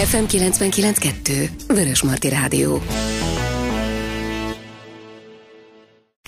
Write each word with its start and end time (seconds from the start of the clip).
FM 0.00 0.28
99.2 0.28 1.50
Vörös 1.68 2.04
Marti 2.04 2.30
Rádió. 2.30 2.80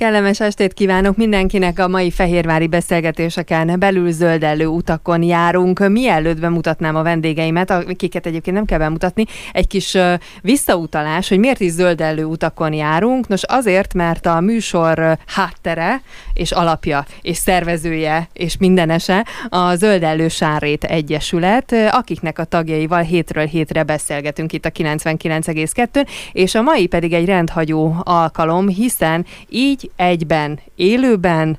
Kellemes 0.03 0.41
estét 0.41 0.73
kívánok 0.73 1.17
mindenkinek 1.17 1.79
a 1.79 1.89
mai 1.89 2.11
fehérvári 2.11 2.67
beszélgetéseken 2.67 3.79
belül 3.79 4.11
zöldellő 4.13 4.67
utakon 4.67 5.23
járunk. 5.23 5.89
Mielőtt 5.89 6.41
bemutatnám 6.41 6.97
a 6.97 7.03
vendégeimet, 7.03 7.71
akiket 7.71 8.27
egyébként 8.27 8.57
nem 8.57 8.65
kell 8.65 8.79
bemutatni, 8.79 9.25
egy 9.53 9.67
kis 9.67 9.97
visszautalás, 10.41 11.29
hogy 11.29 11.39
miért 11.39 11.61
is 11.61 11.71
zöldellő 11.71 12.25
utakon 12.25 12.73
járunk. 12.73 13.29
Nos 13.29 13.43
azért, 13.45 13.95
mert 13.95 14.27
a 14.27 14.41
műsor 14.41 15.19
háttere 15.27 16.03
és 16.35 16.53
alapja 16.53 17.05
és 17.21 17.37
szervezője 17.37 18.29
és 18.33 18.57
mindenese 18.57 19.27
a 19.49 19.75
Zöldellő 19.75 20.29
Sárrét 20.29 20.85
Egyesület, 20.85 21.75
akiknek 21.91 22.39
a 22.39 22.45
tagjaival 22.45 23.03
hétről 23.03 23.47
hétre 23.47 23.83
beszélgetünk 23.83 24.53
itt 24.53 24.65
a 24.65 24.71
99,2 24.71 26.07
és 26.33 26.55
a 26.55 26.63
mai 26.63 26.87
pedig 26.87 27.13
egy 27.13 27.27
rendhagyó 27.27 27.97
alkalom, 28.05 28.69
hiszen 28.69 29.27
így 29.49 29.91
egyben, 29.97 30.61
élőben, 30.75 31.59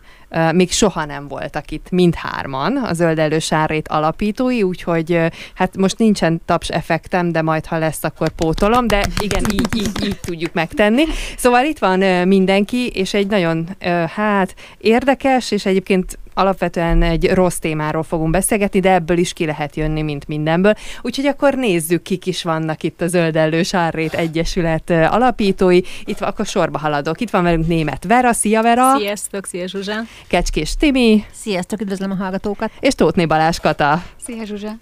még 0.51 0.71
soha 0.71 1.05
nem 1.05 1.27
voltak 1.27 1.71
itt 1.71 1.91
mindhárman, 1.91 2.77
a 2.77 2.93
Zöld 2.93 3.41
Sárrét 3.41 3.87
alapítói, 3.87 4.63
úgyhogy 4.63 5.19
hát 5.53 5.77
most 5.77 5.97
nincsen 5.97 6.41
taps 6.45 6.69
effektem, 6.69 7.31
de 7.31 7.41
majd 7.41 7.65
ha 7.65 7.77
lesz, 7.77 8.03
akkor 8.03 8.29
pótolom, 8.29 8.87
de 8.87 9.05
igen, 9.19 9.43
így, 9.51 9.67
így, 9.75 10.05
így 10.05 10.19
tudjuk 10.19 10.53
megtenni. 10.53 11.03
Szóval 11.37 11.65
itt 11.65 11.79
van 11.79 12.27
mindenki, 12.27 12.87
és 12.87 13.13
egy 13.13 13.27
nagyon 13.27 13.69
hát 14.15 14.55
érdekes, 14.77 15.51
és 15.51 15.65
egyébként 15.65 16.19
alapvetően 16.33 17.01
egy 17.01 17.31
rossz 17.31 17.57
témáról 17.57 18.03
fogunk 18.03 18.31
beszélgetni, 18.31 18.79
de 18.79 18.93
ebből 18.93 19.17
is 19.17 19.33
ki 19.33 19.45
lehet 19.45 19.75
jönni, 19.75 20.01
mint 20.01 20.27
mindenből. 20.27 20.73
Úgyhogy 21.01 21.25
akkor 21.25 21.55
nézzük, 21.55 22.01
kik 22.01 22.25
is 22.25 22.43
vannak 22.43 22.83
itt 22.83 23.01
a 23.01 23.07
Zöldellő 23.07 23.63
Sárrét 23.63 24.13
Egyesület 24.13 24.89
alapítói. 24.89 25.81
Itt 26.05 26.17
van, 26.17 26.29
akkor 26.29 26.45
sorba 26.45 26.77
haladok. 26.77 27.21
Itt 27.21 27.29
van 27.29 27.43
velünk 27.43 27.67
német 27.67 28.03
Vera. 28.03 28.33
Szia 28.33 28.61
Vera! 28.61 28.97
Sziasztok, 28.97 29.45
szia 29.45 29.67
Zsuzsa! 29.67 29.99
Kecskés 30.27 30.75
Timi. 30.75 31.25
Sziasztok, 31.31 31.81
üdvözlöm 31.81 32.11
a 32.11 32.15
hallgatókat! 32.15 32.71
És 32.79 32.95
Tótné 32.95 33.25
Balázs 33.25 33.59
Kata. 33.59 34.03
Szia 34.25 34.45
Zsuzsa! 34.45 34.77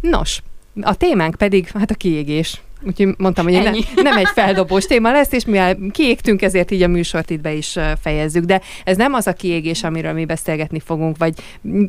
Nos, 0.00 0.42
a 0.80 0.94
témánk 0.94 1.34
pedig 1.34 1.68
hát 1.68 1.90
a 1.90 1.94
kiégés. 1.94 2.60
Úgyhogy 2.82 3.14
mondtam, 3.18 3.44
hogy 3.44 3.62
nem, 3.62 3.74
nem 3.94 4.16
egy 4.16 4.28
feldobós 4.34 4.84
téma 4.84 5.12
lesz, 5.12 5.32
és 5.32 5.44
mivel 5.44 5.76
kiégtünk, 5.90 6.42
ezért 6.42 6.70
így 6.70 6.82
a 6.82 6.88
műsort 6.88 7.30
itt 7.30 7.40
be 7.40 7.52
is 7.52 7.78
fejezzük. 8.00 8.44
De 8.44 8.60
ez 8.84 8.96
nem 8.96 9.14
az 9.14 9.26
a 9.26 9.32
kiégés, 9.32 9.82
amiről 9.82 10.12
mi 10.12 10.24
beszélgetni 10.24 10.80
fogunk, 10.80 11.16
vagy 11.16 11.34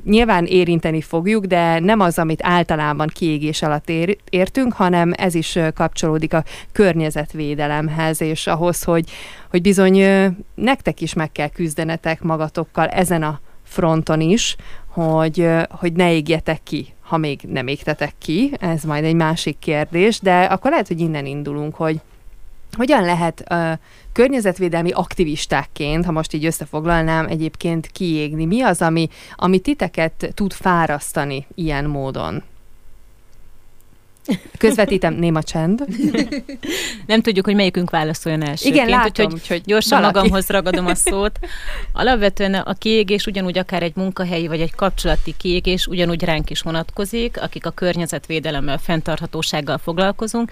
nyilván 0.05 0.45
érinteni 0.45 1.01
fogjuk, 1.01 1.45
de 1.45 1.79
nem 1.79 1.99
az, 1.99 2.17
amit 2.17 2.39
általában 2.43 3.07
kiégés 3.13 3.61
alatt 3.61 3.89
ér, 3.89 4.17
értünk, 4.29 4.73
hanem 4.73 5.13
ez 5.17 5.35
is 5.35 5.59
kapcsolódik 5.75 6.33
a 6.33 6.43
környezetvédelemhez, 6.71 8.21
és 8.21 8.47
ahhoz, 8.47 8.83
hogy, 8.83 9.09
hogy 9.49 9.61
bizony 9.61 10.03
nektek 10.55 11.01
is 11.01 11.13
meg 11.13 11.31
kell 11.31 11.49
küzdenetek 11.49 12.21
magatokkal 12.21 12.87
ezen 12.87 13.23
a 13.23 13.39
fronton 13.63 14.21
is, 14.21 14.55
hogy, 14.87 15.47
hogy 15.69 15.93
ne 15.93 16.13
égjetek 16.13 16.59
ki 16.63 16.95
ha 17.07 17.17
még 17.17 17.39
nem 17.41 17.67
égtetek 17.67 18.13
ki, 18.17 18.51
ez 18.59 18.83
majd 18.83 19.03
egy 19.03 19.15
másik 19.15 19.59
kérdés, 19.59 20.19
de 20.19 20.43
akkor 20.43 20.71
lehet, 20.71 20.87
hogy 20.87 20.99
innen 20.99 21.25
indulunk, 21.25 21.75
hogy 21.75 21.99
hogyan 22.71 23.03
lehet 23.03 23.43
uh, 23.49 23.71
környezetvédelmi 24.11 24.91
aktivistákként, 24.91 26.05
ha 26.05 26.11
most 26.11 26.33
így 26.33 26.45
összefoglalnám, 26.45 27.27
egyébként 27.27 27.87
kiégni? 27.87 28.45
Mi 28.45 28.61
az, 28.61 28.81
ami, 28.81 29.09
ami 29.35 29.59
titeket 29.59 30.31
tud 30.33 30.53
fárasztani 30.53 31.45
ilyen 31.55 31.85
módon? 31.85 32.43
Közvetítem, 34.57 35.13
néma 35.13 35.43
csend. 35.43 35.85
Nem 37.05 37.21
tudjuk, 37.21 37.45
hogy 37.45 37.55
melyikünk 37.55 37.89
válaszoljon 37.89 38.43
első. 38.43 38.69
Igen, 38.69 38.87
látom, 38.89 39.07
úgyhogy, 39.07 39.33
úgyhogy 39.33 39.61
gyorsan 39.65 39.99
valaki. 39.99 40.15
magamhoz 40.15 40.47
ragadom 40.47 40.85
a 40.85 40.95
szót. 40.95 41.39
Alapvetően 41.93 42.53
a 42.53 42.73
kiégés 42.73 43.25
ugyanúgy 43.25 43.57
akár 43.57 43.83
egy 43.83 43.95
munkahelyi 43.95 44.47
vagy 44.47 44.61
egy 44.61 44.75
kapcsolati 44.75 45.35
kiégés 45.37 45.87
ugyanúgy 45.87 46.23
ránk 46.23 46.49
is 46.49 46.61
vonatkozik, 46.61 47.41
akik 47.41 47.65
a 47.65 47.69
környezetvédelemmel, 47.69 48.77
fenntarthatósággal 48.77 49.77
foglalkozunk. 49.77 50.51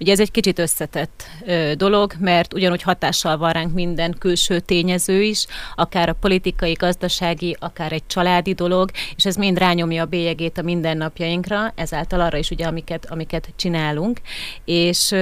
Ugye 0.00 0.12
ez 0.12 0.20
egy 0.20 0.30
kicsit 0.30 0.58
összetett 0.58 1.24
ö, 1.46 1.72
dolog, 1.76 2.12
mert 2.18 2.54
ugyanúgy 2.54 2.82
hatással 2.82 3.36
van 3.36 3.52
ránk 3.52 3.72
minden 3.72 4.14
külső 4.18 4.60
tényező 4.60 5.22
is, 5.22 5.46
akár 5.74 6.08
a 6.08 6.16
politikai, 6.20 6.72
gazdasági, 6.72 7.56
akár 7.60 7.92
egy 7.92 8.06
családi 8.06 8.52
dolog, 8.52 8.90
és 9.16 9.24
ez 9.24 9.36
mind 9.36 9.58
rányomja 9.58 10.02
a 10.02 10.06
bélyegét 10.06 10.58
a 10.58 10.62
mindennapjainkra, 10.62 11.72
ezáltal 11.74 12.20
arra 12.20 12.38
is 12.38 12.50
ugye, 12.50 12.66
amiket, 12.66 13.06
amiket 13.16 13.48
csinálunk, 13.56 14.20
és 14.64 15.14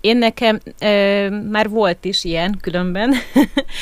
én 0.00 0.16
nekem 0.16 0.58
e, 0.78 1.28
már 1.30 1.68
volt 1.68 2.04
is 2.04 2.24
ilyen 2.24 2.58
különben, 2.60 3.14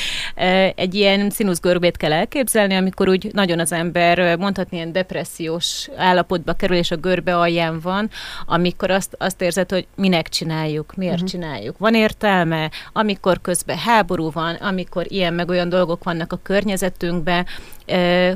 egy 0.75 0.95
ilyen 0.95 1.29
színuszgörbét 1.29 1.97
kell 1.97 2.13
elképzelni, 2.13 2.75
amikor 2.75 3.09
úgy 3.09 3.29
nagyon 3.33 3.59
az 3.59 3.71
ember 3.71 4.37
mondhatni 4.37 4.77
ilyen 4.77 4.91
depressziós 4.91 5.89
állapotba 5.95 6.53
kerül, 6.53 6.77
és 6.77 6.91
a 6.91 6.95
görbe 6.95 7.37
alján 7.37 7.79
van, 7.79 8.09
amikor 8.45 8.91
azt, 8.91 9.15
azt 9.19 9.41
érzed, 9.41 9.71
hogy 9.71 9.87
minek 9.95 10.29
csináljuk, 10.29 10.95
miért 10.95 11.13
uh-huh. 11.13 11.29
csináljuk, 11.29 11.77
van 11.77 11.93
értelme, 11.93 12.71
amikor 12.93 13.41
közben 13.41 13.77
háború 13.77 14.31
van, 14.31 14.55
amikor 14.55 15.05
ilyen 15.11 15.33
meg 15.33 15.49
olyan 15.49 15.69
dolgok 15.69 16.03
vannak 16.03 16.33
a 16.33 16.39
környezetünkben, 16.43 17.45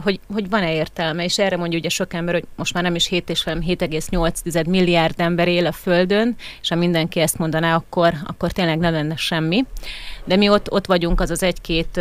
hogy, 0.03 0.19
hogy 0.33 0.49
van-e 0.49 0.73
értelme, 0.73 1.23
és 1.23 1.39
erre 1.39 1.57
mondja 1.57 1.77
ugye 1.77 1.89
sok 1.89 2.13
ember, 2.13 2.33
hogy 2.33 2.45
most 2.55 2.73
már 2.73 2.83
nem 2.83 2.95
is 2.95 3.07
7 3.07 3.29
és 3.29 3.43
7,8 3.43 4.67
milliárd 4.67 5.19
ember 5.19 5.47
él 5.47 5.65
a 5.65 5.71
Földön, 5.71 6.35
és 6.61 6.69
ha 6.69 6.75
mindenki 6.75 7.19
ezt 7.19 7.37
mondaná, 7.37 7.75
akkor, 7.75 8.13
akkor 8.25 8.51
tényleg 8.51 8.77
nem 8.77 8.93
lenne 8.93 9.15
semmi. 9.15 9.65
De 10.25 10.35
mi 10.35 10.49
ott, 10.49 10.71
ott 10.71 10.85
vagyunk 10.85 11.21
az 11.21 11.29
az 11.29 11.43
egy-két 11.43 11.99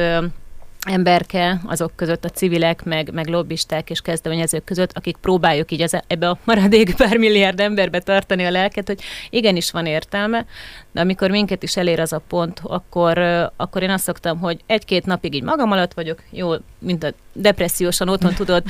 emberke, 0.86 1.60
azok 1.64 1.92
között 1.96 2.24
a 2.24 2.28
civilek, 2.28 2.84
meg, 2.84 3.12
meg 3.12 3.26
lobbisták 3.26 3.90
és 3.90 4.00
kezdeményezők 4.00 4.64
között, 4.64 4.96
akik 4.96 5.16
próbáljuk 5.16 5.72
így 5.72 5.82
az, 5.82 5.96
ebbe 6.06 6.28
a 6.28 6.38
maradék 6.44 6.94
pár 6.96 7.16
milliárd 7.16 7.60
emberbe 7.60 8.00
tartani 8.00 8.44
a 8.44 8.50
lelket, 8.50 8.86
hogy 8.86 9.00
igenis 9.30 9.70
van 9.70 9.86
értelme, 9.86 10.46
de 10.92 11.00
amikor 11.00 11.30
minket 11.30 11.62
is 11.62 11.76
elér 11.76 12.00
az 12.00 12.12
a 12.12 12.22
pont, 12.28 12.60
akkor, 12.62 13.18
akkor 13.56 13.82
én 13.82 13.90
azt 13.90 14.04
szoktam, 14.04 14.38
hogy 14.38 14.60
egy-két 14.66 15.06
napig 15.06 15.34
így 15.34 15.42
magam 15.42 15.70
alatt 15.70 15.92
vagyok, 15.92 16.22
jó, 16.30 16.52
mint 16.78 17.04
a 17.04 17.12
depressziósan 17.32 18.08
otthon 18.08 18.34
tudod, 18.34 18.62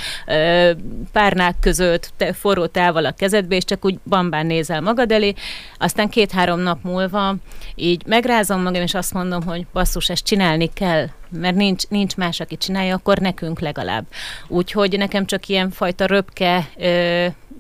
párnák 1.13 1.57
között, 1.61 2.13
te, 2.17 2.33
forró 2.33 2.67
tával 2.67 3.05
a 3.05 3.13
kezedbe, 3.13 3.57
és 3.57 3.65
csak 3.65 3.85
úgy 3.85 3.99
bambán 4.05 4.47
nézel 4.47 4.81
magad 4.81 5.13
elé, 5.13 5.35
aztán 5.79 6.09
két-három 6.09 6.61
nap 6.61 6.83
múlva 6.83 7.35
így 7.75 8.03
megrázom 8.07 8.63
magam, 8.63 8.83
és 8.83 8.95
azt 8.95 9.15
mondom, 9.15 9.43
hogy 9.43 9.67
basszus, 9.73 10.09
ezt 10.09 10.25
csinálni 10.25 10.71
kell, 10.73 11.07
mert 11.31 11.57
nincs, 11.57 11.89
nincs 11.89 12.17
más, 12.17 12.41
aki 12.41 12.57
csinálja, 12.57 12.95
akkor 12.95 13.19
nekünk 13.19 13.61
legalább. 13.61 14.05
Úgyhogy 14.49 14.99
nekem 14.99 15.27
csak 15.27 15.49
ilyen 15.49 15.71
fajta 15.71 16.07
röpke, 16.07 16.69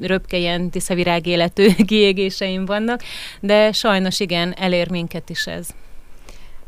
röpke 0.00 0.36
ilyen 0.36 0.70
tiszavirág 0.70 1.26
életű 1.26 1.68
kiégéseim 1.86 2.64
vannak, 2.64 3.02
de 3.40 3.72
sajnos 3.72 4.20
igen, 4.20 4.54
elér 4.58 4.90
minket 4.90 5.30
is 5.30 5.46
ez. 5.46 5.68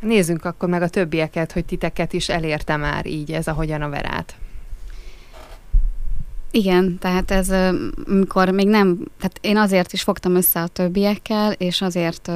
Nézzünk 0.00 0.44
akkor 0.44 0.68
meg 0.68 0.82
a 0.82 0.88
többieket, 0.88 1.52
hogy 1.52 1.64
titeket 1.64 2.12
is 2.12 2.28
elérte 2.28 2.76
már 2.76 3.06
így 3.06 3.32
ez, 3.32 3.46
ahogyan 3.46 3.82
a 3.82 3.88
verát. 3.88 4.34
Igen, 6.50 6.98
tehát 6.98 7.30
ez, 7.30 7.50
amikor 8.06 8.50
még 8.50 8.66
nem, 8.66 8.98
tehát 9.18 9.38
én 9.40 9.56
azért 9.56 9.92
is 9.92 10.02
fogtam 10.02 10.34
össze 10.34 10.60
a 10.60 10.66
többiekkel, 10.66 11.52
és 11.52 11.80
azért 11.80 12.30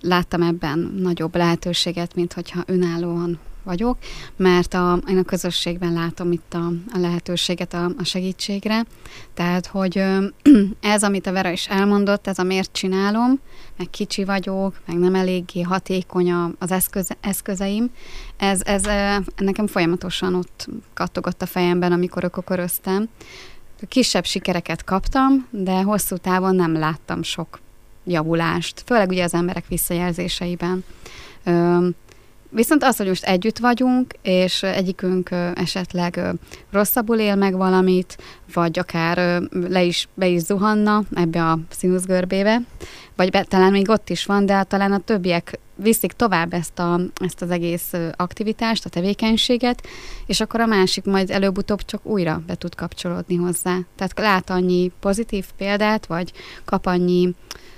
láttam 0.00 0.42
ebben 0.42 0.78
nagyobb 0.98 1.36
lehetőséget, 1.36 2.14
mint 2.14 2.32
hogyha 2.32 2.62
önállóan 2.66 3.38
vagyok, 3.66 3.98
mert 4.36 4.74
a, 4.74 4.98
én 5.08 5.18
a 5.18 5.22
közösségben 5.22 5.92
látom 5.92 6.32
itt 6.32 6.54
a, 6.54 6.66
a 6.92 6.98
lehetőséget 6.98 7.74
a, 7.74 7.84
a 7.98 8.04
segítségre. 8.04 8.84
Tehát, 9.34 9.66
hogy 9.66 10.02
ez, 10.80 11.02
amit 11.02 11.26
a 11.26 11.32
Vera 11.32 11.50
is 11.50 11.68
elmondott, 11.68 12.26
ez 12.26 12.38
a 12.38 12.42
miért 12.42 12.72
csinálom, 12.72 13.40
meg 13.76 13.90
kicsi 13.90 14.24
vagyok, 14.24 14.80
meg 14.86 14.98
nem 14.98 15.14
eléggé 15.14 15.60
hatékony 15.60 16.32
az 16.58 16.70
eszköze, 16.70 17.16
eszközeim, 17.20 17.90
ez, 18.36 18.60
ez 18.64 18.82
nekem 19.36 19.66
folyamatosan 19.66 20.34
ott 20.34 20.68
kattogott 20.94 21.42
a 21.42 21.46
fejemben, 21.46 21.92
amikor 21.92 22.24
ökoköröztem. 22.24 23.08
Kisebb 23.88 24.24
sikereket 24.24 24.84
kaptam, 24.84 25.46
de 25.50 25.82
hosszú 25.82 26.16
távon 26.16 26.54
nem 26.54 26.72
láttam 26.72 27.22
sok 27.22 27.60
javulást, 28.04 28.82
főleg 28.86 29.08
ugye 29.08 29.24
az 29.24 29.34
emberek 29.34 29.66
visszajelzéseiben. 29.68 30.84
Viszont 32.50 32.82
az, 32.82 32.96
hogy 32.96 33.06
most 33.06 33.24
együtt 33.24 33.58
vagyunk, 33.58 34.14
és 34.22 34.62
egyikünk 34.62 35.30
esetleg 35.54 36.20
rosszabbul 36.70 37.18
él 37.18 37.34
meg 37.34 37.56
valamit, 37.56 38.18
vagy 38.52 38.78
akár 38.78 39.42
le 39.68 39.82
is, 39.82 40.08
be 40.14 40.26
is 40.26 40.40
zuhanna 40.40 41.02
ebbe 41.14 41.44
a 41.44 41.58
színuszgörbébe, 41.70 42.60
vagy 43.16 43.30
be, 43.30 43.42
talán 43.42 43.70
még 43.70 43.88
ott 43.88 44.10
is 44.10 44.24
van, 44.24 44.46
de 44.46 44.62
talán 44.62 44.92
a 44.92 44.98
többiek 44.98 45.58
viszik 45.74 46.12
tovább 46.12 46.52
ezt, 46.52 46.78
a, 46.78 47.00
ezt 47.20 47.42
az 47.42 47.50
egész 47.50 47.92
aktivitást, 48.16 48.84
a 48.84 48.88
tevékenységet, 48.88 49.86
és 50.26 50.40
akkor 50.40 50.60
a 50.60 50.66
másik 50.66 51.04
majd 51.04 51.30
előbb-utóbb 51.30 51.84
csak 51.84 52.06
újra 52.06 52.42
be 52.46 52.54
tud 52.54 52.74
kapcsolódni 52.74 53.34
hozzá. 53.34 53.78
Tehát 53.96 54.18
lát 54.18 54.50
annyi 54.50 54.92
pozitív 55.00 55.46
példát, 55.56 56.06
vagy 56.06 56.32
kap 56.64 56.86
annyi 56.86 57.34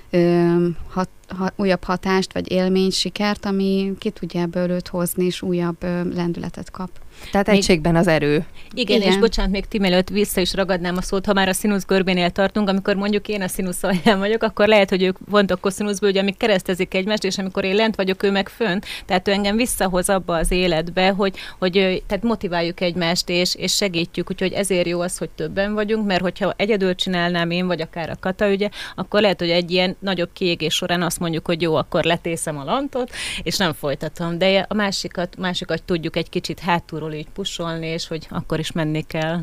ö, 0.09 0.67
hat, 0.89 1.09
ha, 1.27 1.51
újabb 1.55 1.83
hatást, 1.83 2.33
vagy 2.33 2.51
élményt, 2.51 2.91
sikert, 2.91 3.45
ami 3.45 3.93
ki 3.99 4.09
tudja 4.09 4.41
ebből 4.41 4.69
őt 4.69 4.87
hozni, 4.87 5.25
és 5.25 5.41
újabb 5.41 5.83
ö, 5.83 6.13
lendületet 6.13 6.71
kap. 6.71 6.89
Tehát 7.31 7.47
még... 7.47 7.55
egységben 7.55 7.95
az 7.95 8.07
erő. 8.07 8.45
Igen, 8.73 8.97
Igen, 8.97 9.11
és 9.11 9.17
bocsánat, 9.17 9.51
még 9.51 9.65
Tim 9.65 9.83
előtt 9.83 10.09
vissza 10.09 10.41
is 10.41 10.53
ragadnám 10.53 10.97
a 10.97 11.01
szót, 11.01 11.25
ha 11.25 11.33
már 11.33 11.47
a 11.47 11.53
színusz 11.53 11.85
görbénél 11.85 12.29
tartunk, 12.29 12.69
amikor 12.69 12.95
mondjuk 12.95 13.27
én 13.27 13.41
a 13.41 13.47
színusz 13.47 13.83
alján 13.83 14.19
vagyok, 14.19 14.43
akkor 14.43 14.67
lehet, 14.67 14.89
hogy 14.89 15.03
ők 15.03 15.17
vontak 15.29 15.59
koszínuszból, 15.59 16.09
hogy 16.09 16.17
amik 16.17 16.37
keresztezik 16.37 16.93
egymást, 16.93 17.23
és 17.23 17.37
amikor 17.37 17.63
én 17.63 17.75
lent 17.75 17.95
vagyok, 17.95 18.23
ő 18.23 18.31
meg 18.31 18.49
fönt. 18.49 18.85
Tehát 19.05 19.27
ő 19.27 19.31
engem 19.31 19.55
visszahoz 19.55 20.09
abba 20.09 20.35
az 20.35 20.51
életbe, 20.51 21.09
hogy, 21.09 21.37
hogy 21.59 22.03
tehát 22.07 22.23
motiváljuk 22.23 22.81
egymást, 22.81 23.29
és, 23.29 23.55
és 23.55 23.75
segítjük, 23.75 24.31
úgyhogy 24.31 24.53
ezért 24.53 24.87
jó 24.87 24.99
az, 24.99 25.17
hogy 25.17 25.29
többen 25.29 25.73
vagyunk, 25.73 26.05
mert 26.05 26.21
hogyha 26.21 26.53
egyedül 26.57 26.95
csinálnám 26.95 27.51
én, 27.51 27.67
vagy 27.67 27.81
akár 27.81 28.09
a 28.09 28.19
Kata 28.19 28.51
ügye, 28.51 28.69
akkor 28.95 29.21
lehet, 29.21 29.39
hogy 29.39 29.49
egy 29.49 29.71
ilyen 29.71 29.95
nagyobb 29.99 30.29
kiégés 30.33 30.73
során 30.73 31.01
azt 31.01 31.19
mondjuk, 31.19 31.45
hogy 31.45 31.61
jó, 31.61 31.75
akkor 31.75 32.03
letészem 32.03 32.57
a 32.57 32.63
lantot, 32.63 33.11
és 33.43 33.57
nem 33.57 33.73
folytatom. 33.73 34.37
De 34.37 34.65
a 34.69 34.73
másikat, 34.73 35.37
másikat 35.37 35.83
tudjuk 35.83 36.15
egy 36.15 36.29
kicsit 36.29 36.59
hátulról 36.59 37.08
így 37.13 37.29
pusolni, 37.33 37.87
és 37.87 38.07
hogy 38.07 38.27
akkor 38.29 38.59
is 38.59 38.71
menni 38.71 39.01
kell. 39.01 39.41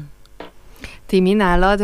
Timi, 1.07 1.33
nálad, 1.33 1.79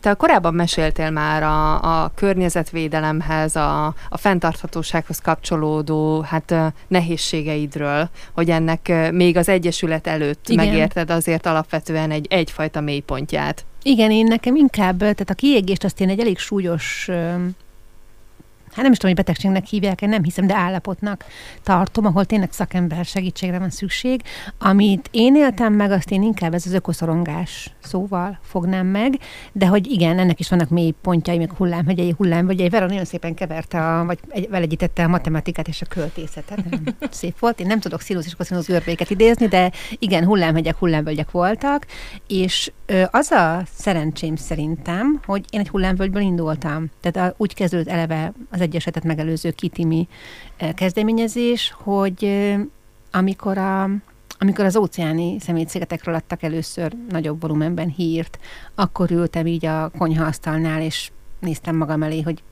te 0.00 0.14
korábban 0.14 0.54
meséltél 0.54 1.10
már 1.10 1.42
a, 1.42 2.02
a 2.02 2.12
környezetvédelemhez, 2.14 3.56
a, 3.56 3.86
a 4.08 4.16
fenntarthatósághoz 4.16 5.18
kapcsolódó 5.18 6.20
hát 6.20 6.54
nehézségeidről, 6.88 8.08
hogy 8.32 8.50
ennek 8.50 8.92
még 9.12 9.36
az 9.36 9.48
Egyesület 9.48 10.06
előtt 10.06 10.48
Igen. 10.48 10.66
megérted 10.66 11.10
azért 11.10 11.46
alapvetően 11.46 12.10
egy, 12.10 12.26
egyfajta 12.30 12.80
mélypontját. 12.80 13.64
Igen, 13.82 14.10
én 14.10 14.24
nekem 14.24 14.56
inkább, 14.56 14.98
tehát 14.98 15.30
a 15.30 15.34
kiégést 15.34 15.84
azt 15.84 16.00
én 16.00 16.08
egy 16.08 16.20
elég 16.20 16.38
súlyos 16.38 17.10
hát 18.78 18.86
nem 18.86 18.92
is 18.92 18.98
tudom, 18.98 19.14
hogy 19.16 19.24
betegségnek 19.24 19.66
hívják 19.66 20.00
nem 20.00 20.22
hiszem, 20.22 20.46
de 20.46 20.54
állapotnak 20.54 21.24
tartom, 21.62 22.06
ahol 22.06 22.24
tényleg 22.24 22.52
szakember 22.52 23.04
segítségre 23.04 23.58
van 23.58 23.70
szükség. 23.70 24.22
Amit 24.58 25.08
én 25.10 25.36
éltem 25.36 25.72
meg, 25.72 25.90
azt 25.90 26.10
én 26.10 26.22
inkább 26.22 26.54
ez 26.54 26.66
az 26.66 26.72
ökoszorongás 26.72 27.72
szóval 27.80 28.38
fognám 28.42 28.86
meg, 28.86 29.18
de 29.52 29.66
hogy 29.66 29.86
igen, 29.86 30.18
ennek 30.18 30.40
is 30.40 30.48
vannak 30.48 30.68
mély 30.68 30.94
pontjai, 31.02 31.38
meg 31.38 31.52
hullámhegyei, 31.52 32.14
hullámvegyei. 32.16 32.68
Vera 32.68 32.86
nagyon 32.86 33.04
szépen 33.04 33.34
keverte, 33.34 33.98
a, 33.98 34.04
vagy 34.04 34.18
egy, 34.28 34.48
velegyítette 34.48 35.04
a 35.04 35.08
matematikát 35.08 35.68
és 35.68 35.82
a 35.82 35.86
költészetet. 35.86 36.64
Szép 37.10 37.38
volt. 37.38 37.60
Én 37.60 37.66
nem 37.66 37.80
tudok 37.80 38.00
színusz 38.00 38.26
és 38.26 38.34
koszinusz 38.34 38.66
görbéket 38.66 39.10
idézni, 39.10 39.46
de 39.46 39.72
igen, 39.98 40.24
hullámhegyek, 40.24 40.76
hullámvölgyek 40.76 41.30
voltak, 41.30 41.86
és 42.26 42.72
az 43.10 43.30
a 43.30 43.62
szerencsém 43.74 44.36
szerintem, 44.36 45.20
hogy 45.26 45.44
én 45.50 45.60
egy 45.60 45.68
hullámvölgyből 45.68 46.22
indultam. 46.22 46.90
Tehát 47.00 47.30
a, 47.30 47.34
úgy 47.36 47.54
kezdődött 47.54 47.88
eleve 47.88 48.32
az 48.50 48.60
egyesetet 48.68 49.04
megelőző 49.04 49.50
kitimi 49.50 50.08
kezdeményezés, 50.74 51.74
hogy 51.76 52.46
amikor 53.10 53.58
a 53.58 53.90
amikor 54.40 54.64
az 54.64 54.76
óceáni 54.76 55.40
szemétszigetekről 55.40 56.14
adtak 56.14 56.42
először 56.42 56.96
nagyobb 57.08 57.40
volumenben 57.40 57.88
hírt, 57.88 58.38
akkor 58.74 59.10
ültem 59.10 59.46
így 59.46 59.66
a 59.66 59.90
konyhaasztalnál, 59.98 60.82
és 60.82 61.10
néztem 61.40 61.76
magam 61.76 62.02
elé, 62.02 62.20
hogy 62.20 62.42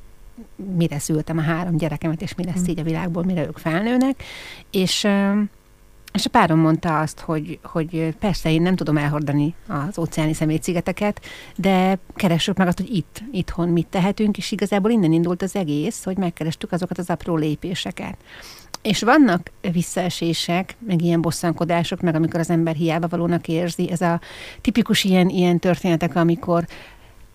mire 0.76 0.98
szültem 0.98 1.38
a 1.38 1.42
három 1.42 1.76
gyerekemet, 1.76 2.22
és 2.22 2.34
mi 2.34 2.44
lesz 2.44 2.60
mm. 2.60 2.68
így 2.68 2.78
a 2.78 2.82
világból, 2.82 3.24
mire 3.24 3.46
ők 3.46 3.58
felnőnek. 3.58 4.22
És, 4.70 5.06
és 6.16 6.24
a 6.26 6.30
párom 6.30 6.58
mondta 6.58 7.00
azt, 7.00 7.20
hogy, 7.20 7.58
hogy 7.62 8.14
persze 8.18 8.50
én 8.50 8.62
nem 8.62 8.76
tudom 8.76 8.96
elhordani 8.96 9.54
az 9.68 9.98
óceáni 9.98 10.32
szemétszigeteket, 10.32 11.20
de 11.56 11.98
keressük 12.14 12.56
meg 12.56 12.66
azt, 12.66 12.78
hogy 12.78 12.94
itt, 12.94 13.22
itthon 13.32 13.68
mit 13.68 13.86
tehetünk, 13.86 14.36
és 14.36 14.52
igazából 14.52 14.90
innen 14.90 15.12
indult 15.12 15.42
az 15.42 15.56
egész, 15.56 16.04
hogy 16.04 16.16
megkerestük 16.16 16.72
azokat 16.72 16.98
az 16.98 17.10
apró 17.10 17.36
lépéseket. 17.36 18.16
És 18.82 19.02
vannak 19.02 19.50
visszaesések, 19.72 20.76
meg 20.86 21.02
ilyen 21.02 21.20
bosszankodások, 21.20 22.00
meg 22.00 22.14
amikor 22.14 22.40
az 22.40 22.50
ember 22.50 22.74
hiába 22.74 23.08
valónak 23.08 23.48
érzi. 23.48 23.90
Ez 23.90 24.00
a 24.00 24.20
tipikus 24.60 25.04
ilyen, 25.04 25.28
ilyen 25.28 25.58
történetek, 25.58 26.16
amikor 26.16 26.66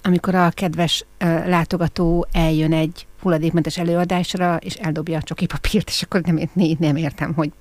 amikor 0.03 0.35
a 0.35 0.49
kedves 0.49 1.05
uh, 1.23 1.47
látogató 1.47 2.27
eljön 2.31 2.73
egy 2.73 3.07
hulladékmentes 3.21 3.77
előadásra, 3.77 4.55
és 4.55 4.75
eldobja 4.75 5.17
a 5.17 5.21
csoki 5.21 5.45
papírt, 5.45 5.89
és 5.89 6.01
akkor 6.01 6.21
nem, 6.21 6.35
nem, 6.53 6.75
nem 6.79 6.95
értem, 6.95 7.33
hogy 7.33 7.51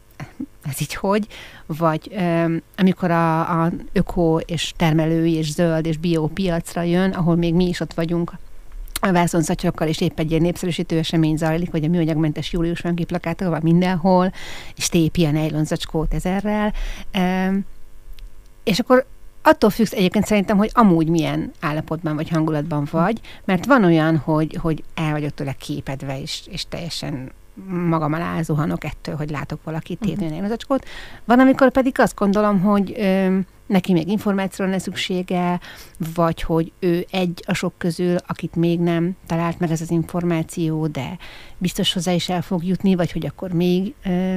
ez 0.64 0.80
így 0.80 0.94
hogy, 0.94 1.26
vagy 1.66 2.10
um, 2.18 2.60
amikor 2.76 3.10
a, 3.10 3.62
a 3.64 3.70
öko 3.92 4.38
és 4.38 4.72
termelői 4.76 5.34
és 5.34 5.52
zöld 5.52 5.86
és 5.86 5.96
bio 5.96 6.26
piacra 6.26 6.82
jön, 6.82 7.10
ahol 7.10 7.36
még 7.36 7.54
mi 7.54 7.68
is 7.68 7.80
ott 7.80 7.94
vagyunk 7.94 8.32
a 9.00 9.12
vászonszatyokkal, 9.12 9.88
és 9.88 10.00
épp 10.00 10.18
egy 10.18 10.30
ilyen 10.30 10.42
népszerűsítő 10.42 10.98
esemény 10.98 11.36
zajlik, 11.36 11.70
hogy 11.70 11.84
a 11.84 11.88
műanyagmentes 11.88 12.52
július 12.52 12.80
van 12.80 12.94
kiplakátolva 12.94 13.58
mindenhol, 13.62 14.32
és 14.76 14.88
tépi 14.88 15.24
a 15.24 15.30
nejlonzacskót 15.30 16.14
ezerrel. 16.14 16.74
Um, 17.18 17.64
és 18.64 18.78
akkor 18.78 19.06
attól 19.42 19.70
függsz 19.70 19.92
egyébként 19.92 20.26
szerintem, 20.26 20.56
hogy 20.56 20.70
amúgy 20.72 21.08
milyen 21.08 21.52
állapotban 21.60 22.14
vagy 22.14 22.28
hangulatban 22.28 22.88
vagy, 22.90 23.20
mert 23.44 23.66
van 23.66 23.84
olyan, 23.84 24.16
hogy, 24.16 24.56
hogy 24.60 24.84
el 24.94 25.12
vagyok 25.12 25.34
tőle 25.34 25.52
képedve, 25.52 26.20
és, 26.20 26.42
és 26.50 26.64
teljesen 26.68 27.32
magam 27.68 28.12
alá 28.12 28.42
zuhanok 28.42 28.84
ettől, 28.84 29.16
hogy 29.16 29.30
látok 29.30 29.64
valakit 29.64 30.06
uh-huh. 30.06 30.30
Mhm. 30.30 30.52
a 30.70 30.78
Van, 31.24 31.40
amikor 31.40 31.70
pedig 31.70 31.98
azt 31.98 32.16
gondolom, 32.16 32.60
hogy 32.60 32.94
ö, 32.96 33.38
neki 33.66 33.92
még 33.92 34.08
információra 34.08 34.70
lesz 34.70 34.82
szüksége, 34.82 35.60
vagy 36.14 36.42
hogy 36.42 36.72
ő 36.78 37.06
egy 37.10 37.42
a 37.46 37.54
sok 37.54 37.72
közül, 37.78 38.16
akit 38.26 38.56
még 38.56 38.80
nem 38.80 39.16
talált 39.26 39.58
meg 39.58 39.70
ez 39.70 39.80
az 39.80 39.90
információ, 39.90 40.86
de 40.86 41.18
biztos 41.58 41.92
hozzá 41.92 42.12
is 42.12 42.28
el 42.28 42.42
fog 42.42 42.64
jutni, 42.64 42.94
vagy 42.94 43.12
hogy 43.12 43.26
akkor 43.26 43.52
még 43.52 43.94
ö, 44.04 44.34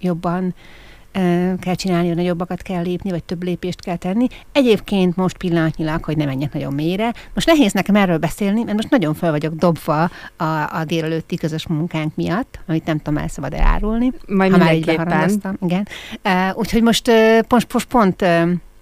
jobban 0.00 0.54
kell 1.60 1.74
csinálni, 1.74 2.06
hogy 2.06 2.16
nagyobbakat 2.16 2.62
kell 2.62 2.82
lépni, 2.82 3.10
vagy 3.10 3.24
több 3.24 3.42
lépést 3.42 3.80
kell 3.80 3.96
tenni. 3.96 4.26
Egyébként 4.52 5.16
most 5.16 5.36
pillanatnyilag, 5.36 6.04
hogy 6.04 6.16
ne 6.16 6.24
menjek 6.24 6.52
nagyon 6.52 6.74
mélyre, 6.74 7.12
most 7.34 7.46
nehéz 7.46 7.72
nekem 7.72 7.96
erről 7.96 8.18
beszélni, 8.18 8.62
mert 8.62 8.76
most 8.76 8.90
nagyon 8.90 9.14
fel 9.14 9.30
vagyok 9.30 9.54
dobva 9.54 10.10
a, 10.36 10.44
a 10.72 10.84
délelőtti 10.84 11.36
közös 11.36 11.66
munkánk 11.66 12.14
miatt, 12.14 12.58
amit 12.66 12.84
nem 12.84 12.98
tudom, 12.98 13.18
el 13.18 13.28
szabad 13.28 13.54
árulni. 13.54 14.12
Majd 14.26 14.50
ha 14.50 14.58
már 14.58 14.74
így 14.74 15.00
Igen. 15.60 15.88
Úgyhogy 16.54 16.82
most, 16.82 17.10
most, 17.48 17.72
most 17.72 17.86
pont 17.86 18.22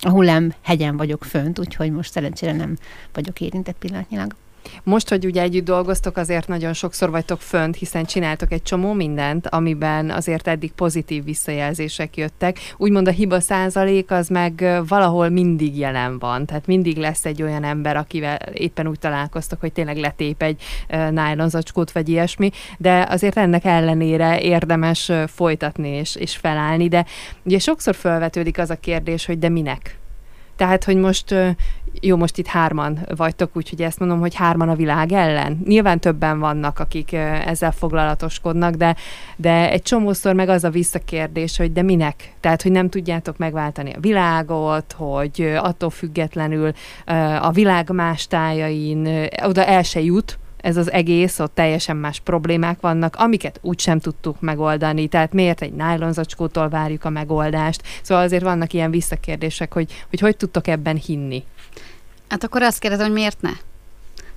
a 0.03 0.11
hullám 0.11 0.53
hegyen 0.62 0.97
vagyok 0.97 1.25
fönt, 1.25 1.59
úgyhogy 1.59 1.91
most 1.91 2.11
szerencsére 2.11 2.53
nem 2.53 2.76
vagyok 3.12 3.41
érintett 3.41 3.76
pillanatnyilag. 3.79 4.35
Most, 4.83 5.09
hogy 5.09 5.25
ugye 5.25 5.43
együtt 5.43 5.65
dolgoztok, 5.65 6.17
azért 6.17 6.49
nagyon 6.49 6.73
sokszor 6.73 7.11
vagytok 7.11 7.41
fönt, 7.41 7.77
hiszen 7.77 8.05
csináltok 8.05 8.52
egy 8.52 8.62
csomó 8.62 8.93
mindent, 8.93 9.47
amiben 9.47 10.11
azért 10.11 10.49
eddig 10.49 10.73
pozitív 10.73 11.25
visszajelzések 11.25 12.17
jöttek. 12.17 12.59
Úgymond 12.76 13.09
a 13.09 13.11
hiba 13.11 13.40
százalék 13.40 14.11
az 14.11 14.29
meg 14.29 14.81
valahol 14.88 15.29
mindig 15.29 15.79
jelen 15.79 16.19
van, 16.19 16.47
tehát 16.47 16.67
mindig 16.67 16.97
lesz 16.97 17.25
egy 17.25 17.43
olyan 17.43 17.64
ember, 17.64 17.97
akivel 17.97 18.38
éppen 18.52 18.87
úgy 18.87 18.99
találkoztok, 18.99 19.61
hogy 19.61 19.73
tényleg 19.73 19.97
letép 19.97 20.43
egy 20.43 20.62
nájlonzacskót 21.11 21.93
vagy 21.93 22.09
ilyesmi, 22.09 22.50
de 22.79 23.07
azért 23.11 23.37
ennek 23.37 23.64
ellenére 23.64 24.40
érdemes 24.40 25.12
folytatni 25.26 25.88
és, 25.88 26.14
és 26.14 26.37
felállni, 26.37 26.88
de 26.88 27.07
ugye 27.45 27.59
sokszor 27.59 27.95
felvetődik 27.95 28.59
az 28.59 28.71
a 28.71 28.76
kérdés, 28.76 29.26
hogy 29.26 29.38
de 29.38 29.49
minek? 29.49 29.99
Tehát, 30.57 30.85
hogy 30.85 30.97
most 30.97 31.35
jó, 32.00 32.16
most 32.16 32.38
itt 32.38 32.47
hárman 32.47 32.99
vagytok, 33.16 33.50
úgyhogy 33.52 33.82
ezt 33.82 33.99
mondom, 33.99 34.20
hogy 34.20 34.35
hárman 34.35 34.68
a 34.68 34.75
világ 34.75 35.12
ellen. 35.12 35.61
Nyilván 35.66 36.00
többen 36.00 36.38
vannak, 36.38 36.78
akik 36.78 37.12
ezzel 37.47 37.73
foglalatoskodnak, 37.73 38.75
de, 38.75 38.97
de 39.37 39.70
egy 39.70 39.82
csomószor 39.82 40.35
meg 40.35 40.49
az 40.49 40.64
a 40.64 40.70
visszakérdés, 40.70 41.56
hogy 41.56 41.73
de 41.73 41.82
minek? 41.82 42.35
Tehát, 42.40 42.62
hogy 42.62 42.73
nem 42.73 42.88
tudjátok 42.88 43.37
megváltani 43.37 43.92
a 43.92 44.00
világot, 44.00 44.92
hogy 44.92 45.52
attól 45.56 45.90
függetlenül 45.90 46.73
a 47.40 47.50
világ 47.50 47.90
más 47.90 48.26
tájain 48.26 49.28
oda 49.42 49.64
el 49.64 49.82
se 49.82 50.00
jut, 50.00 50.38
ez 50.62 50.76
az 50.76 50.92
egész, 50.92 51.38
ott 51.38 51.54
teljesen 51.54 51.97
más 51.97 52.20
problémák 52.20 52.80
vannak, 52.80 53.16
amiket 53.16 53.59
úgy 53.62 53.80
sem 53.80 53.99
tudtuk 53.99 54.40
megoldani, 54.40 55.06
tehát 55.06 55.32
miért 55.32 55.62
egy 55.62 55.73
nájlonzacskótól 55.73 56.68
várjuk 56.68 57.04
a 57.04 57.11
megoldást. 57.11 57.82
Szóval 58.02 58.25
azért 58.25 58.42
vannak 58.42 58.73
ilyen 58.73 58.90
visszakérdések, 58.90 59.73
hogy 59.73 60.04
hogy, 60.11 60.20
hogy 60.20 60.37
tudtok 60.37 60.66
ebben 60.66 60.97
hinni. 60.97 61.44
Hát 62.30 62.44
akkor 62.44 62.62
azt 62.62 62.78
kérdezem, 62.78 63.06
hogy 63.06 63.14
miért 63.14 63.40
ne? 63.40 63.50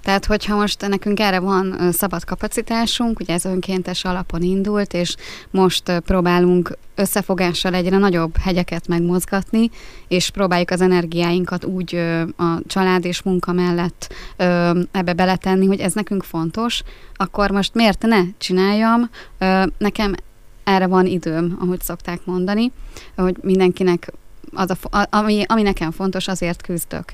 Tehát, 0.03 0.25
hogyha 0.25 0.55
most 0.55 0.87
nekünk 0.87 1.19
erre 1.19 1.39
van 1.39 1.91
szabad 1.91 2.23
kapacitásunk, 2.23 3.19
ugye 3.19 3.33
ez 3.33 3.45
önkéntes 3.45 4.05
alapon 4.05 4.41
indult, 4.41 4.93
és 4.93 5.15
most 5.51 5.99
próbálunk 5.99 6.77
összefogással 6.95 7.73
egyre 7.73 7.97
nagyobb 7.97 8.37
hegyeket 8.37 8.87
megmozgatni, 8.87 9.69
és 10.07 10.29
próbáljuk 10.29 10.69
az 10.69 10.81
energiáinkat 10.81 11.65
úgy 11.65 11.95
a 12.37 12.57
család 12.67 13.05
és 13.05 13.21
munka 13.21 13.51
mellett 13.51 14.13
ebbe 14.91 15.13
beletenni, 15.15 15.65
hogy 15.65 15.79
ez 15.79 15.93
nekünk 15.93 16.23
fontos, 16.23 16.81
akkor 17.15 17.51
most 17.51 17.73
miért 17.73 18.01
ne 18.01 18.21
csináljam? 18.37 19.09
Nekem 19.77 20.13
erre 20.63 20.87
van 20.87 21.05
időm, 21.05 21.57
ahogy 21.59 21.81
szokták 21.81 22.25
mondani, 22.25 22.71
hogy 23.15 23.37
mindenkinek 23.41 24.11
az 24.53 24.69
a, 24.69 25.07
ami, 25.09 25.43
ami 25.47 25.61
nekem 25.61 25.91
fontos, 25.91 26.27
azért 26.27 26.61
küzdök 26.61 27.13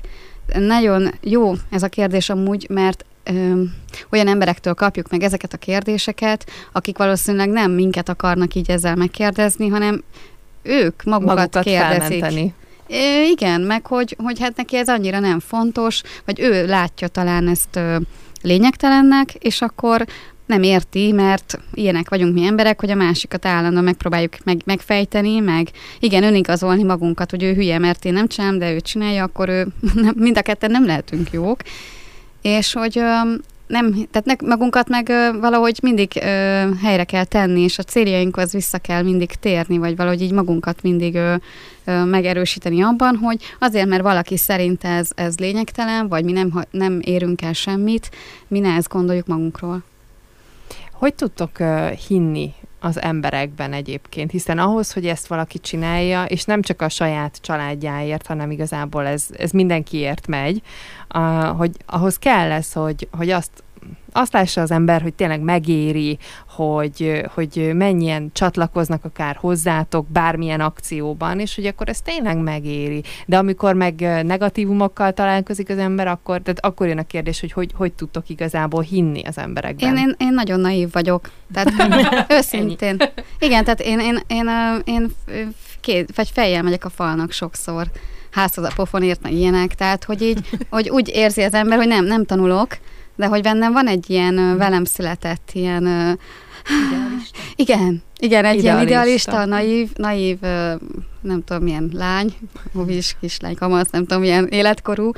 nagyon 0.58 1.10
jó 1.20 1.52
ez 1.70 1.82
a 1.82 1.88
kérdés 1.88 2.30
amúgy, 2.30 2.66
mert 2.70 3.04
ö, 3.24 3.62
olyan 4.10 4.28
emberektől 4.28 4.74
kapjuk 4.74 5.10
meg 5.10 5.22
ezeket 5.22 5.52
a 5.52 5.56
kérdéseket, 5.56 6.50
akik 6.72 6.98
valószínűleg 6.98 7.48
nem 7.48 7.70
minket 7.70 8.08
akarnak 8.08 8.54
így 8.54 8.70
ezzel 8.70 8.96
megkérdezni, 8.96 9.68
hanem 9.68 10.02
ők 10.62 11.02
magukat, 11.04 11.36
magukat 11.36 11.64
kérdezik. 11.64 12.18
Felmenteni. 12.18 12.54
É, 12.86 13.28
igen, 13.30 13.60
meg 13.60 13.86
hogy, 13.86 14.16
hogy 14.18 14.40
hát 14.40 14.56
neki 14.56 14.76
ez 14.76 14.88
annyira 14.88 15.18
nem 15.18 15.40
fontos, 15.40 16.02
vagy 16.24 16.40
ő 16.40 16.66
látja 16.66 17.08
talán 17.08 17.48
ezt 17.48 17.76
ö, 17.76 17.96
lényegtelennek, 18.42 19.34
és 19.34 19.60
akkor 19.60 20.06
nem 20.50 20.62
érti, 20.62 21.12
mert 21.12 21.58
ilyenek 21.74 22.08
vagyunk 22.08 22.34
mi 22.34 22.44
emberek, 22.44 22.80
hogy 22.80 22.90
a 22.90 22.94
másikat 22.94 23.46
állandóan 23.46 23.84
megpróbáljuk 23.84 24.36
meg, 24.44 24.60
megfejteni, 24.64 25.38
meg 25.38 25.68
igen, 25.98 26.22
önigazolni 26.22 26.82
magunkat, 26.82 27.30
hogy 27.30 27.42
ő 27.42 27.54
hülye, 27.54 27.78
mert 27.78 28.04
én 28.04 28.12
nem 28.12 28.26
csinálom, 28.26 28.58
de 28.58 28.72
ő 28.72 28.80
csinálja, 28.80 29.24
akkor 29.24 29.48
ő, 29.48 29.66
mind 30.14 30.38
a 30.38 30.42
ketten 30.42 30.70
nem 30.70 30.86
lehetünk 30.86 31.30
jók. 31.32 31.60
És 32.42 32.72
hogy 32.72 33.02
nem, 33.66 33.92
tehát 34.10 34.24
ne, 34.24 34.48
magunkat 34.48 34.88
meg 34.88 35.12
valahogy 35.40 35.78
mindig 35.82 36.10
ö, 36.14 36.20
helyre 36.82 37.04
kell 37.04 37.24
tenni, 37.24 37.60
és 37.60 37.78
a 37.78 37.82
céljainkhoz 37.82 38.52
vissza 38.52 38.78
kell 38.78 39.02
mindig 39.02 39.30
térni, 39.30 39.78
vagy 39.78 39.96
valahogy 39.96 40.22
így 40.22 40.32
magunkat 40.32 40.82
mindig 40.82 41.14
ö, 41.14 41.34
ö, 41.84 42.04
megerősíteni 42.04 42.82
abban, 42.82 43.16
hogy 43.16 43.42
azért, 43.58 43.88
mert 43.88 44.02
valaki 44.02 44.36
szerint 44.36 44.84
ez, 44.84 45.10
ez 45.14 45.38
lényegtelen, 45.38 46.08
vagy 46.08 46.24
mi 46.24 46.32
nem, 46.32 46.64
nem 46.70 47.00
érünk 47.04 47.42
el 47.42 47.52
semmit, 47.52 48.10
mi 48.48 48.58
ne 48.58 48.74
ezt 48.74 48.88
gondoljuk 48.88 49.26
magunkról. 49.26 49.82
Hogy 51.00 51.14
tudtok 51.14 51.50
uh, 51.60 51.90
hinni 51.90 52.54
az 52.80 53.00
emberekben 53.00 53.72
egyébként, 53.72 54.30
hiszen 54.30 54.58
ahhoz, 54.58 54.92
hogy 54.92 55.06
ezt 55.06 55.26
valaki 55.26 55.58
csinálja, 55.58 56.24
és 56.24 56.44
nem 56.44 56.62
csak 56.62 56.82
a 56.82 56.88
saját 56.88 57.38
családjáért, 57.40 58.26
hanem 58.26 58.50
igazából 58.50 59.06
ez, 59.06 59.26
ez 59.36 59.50
mindenkiért 59.50 60.26
megy, 60.26 60.62
uh, 61.14 61.56
hogy 61.56 61.70
ahhoz 61.86 62.18
kell 62.18 62.48
lesz, 62.48 62.72
hogy, 62.72 63.08
hogy 63.16 63.30
azt 63.30 63.62
azt 64.12 64.32
lássa 64.32 64.60
az 64.60 64.70
ember, 64.70 65.02
hogy 65.02 65.14
tényleg 65.14 65.40
megéri, 65.40 66.18
hogy, 66.48 67.22
hogy 67.34 67.70
mennyien 67.74 68.30
csatlakoznak 68.32 69.04
akár 69.04 69.36
hozzátok 69.36 70.06
bármilyen 70.08 70.60
akcióban, 70.60 71.40
és 71.40 71.54
hogy 71.54 71.66
akkor 71.66 71.88
ez 71.88 72.00
tényleg 72.00 72.38
megéri. 72.38 73.02
De 73.26 73.38
amikor 73.38 73.74
meg 73.74 74.00
negatívumokkal 74.24 75.12
találkozik 75.12 75.68
az 75.68 75.78
ember, 75.78 76.06
akkor, 76.06 76.40
tehát 76.40 76.64
akkor 76.64 76.86
jön 76.86 76.98
a 76.98 77.06
kérdés, 77.06 77.40
hogy 77.40 77.52
hogy, 77.52 77.70
hogy 77.74 77.92
tudtok 77.92 78.28
igazából 78.28 78.82
hinni 78.82 79.22
az 79.22 79.38
emberekben. 79.38 79.96
Én, 79.96 80.04
én, 80.06 80.14
én 80.18 80.34
nagyon 80.34 80.60
naív 80.60 80.92
vagyok. 80.92 81.30
Tehát 81.52 81.72
őszintén. 82.38 82.96
Igen, 83.38 83.64
tehát 83.64 83.80
én, 83.80 83.98
én, 83.98 84.20
én, 84.26 84.48
én, 84.48 84.80
én 84.84 85.10
két, 85.80 86.16
vagy 86.16 86.30
fejjel 86.30 86.62
megyek 86.62 86.84
a 86.84 86.90
falnak 86.90 87.32
sokszor 87.32 87.86
házhoz 88.30 88.64
a 88.64 88.72
pofonért, 88.74 89.22
meg 89.22 89.32
ilyenek, 89.32 89.74
tehát 89.74 90.04
hogy 90.04 90.22
így, 90.22 90.48
hogy 90.70 90.88
úgy 90.88 91.10
érzi 91.14 91.42
az 91.42 91.54
ember, 91.54 91.78
hogy 91.78 91.86
nem, 91.86 92.04
nem 92.04 92.24
tanulok, 92.24 92.78
de 93.20 93.26
hogy 93.26 93.42
bennem 93.42 93.72
van 93.72 93.86
egy 93.86 94.10
ilyen 94.10 94.56
velem 94.56 94.84
született 94.84 95.50
ilyen... 95.52 95.84
Idealista. 96.88 97.38
Igen, 97.56 98.02
igen, 98.18 98.44
egy 98.44 98.58
idealista. 98.58 98.62
ilyen 98.62 98.80
idealista, 98.80 99.44
naív, 99.44 99.90
naív, 99.94 100.40
nem 101.20 101.44
tudom 101.44 101.62
milyen 101.62 101.90
lány, 101.92 102.34
is 102.86 103.16
kislány, 103.20 103.54
kamasz, 103.54 103.90
nem 103.90 104.06
tudom 104.06 104.20
milyen 104.20 104.46
életkorú, 104.46 105.10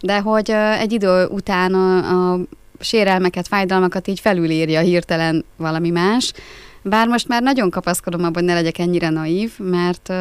de 0.00 0.20
hogy 0.20 0.50
egy 0.78 0.92
idő 0.92 1.26
után 1.26 1.74
a, 1.74 2.32
a 2.32 2.38
sérelmeket, 2.80 3.48
fájdalmakat 3.48 4.08
így 4.08 4.20
felülírja 4.20 4.80
hirtelen 4.80 5.44
valami 5.56 5.90
más. 5.90 6.32
Bár 6.82 7.08
most 7.08 7.28
már 7.28 7.42
nagyon 7.42 7.70
kapaszkodom 7.70 8.20
abban, 8.20 8.34
hogy 8.34 8.44
ne 8.44 8.54
legyek 8.54 8.78
ennyire 8.78 9.08
naív, 9.08 9.58
mert 9.58 10.12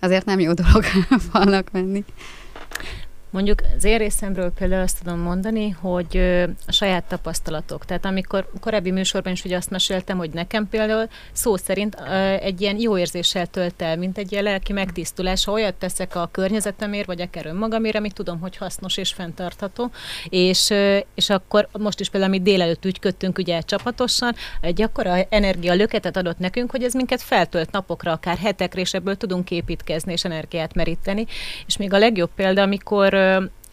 azért 0.00 0.24
nem 0.24 0.40
jó 0.40 0.52
dolog 0.52 0.84
falnak 1.30 1.68
menni. 1.72 2.04
Mondjuk 3.30 3.60
az 3.76 3.84
én 3.84 3.98
részemről 3.98 4.50
például 4.50 4.82
azt 4.82 5.02
tudom 5.02 5.18
mondani, 5.18 5.68
hogy 5.68 6.16
a 6.66 6.72
saját 6.72 7.04
tapasztalatok. 7.04 7.84
Tehát 7.84 8.04
amikor 8.04 8.50
korábbi 8.60 8.90
műsorban 8.90 9.32
is 9.32 9.44
ugye 9.44 9.56
azt 9.56 9.70
meséltem, 9.70 10.18
hogy 10.18 10.30
nekem 10.30 10.68
például 10.68 11.08
szó 11.32 11.56
szerint 11.56 11.94
egy 12.40 12.60
ilyen 12.60 12.80
jó 12.80 12.98
érzéssel 12.98 13.46
tölt 13.46 13.82
el, 13.82 13.96
mint 13.96 14.18
egy 14.18 14.32
ilyen 14.32 14.44
lelki 14.44 14.72
megtisztulás, 14.72 15.44
ha 15.44 15.52
olyat 15.52 15.74
teszek 15.74 16.14
a 16.14 16.28
környezetemért, 16.32 17.06
vagy 17.06 17.20
akár 17.20 17.46
önmagamért, 17.46 17.96
amit 17.96 18.14
tudom, 18.14 18.40
hogy 18.40 18.56
hasznos 18.56 18.96
és 18.96 19.12
fenntartható. 19.12 19.90
És, 20.28 20.72
és 21.14 21.30
akkor 21.30 21.68
most 21.78 22.00
is 22.00 22.08
például, 22.08 22.32
amit 22.32 22.44
délelőtt 22.44 22.84
ügyködtünk 22.84 23.38
ugye 23.38 23.60
csapatosan, 23.60 24.34
egy 24.60 24.82
akkora 24.82 25.26
energia 25.28 25.74
löketet 25.74 26.16
adott 26.16 26.38
nekünk, 26.38 26.70
hogy 26.70 26.82
ez 26.82 26.94
minket 26.94 27.22
feltölt 27.22 27.70
napokra, 27.70 28.12
akár 28.12 28.36
hetekre, 28.36 28.80
és 28.80 28.94
ebből 28.94 29.16
tudunk 29.16 29.50
építkezni 29.50 30.12
és 30.12 30.24
energiát 30.24 30.74
meríteni. 30.74 31.26
És 31.66 31.76
még 31.76 31.92
a 31.92 31.98
legjobb 31.98 32.30
példa, 32.34 32.62
amikor 32.62 33.18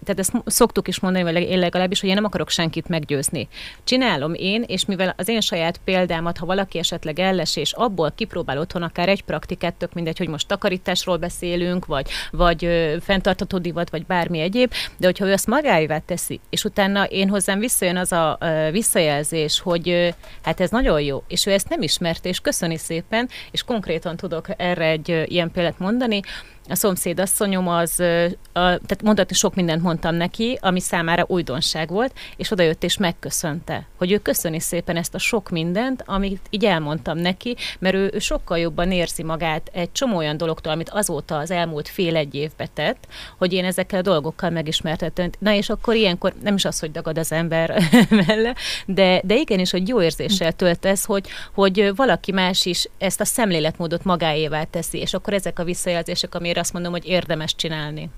tehát 0.07 0.19
ezt 0.19 0.33
szoktuk 0.45 0.87
is 0.87 0.99
mondani, 0.99 1.23
vagy 1.23 1.41
én 1.41 1.59
legalábbis, 1.59 1.99
hogy 1.99 2.09
én 2.09 2.15
nem 2.15 2.23
akarok 2.23 2.49
senkit 2.49 2.87
meggyőzni. 2.87 3.47
Csinálom 3.83 4.33
én, 4.33 4.63
és 4.67 4.85
mivel 4.85 5.13
az 5.17 5.27
én 5.27 5.41
saját 5.41 5.79
példámat, 5.83 6.37
ha 6.37 6.45
valaki 6.45 6.77
esetleg 6.77 7.19
elles, 7.19 7.55
és 7.55 7.71
abból 7.71 8.11
kipróbál 8.15 8.59
otthon 8.59 8.81
akár 8.81 9.09
egy 9.09 9.23
praktikát, 9.23 9.73
tök 9.73 9.93
mindegy, 9.93 10.17
hogy 10.17 10.27
most 10.27 10.47
takarításról 10.47 11.17
beszélünk, 11.17 11.85
vagy, 11.85 12.09
vagy 12.31 12.65
ö, 12.65 12.95
fenntartató 13.01 13.57
divat, 13.57 13.89
vagy 13.89 14.05
bármi 14.05 14.39
egyéb, 14.39 14.73
de 14.97 15.05
hogyha 15.05 15.25
ő 15.25 15.31
ezt 15.31 15.47
magáévá 15.47 15.97
teszi, 15.97 16.39
és 16.49 16.63
utána 16.63 17.03
én 17.03 17.29
hozzám 17.29 17.59
visszajön 17.59 17.97
az 17.97 18.11
a 18.11 18.37
ö, 18.39 18.71
visszajelzés, 18.71 19.59
hogy 19.59 19.89
ö, 19.89 20.07
hát 20.43 20.59
ez 20.61 20.69
nagyon 20.69 21.01
jó, 21.01 21.23
és 21.27 21.45
ő 21.45 21.51
ezt 21.51 21.69
nem 21.69 21.81
ismerte, 21.81 22.29
és 22.29 22.39
köszöni 22.39 22.77
szépen, 22.77 23.29
és 23.51 23.63
konkrétan 23.63 24.15
tudok 24.15 24.47
erre 24.57 24.85
egy 24.85 25.11
ö, 25.11 25.23
ilyen 25.25 25.51
példát 25.51 25.79
mondani, 25.79 26.21
a 26.69 26.75
szomszédasszonyom 26.75 27.67
az, 27.67 27.99
a, 27.99 28.59
tehát 28.61 29.01
mondhatni 29.03 29.35
sok 29.35 29.55
mindent 29.55 29.81
mondtam 29.81 30.15
neki, 30.15 30.57
ami 30.61 30.79
számára 30.79 31.25
újdonság 31.27 31.89
volt, 31.89 32.13
és 32.37 32.51
oda 32.51 32.63
jött 32.63 32.83
és 32.83 32.97
megköszönte, 32.97 33.87
hogy 33.97 34.11
ő 34.11 34.17
köszöni 34.17 34.59
szépen 34.59 34.95
ezt 34.95 35.15
a 35.15 35.17
sok 35.17 35.49
mindent, 35.49 36.03
amit 36.05 36.41
így 36.49 36.65
elmondtam 36.65 37.17
neki, 37.17 37.55
mert 37.79 37.95
ő, 37.95 38.09
ő 38.13 38.19
sokkal 38.19 38.57
jobban 38.57 38.91
érzi 38.91 39.23
magát 39.23 39.69
egy 39.73 39.91
csomó 39.91 40.17
olyan 40.17 40.37
dologtól, 40.37 40.71
amit 40.71 40.89
azóta 40.89 41.37
az 41.37 41.51
elmúlt 41.51 41.87
fél-egy 41.87 42.35
évbe 42.35 42.67
tett, 42.73 43.07
hogy 43.37 43.53
én 43.53 43.65
ezekkel 43.65 43.99
a 43.99 44.01
dolgokkal 44.01 44.49
megismertettem. 44.49 45.29
Na 45.39 45.53
és 45.53 45.69
akkor 45.69 45.95
ilyenkor 45.95 46.33
nem 46.41 46.55
is 46.55 46.65
az, 46.65 46.79
hogy 46.79 46.91
dagad 46.91 47.17
az 47.17 47.31
ember 47.31 47.81
melle, 48.27 48.55
de, 48.85 49.21
de 49.23 49.35
igenis, 49.35 49.71
hogy 49.71 49.87
jó 49.87 50.01
érzéssel 50.01 50.51
tölt 50.51 50.85
ez, 50.85 51.05
hogy, 51.05 51.27
hogy 51.53 51.91
valaki 51.95 52.31
más 52.31 52.65
is 52.65 52.89
ezt 52.97 53.21
a 53.21 53.25
szemléletmódot 53.25 54.03
magáévá 54.03 54.63
teszi, 54.63 54.97
és 54.97 55.13
akkor 55.13 55.33
ezek 55.33 55.59
a 55.59 55.63
visszajelzések, 55.63 56.35
amire 56.35 56.56
azért 56.57 56.65
azt 56.65 56.73
mondom, 56.73 56.91
hogy 56.91 57.05
érdemes 57.05 57.55
csinálni. 57.55 58.09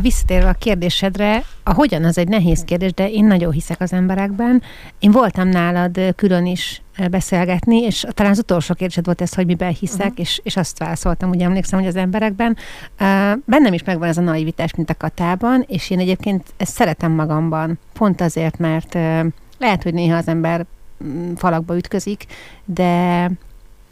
Visszatérve 0.00 0.48
a 0.48 0.52
kérdésedre, 0.52 1.44
a 1.62 1.72
hogyan 1.72 2.04
az 2.04 2.18
egy 2.18 2.28
nehéz 2.28 2.64
kérdés, 2.64 2.92
de 2.92 3.10
én 3.10 3.24
nagyon 3.24 3.52
hiszek 3.52 3.80
az 3.80 3.92
emberekben. 3.92 4.62
Én 4.98 5.10
voltam 5.10 5.48
nálad 5.48 6.14
külön 6.16 6.46
is 6.46 6.82
beszélgetni, 7.10 7.76
és 7.76 8.06
talán 8.10 8.32
az 8.32 8.38
utolsó 8.38 8.74
kérdésed 8.74 9.04
volt 9.04 9.20
ez, 9.20 9.34
hogy 9.34 9.46
miben 9.46 9.72
hiszek, 9.72 10.00
uh-huh. 10.00 10.20
és, 10.20 10.40
és 10.42 10.56
azt 10.56 10.78
válaszoltam, 10.78 11.30
ugye 11.30 11.44
emlékszem, 11.44 11.78
hogy 11.78 11.88
az 11.88 11.96
emberekben. 11.96 12.56
Uh, 13.00 13.06
bennem 13.44 13.72
is 13.72 13.82
megvan 13.82 14.08
ez 14.08 14.18
a 14.18 14.20
naivitás, 14.20 14.74
mint 14.74 14.90
a 14.90 14.94
katában, 14.94 15.64
és 15.66 15.90
én 15.90 15.98
egyébként 15.98 16.46
ezt 16.56 16.74
szeretem 16.74 17.12
magamban, 17.12 17.78
pont 17.92 18.20
azért, 18.20 18.58
mert 18.58 18.94
uh, 18.94 19.26
lehet, 19.58 19.82
hogy 19.82 19.94
néha 19.94 20.16
az 20.16 20.28
ember 20.28 20.66
mm, 21.04 21.34
falakba 21.34 21.76
ütközik, 21.76 22.26
de 22.64 23.30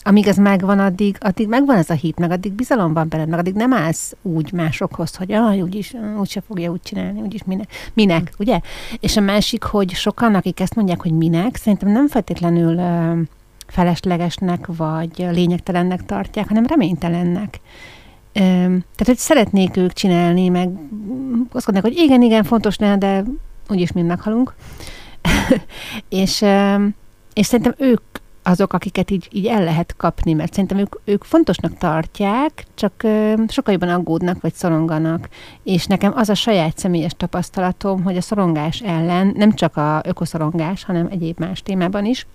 amíg 0.06 0.26
ez 0.26 0.36
megvan, 0.36 0.78
addig, 0.78 1.16
addig 1.20 1.48
megvan 1.48 1.76
ez 1.76 1.90
a 1.90 1.94
hit, 1.94 2.18
meg 2.18 2.30
addig 2.30 2.52
bizalom 2.52 2.92
van 2.92 3.08
benned, 3.08 3.28
meg 3.28 3.38
addig 3.38 3.54
nem 3.54 3.72
állsz 3.72 4.16
úgy 4.22 4.52
másokhoz, 4.52 5.16
hogy 5.16 5.32
ah, 5.32 5.62
úgyis, 5.62 5.94
úgyse 6.18 6.40
fogja 6.40 6.70
úgy 6.70 6.82
csinálni, 6.82 7.20
úgyis 7.20 7.44
minek, 7.44 7.68
minek 7.94 8.22
mm. 8.22 8.34
ugye? 8.38 8.60
És 9.00 9.16
a 9.16 9.20
másik, 9.20 9.62
hogy 9.62 9.90
sokan, 9.90 10.34
akik 10.34 10.60
ezt 10.60 10.74
mondják, 10.74 11.02
hogy 11.02 11.12
minek, 11.12 11.56
szerintem 11.56 11.88
nem 11.88 12.08
feltétlenül 12.08 12.74
uh, 12.74 13.18
feleslegesnek, 13.66 14.66
vagy 14.66 15.26
lényegtelennek 15.30 16.04
tartják, 16.04 16.48
hanem 16.48 16.66
reménytelennek. 16.66 17.60
Uh, 18.34 18.42
tehát, 18.72 19.04
hogy 19.04 19.18
szeretnék 19.18 19.76
ők 19.76 19.92
csinálni, 19.92 20.48
meg 20.48 20.68
azt 21.52 21.66
gondolják, 21.66 21.94
hogy 21.94 22.04
igen, 22.04 22.22
igen, 22.22 22.44
fontos 22.44 22.76
lenne, 22.76 22.98
de 22.98 23.24
úgyis 23.68 23.92
mind 23.92 24.06
meghalunk. 24.06 24.54
és, 26.08 26.40
uh, 26.40 26.82
és 27.32 27.46
szerintem 27.46 27.74
ők 27.78 28.00
azok, 28.46 28.72
akiket 28.72 29.10
így, 29.10 29.28
így 29.32 29.46
el 29.46 29.64
lehet 29.64 29.94
kapni, 29.96 30.32
mert 30.32 30.52
szerintem 30.52 30.78
ők, 30.78 30.94
ők 31.04 31.24
fontosnak 31.24 31.78
tartják, 31.78 32.64
csak 32.74 32.92
ö, 33.02 33.34
sokkal 33.48 33.72
jobban 33.72 33.88
aggódnak, 33.88 34.40
vagy 34.40 34.54
szoronganak. 34.54 35.28
És 35.62 35.86
nekem 35.86 36.12
az 36.14 36.28
a 36.28 36.34
saját 36.34 36.78
személyes 36.78 37.12
tapasztalatom, 37.16 38.02
hogy 38.02 38.16
a 38.16 38.20
szorongás 38.20 38.80
ellen, 38.80 39.32
nem 39.36 39.52
csak 39.52 39.76
a 39.76 40.00
ökoszorongás, 40.04 40.84
hanem 40.84 41.08
egyéb 41.10 41.38
más 41.38 41.62
témában 41.62 42.04
is, 42.04 42.26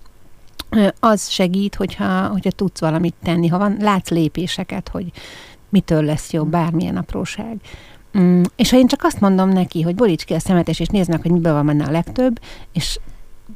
ö, 0.70 0.88
az 1.00 1.30
segít, 1.30 1.76
hogyha, 1.76 2.28
hogyha 2.28 2.52
tudsz 2.52 2.80
valamit 2.80 3.16
tenni, 3.24 3.48
ha 3.48 3.58
van, 3.58 3.78
látsz 3.80 4.10
lépéseket, 4.10 4.90
hogy 4.90 5.12
mitől 5.70 6.04
lesz 6.04 6.34
jobb 6.34 6.50
bármilyen 6.50 6.98
apróság. 6.98 7.58
Mm, 8.18 8.42
és 8.56 8.70
ha 8.70 8.78
én 8.78 8.88
csak 8.88 9.04
azt 9.04 9.20
mondom 9.20 9.50
neki, 9.50 9.82
hogy 9.82 9.96
boríts 9.96 10.24
ki 10.24 10.34
a 10.34 10.40
szemet, 10.40 10.70
és 10.70 10.88
nézd 10.88 11.10
meg, 11.10 11.22
hogy 11.22 11.32
miben 11.32 11.54
van 11.54 11.66
benne 11.66 11.86
a 11.86 11.92
legtöbb, 11.92 12.40
és 12.74 13.00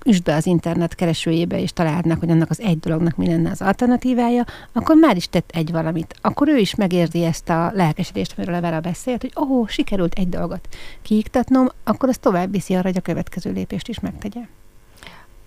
üsd 0.06 0.24
be 0.24 0.36
az 0.36 0.46
internet 0.46 0.96
keresőjébe, 0.96 1.60
és 1.60 1.74
találnak, 1.74 2.20
hogy 2.20 2.30
annak 2.30 2.50
az 2.50 2.62
egy 2.62 2.80
dolognak 2.80 3.16
mi 3.16 3.28
lenne 3.28 3.50
az 3.50 3.62
alternatívája, 3.62 4.44
akkor 4.74 4.96
már 4.96 5.16
is 5.16 5.30
tett 5.30 5.50
egy 5.54 5.72
valamit. 5.72 6.16
Akkor 6.22 6.48
ő 6.48 6.58
is 6.58 6.76
megérzi 6.76 7.24
ezt 7.24 7.50
a 7.50 7.72
lelkesedést, 7.74 8.34
amiről 8.38 8.56
a 8.56 8.62
Vera 8.62 8.80
beszélt, 8.80 9.22
hogy 9.22 9.34
ó, 9.40 9.60
oh, 9.60 9.68
sikerült 9.68 10.14
egy 10.14 10.30
dolgot 10.30 10.68
kiiktatnom, 11.02 11.68
akkor 11.84 12.10
az 12.10 12.18
tovább 12.18 12.52
viszi 12.52 12.74
arra, 12.74 12.88
hogy 12.88 12.98
a 12.98 13.02
következő 13.02 13.52
lépést 13.52 13.88
is 13.88 14.00
megtegye. 14.00 14.42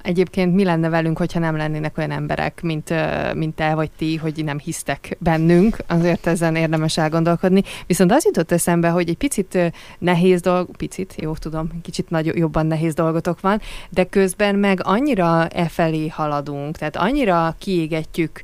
Egyébként 0.02 0.55
mi 0.55 0.64
lenne 0.64 0.88
velünk, 0.88 1.19
hogyha 1.19 1.38
nem 1.38 1.57
lennének 1.57 1.99
olyan 1.99 2.11
emberek, 2.11 2.62
mint, 2.62 2.95
mint 3.35 3.55
te 3.55 3.75
vagy 3.75 3.90
ti, 3.97 4.17
hogy 4.17 4.45
nem 4.45 4.59
hisztek 4.59 5.17
bennünk, 5.21 5.76
azért 5.87 6.26
ezen 6.26 6.57
érdemes 6.57 6.99
elgondolkodni. 6.99 7.62
Viszont 7.87 8.12
az 8.12 8.25
jutott 8.25 8.52
eszembe, 8.52 8.88
hogy 8.88 9.09
egy 9.09 9.17
picit 9.17 9.73
nehéz 9.99 10.40
dolg, 10.40 10.76
picit, 10.76 11.14
jó 11.17 11.33
tudom, 11.33 11.69
kicsit 11.83 12.11
nagy, 12.11 12.26
jobban 12.37 12.67
nehéz 12.67 12.95
dolgotok 12.95 13.40
van, 13.40 13.61
de 13.90 14.05
közben 14.05 14.55
meg 14.55 14.81
annyira 14.83 15.49
e 15.49 15.69
felé 15.69 16.09
haladunk, 16.09 16.76
tehát 16.76 16.97
annyira 16.97 17.55
kiégetjük 17.59 18.43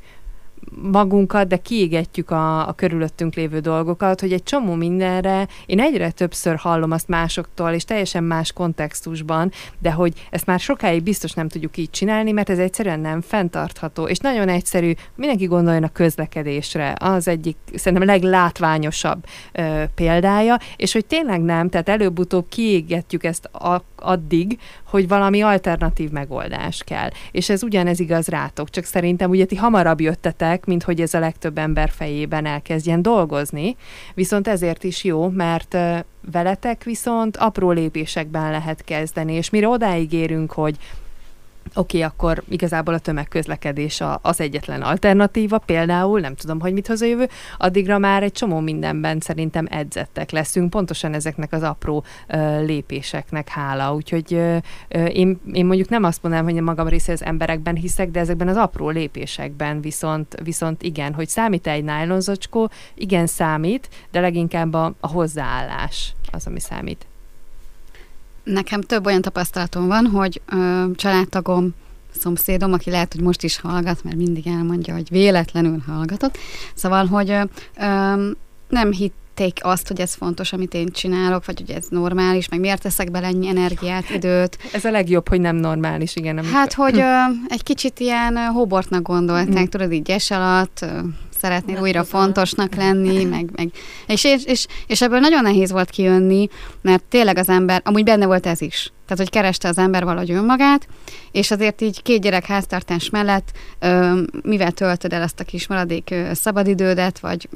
magunkat, 0.93 1.49
de 1.49 1.57
kiégetjük 1.57 2.31
a, 2.31 2.69
a 2.69 2.73
körülöttünk 2.73 3.35
lévő 3.35 3.59
dolgokat, 3.59 4.21
hogy 4.21 4.33
egy 4.33 4.43
csomó 4.43 4.75
mindenre 4.75 5.49
én 5.67 5.81
egyre 5.81 6.11
többször 6.11 6.57
hallom 6.57 6.91
azt 6.91 7.09
másoktól, 7.09 7.71
és 7.71 7.85
teljesen 7.85 8.25
más 8.25 8.53
kontextusban, 8.53 9.51
de 9.79 9.91
hogy 9.91 10.13
ezt 10.31 10.47
már 10.47 10.61
sokáig 10.61 11.03
biztos 11.03 11.33
nem 11.33 11.49
tudjuk 11.49 11.77
így 11.77 11.91
csinálni, 11.91 12.33
mert 12.33 12.51
ez 12.51 12.59
egyszerűen 12.59 13.01
nem 13.01 13.21
fenntartható, 13.21 14.07
és 14.07 14.19
nagyon 14.19 14.49
egyszerű, 14.49 14.93
mindenki 15.15 15.45
gondoljon 15.45 15.83
a 15.83 15.93
közlekedésre, 15.93 16.95
az 16.99 17.29
egyik 17.29 17.57
szerintem 17.75 18.07
leglátványosabb 18.09 19.25
ö, 19.53 19.83
példája, 19.95 20.59
és 20.77 20.93
hogy 20.93 21.07
tényleg 21.07 21.43
nem, 21.43 21.69
tehát 21.69 21.89
előbb-utóbb 21.89 22.49
kiégetjük 22.49 23.25
ezt 23.25 23.45
a, 23.45 23.83
addig, 23.97 24.59
hogy 24.95 25.09
valami 25.09 25.41
alternatív 25.43 26.11
megoldás 26.11 26.83
kell. 26.85 27.09
És 27.31 27.49
ez 27.49 27.63
ugyanez 27.63 28.01
igaz 28.01 28.29
rátok, 28.29 28.71
csak 28.71 28.85
szerintem 28.85 29.31
ugye 29.31 29.45
ti 29.45 29.57
hamarabb 29.57 30.01
jöttetek, 30.01 30.65
mint 30.65 30.83
hogy 30.83 31.01
ez 31.01 31.15
a 31.15 31.19
legtöbb 31.19 31.59
ember 31.59 31.91
fejében 31.91 32.47
elkezdjen 32.47 33.03
dolgozni, 33.03 33.77
viszont 34.15 34.49
ezért 34.49 34.85
is 34.85 35.05
jó, 35.05 35.29
mert 35.29 35.77
veletek 36.33 36.85
viszont 36.85 37.37
apró 37.37 37.71
lépésekben 37.71 38.51
lehet 38.51 38.85
kezdeni, 38.85 39.33
és 39.33 39.51
mire 39.51 39.69
odáig 39.69 40.13
érünk, 40.13 40.53
hogy 40.53 40.77
oké, 41.75 41.97
okay, 41.97 42.03
akkor 42.03 42.43
igazából 42.49 42.95
a 42.95 42.99
tömegközlekedés 42.99 44.01
a, 44.01 44.19
az 44.23 44.41
egyetlen 44.41 44.83
alternatíva, 44.83 45.59
például, 45.59 46.21
nem 46.21 46.35
tudom, 46.35 46.61
hogy 46.61 46.73
mit 46.73 46.87
hoz 46.87 47.03
a 47.03 47.07
jövő, 47.07 47.29
addigra 47.59 47.99
már 47.99 48.23
egy 48.23 48.33
csomó 48.33 48.61
mindenben 48.61 49.21
szerintem 49.21 49.67
edzettek 49.71 50.31
leszünk, 50.31 50.71
pontosan 50.71 51.15
ezeknek 51.15 51.53
az 51.53 51.63
apró 51.63 52.05
ö, 52.27 52.65
lépéseknek 52.65 53.49
hála. 53.49 53.95
Úgyhogy 53.95 54.35
ö, 54.35 54.57
én, 55.05 55.41
én 55.53 55.67
mondjuk 55.67 55.89
nem 55.89 56.05
azt 56.05 56.23
mondanám, 56.23 56.47
hogy 56.47 56.63
magam 56.63 56.89
része 56.89 57.13
az 57.13 57.25
emberekben 57.25 57.75
hiszek, 57.75 58.11
de 58.11 58.21
ezekben 58.21 58.49
az 58.49 58.57
apró 58.57 58.89
lépésekben 58.89 59.81
viszont, 59.81 60.35
viszont 60.43 60.83
igen, 60.83 61.15
hogy 61.15 61.29
számít 61.29 61.67
egy 61.67 61.85
nájlonzacskó, 61.85 62.71
igen 62.95 63.27
számít, 63.27 63.89
de 64.11 64.21
leginkább 64.21 64.75
a, 64.75 64.95
a 65.01 65.09
hozzáállás 65.09 66.15
az, 66.33 66.47
ami 66.47 66.61
számít. 66.61 67.07
Nekem 68.45 68.81
több 68.81 69.07
olyan 69.07 69.23
tapasztalatom 69.23 69.87
van, 69.87 70.07
hogy 70.07 70.41
ö, 70.53 70.85
családtagom, 70.95 71.75
szomszédom, 72.21 72.73
aki 72.73 72.91
lehet, 72.91 73.13
hogy 73.13 73.23
most 73.23 73.43
is 73.43 73.61
hallgat, 73.61 74.05
mert 74.05 74.17
mindig 74.17 74.47
elmondja, 74.47 74.95
hogy 74.95 75.09
véletlenül 75.11 75.83
hallgatott. 75.87 76.39
Szóval, 76.75 77.07
hogy 77.07 77.31
ö, 77.31 77.43
ö, 77.81 78.31
nem 78.69 78.93
hitték 78.93 79.59
azt, 79.63 79.89
hogy 79.89 80.01
ez 80.01 80.15
fontos, 80.15 80.53
amit 80.53 80.75
én 80.75 80.89
csinálok, 80.89 81.45
vagy 81.45 81.59
hogy 81.67 81.77
ez 81.77 81.87
normális, 81.89 82.49
meg 82.49 82.61
miért 82.61 82.83
teszek 82.83 83.11
bele 83.11 83.27
ennyi 83.27 83.49
energiát, 83.49 84.11
időt. 84.11 84.59
Ez 84.73 84.85
a 84.85 84.91
legjobb, 84.91 85.29
hogy 85.29 85.41
nem 85.41 85.57
normális, 85.57 86.17
igen. 86.17 86.39
Amikor... 86.39 86.57
Hát, 86.57 86.73
hogy 86.73 86.99
ö, 87.09 87.21
egy 87.49 87.63
kicsit 87.63 88.01
ilyen 88.01 88.37
hobortnak 88.37 89.03
gondolták, 89.03 89.67
mm. 89.67 89.71
tudod, 89.71 89.93
így 89.93 90.03
gyes 90.03 90.31
alatt, 90.31 90.87
szeretnél 91.45 91.81
újra 91.81 92.05
fontosnak 92.05 92.75
lenni, 92.75 93.25
meg, 93.25 93.51
meg 93.57 93.71
és, 94.07 94.25
és, 94.25 94.45
és, 94.45 94.67
és 94.87 95.03
ebből 95.03 95.19
nagyon 95.19 95.43
nehéz 95.43 95.71
volt 95.71 95.91
kijönni, 95.91 96.49
mert 96.81 97.05
tényleg 97.05 97.39
az 97.39 97.49
ember, 97.49 97.81
amúgy 97.85 98.05
benne 98.05 98.27
volt 98.27 98.47
ez 98.47 98.61
is. 98.61 98.93
Tehát, 99.07 99.19
hogy 99.19 99.31
kereste 99.31 99.69
az 99.69 99.79
ember 99.79 100.05
valahogy 100.05 100.31
önmagát, 100.31 100.89
és 101.33 101.51
azért 101.51 101.81
így 101.81 102.03
két 102.03 102.21
gyerek 102.21 102.47
háztartás 102.47 103.11
mellett, 103.11 103.53
ö, 103.79 104.21
mivel 104.43 104.73
töltöd 104.73 105.13
el 105.13 105.23
ezt 105.23 105.41
a 105.41 105.45
kis 105.45 105.67
maradék 105.67 106.09
ö, 106.11 106.31
szabadidődet, 106.35 107.19
vagy 107.19 107.49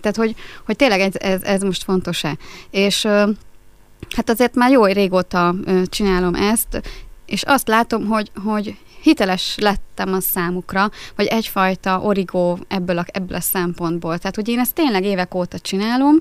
tehát, 0.00 0.16
hogy, 0.16 0.34
hogy 0.66 0.76
tényleg 0.76 1.00
ez, 1.00 1.12
ez, 1.14 1.42
ez 1.42 1.62
most 1.62 1.84
fontos-e. 1.84 2.36
És 2.70 3.04
ö, 3.04 3.30
hát 4.16 4.30
azért 4.30 4.54
már 4.54 4.70
jó 4.70 4.84
régóta 4.84 5.54
ö, 5.64 5.82
csinálom 5.86 6.34
ezt, 6.34 6.82
és 7.26 7.42
azt 7.42 7.68
látom, 7.68 8.06
hogy, 8.06 8.30
hogy 8.44 8.76
hiteles 9.02 9.54
lettem 9.58 10.12
a 10.12 10.20
számukra, 10.20 10.90
vagy 11.16 11.26
egyfajta 11.26 12.00
origó 12.00 12.58
ebből 12.68 12.98
a, 12.98 13.04
ebből 13.06 13.36
a 13.36 13.40
szempontból. 13.40 14.18
Tehát, 14.18 14.34
hogy 14.34 14.48
én 14.48 14.58
ezt 14.58 14.74
tényleg 14.74 15.04
évek 15.04 15.34
óta 15.34 15.58
csinálom, 15.58 16.16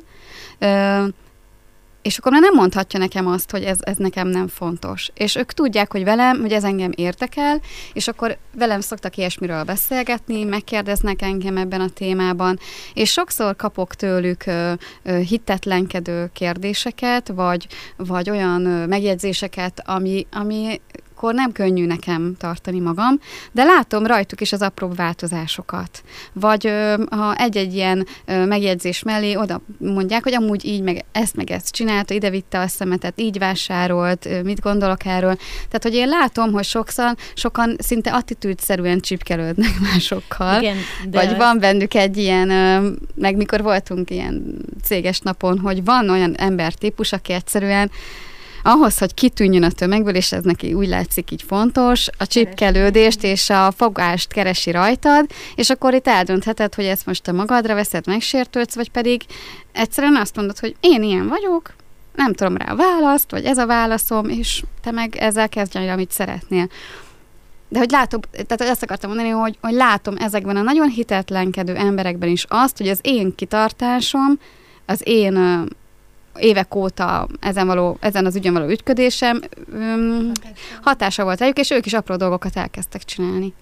ö, 0.59 1.03
és 2.07 2.17
akkor 2.17 2.31
már 2.31 2.41
nem 2.41 2.53
mondhatja 2.53 2.99
nekem 2.99 3.27
azt, 3.27 3.51
hogy 3.51 3.63
ez, 3.63 3.77
ez 3.81 3.97
nekem 3.97 4.27
nem 4.27 4.47
fontos. 4.47 5.09
És 5.13 5.35
ők 5.35 5.51
tudják, 5.51 5.91
hogy 5.91 6.03
velem, 6.03 6.41
hogy 6.41 6.51
ez 6.51 6.63
engem 6.63 6.91
érdekel, 6.95 7.59
és 7.93 8.07
akkor 8.07 8.37
velem 8.53 8.81
szoktak 8.81 9.17
ilyesmiről 9.17 9.63
beszélgetni, 9.63 10.43
megkérdeznek 10.43 11.21
engem 11.21 11.57
ebben 11.57 11.81
a 11.81 11.89
témában, 11.89 12.59
és 12.93 13.11
sokszor 13.11 13.55
kapok 13.55 13.95
tőlük 13.95 14.45
ö, 14.45 14.73
ö, 15.03 15.17
hitetlenkedő 15.17 16.29
kérdéseket, 16.33 17.27
vagy, 17.27 17.67
vagy 17.95 18.29
olyan 18.29 18.65
ö, 18.65 18.85
megjegyzéseket, 18.85 19.81
ami, 19.85 20.27
ami 20.31 20.81
akkor 21.17 21.34
nem 21.34 21.51
könnyű 21.51 21.86
nekem 21.86 22.36
tartani 22.38 22.80
magam, 22.80 23.19
de 23.51 23.63
látom 23.63 24.06
rajtuk 24.06 24.41
is 24.41 24.51
az 24.51 24.62
apró 24.62 24.91
változásokat. 24.95 26.03
Vagy 26.34 26.71
ha 27.10 27.36
egy-egy 27.36 27.73
ilyen 27.73 28.08
megjegyzés 28.25 29.03
mellé 29.03 29.36
oda 29.36 29.62
mondják, 29.77 30.23
hogy 30.23 30.34
amúgy 30.34 30.65
így, 30.65 30.82
meg 30.82 31.06
ezt, 31.12 31.36
meg 31.36 31.51
ezt 31.51 31.71
csinálta, 31.71 32.13
ide 32.13 32.30
vitte 32.30 32.60
a 32.60 32.67
szemetet, 32.67 33.19
így 33.19 33.38
vásárolt, 33.38 34.43
mit 34.43 34.60
gondolok 34.60 35.06
erről. 35.06 35.36
Tehát, 35.36 35.84
hogy 35.84 35.93
én 35.93 36.08
látom, 36.08 36.51
hogy 36.51 36.63
sokszor, 36.63 37.15
sokan 37.34 37.75
szinte 37.80 38.13
attitűdszerűen 38.13 38.99
csipkelődnek 38.99 39.80
másokkal. 39.91 40.62
Igen, 40.62 40.77
de... 41.10 41.25
Vagy 41.25 41.38
van 41.38 41.60
bennük 41.60 41.93
egy 41.93 42.17
ilyen, 42.17 42.47
meg 43.15 43.36
mikor 43.36 43.62
voltunk 43.62 44.10
ilyen 44.10 44.58
céges 44.84 45.19
napon, 45.19 45.60
hogy 45.60 45.84
van 45.84 46.10
olyan 46.10 46.36
embertípus, 46.36 47.12
aki 47.12 47.34
egyszerűen 47.34 47.91
ahhoz, 48.67 48.97
hogy 48.97 49.13
kitűnjön 49.13 49.63
a 49.63 49.71
tömegből, 49.71 50.15
és 50.15 50.32
ez 50.32 50.43
neki 50.43 50.73
úgy 50.73 50.88
látszik 50.88 51.32
így 51.32 51.43
fontos, 51.47 52.08
a 52.17 52.27
csipkelődést 52.27 53.23
és 53.23 53.49
a 53.49 53.71
fogást 53.71 54.34
keresi 54.34 54.71
rajtad, 54.71 55.25
és 55.56 55.69
akkor 55.69 55.93
itt 55.93 56.08
eldöntheted, 56.08 56.75
hogy 56.75 56.86
ezt 56.86 57.06
most 57.06 57.23
te 57.23 57.32
magadra 57.32 57.73
veszed, 57.73 58.08
megsértődsz, 58.08 58.75
vagy 58.75 58.91
pedig 58.91 59.21
egyszerűen 59.71 60.15
azt 60.15 60.36
mondod, 60.36 60.60
hogy 60.60 60.75
én 60.80 61.03
ilyen 61.03 61.27
vagyok, 61.27 61.73
nem 62.15 62.34
tudom 62.34 62.58
rá 62.58 62.71
a 62.71 62.75
választ, 62.75 63.32
vagy 63.32 63.45
ez 63.45 63.58
a 63.58 63.65
válaszom, 63.65 64.30
és 64.30 64.63
te 64.82 64.91
meg 64.91 65.15
ezzel 65.15 65.49
kezdj 65.49 65.77
amit 65.77 66.12
szeretnél. 66.12 66.69
De 67.69 67.80
hogy 67.80 67.91
látom, 67.91 68.19
tehát 68.32 68.71
ezt 68.71 68.84
akartam 68.84 69.10
mondani, 69.10 69.30
hogy, 69.30 69.58
hogy 69.62 69.73
látom 69.73 70.15
ezekben 70.17 70.56
a 70.56 70.62
nagyon 70.62 70.89
hitetlenkedő 70.89 71.75
emberekben 71.75 72.30
is 72.30 72.45
azt, 72.47 72.77
hogy 72.77 72.88
az 72.88 72.99
én 73.01 73.36
kitartásom, 73.36 74.39
az 74.86 75.01
én 75.03 75.67
évek 76.39 76.76
óta 76.76 77.28
ezen, 77.39 77.67
való, 77.67 77.97
ezen 78.00 78.26
az 78.26 78.36
ügyen 78.36 78.54
való 78.54 78.69
ütködésem 78.69 79.41
hatása 80.82 81.23
volt 81.23 81.39
rájuk, 81.39 81.58
és 81.58 81.69
ők 81.69 81.86
is 81.86 81.93
apró 81.93 82.15
dolgokat 82.15 82.56
elkezdtek 82.56 83.04
csinálni. 83.04 83.54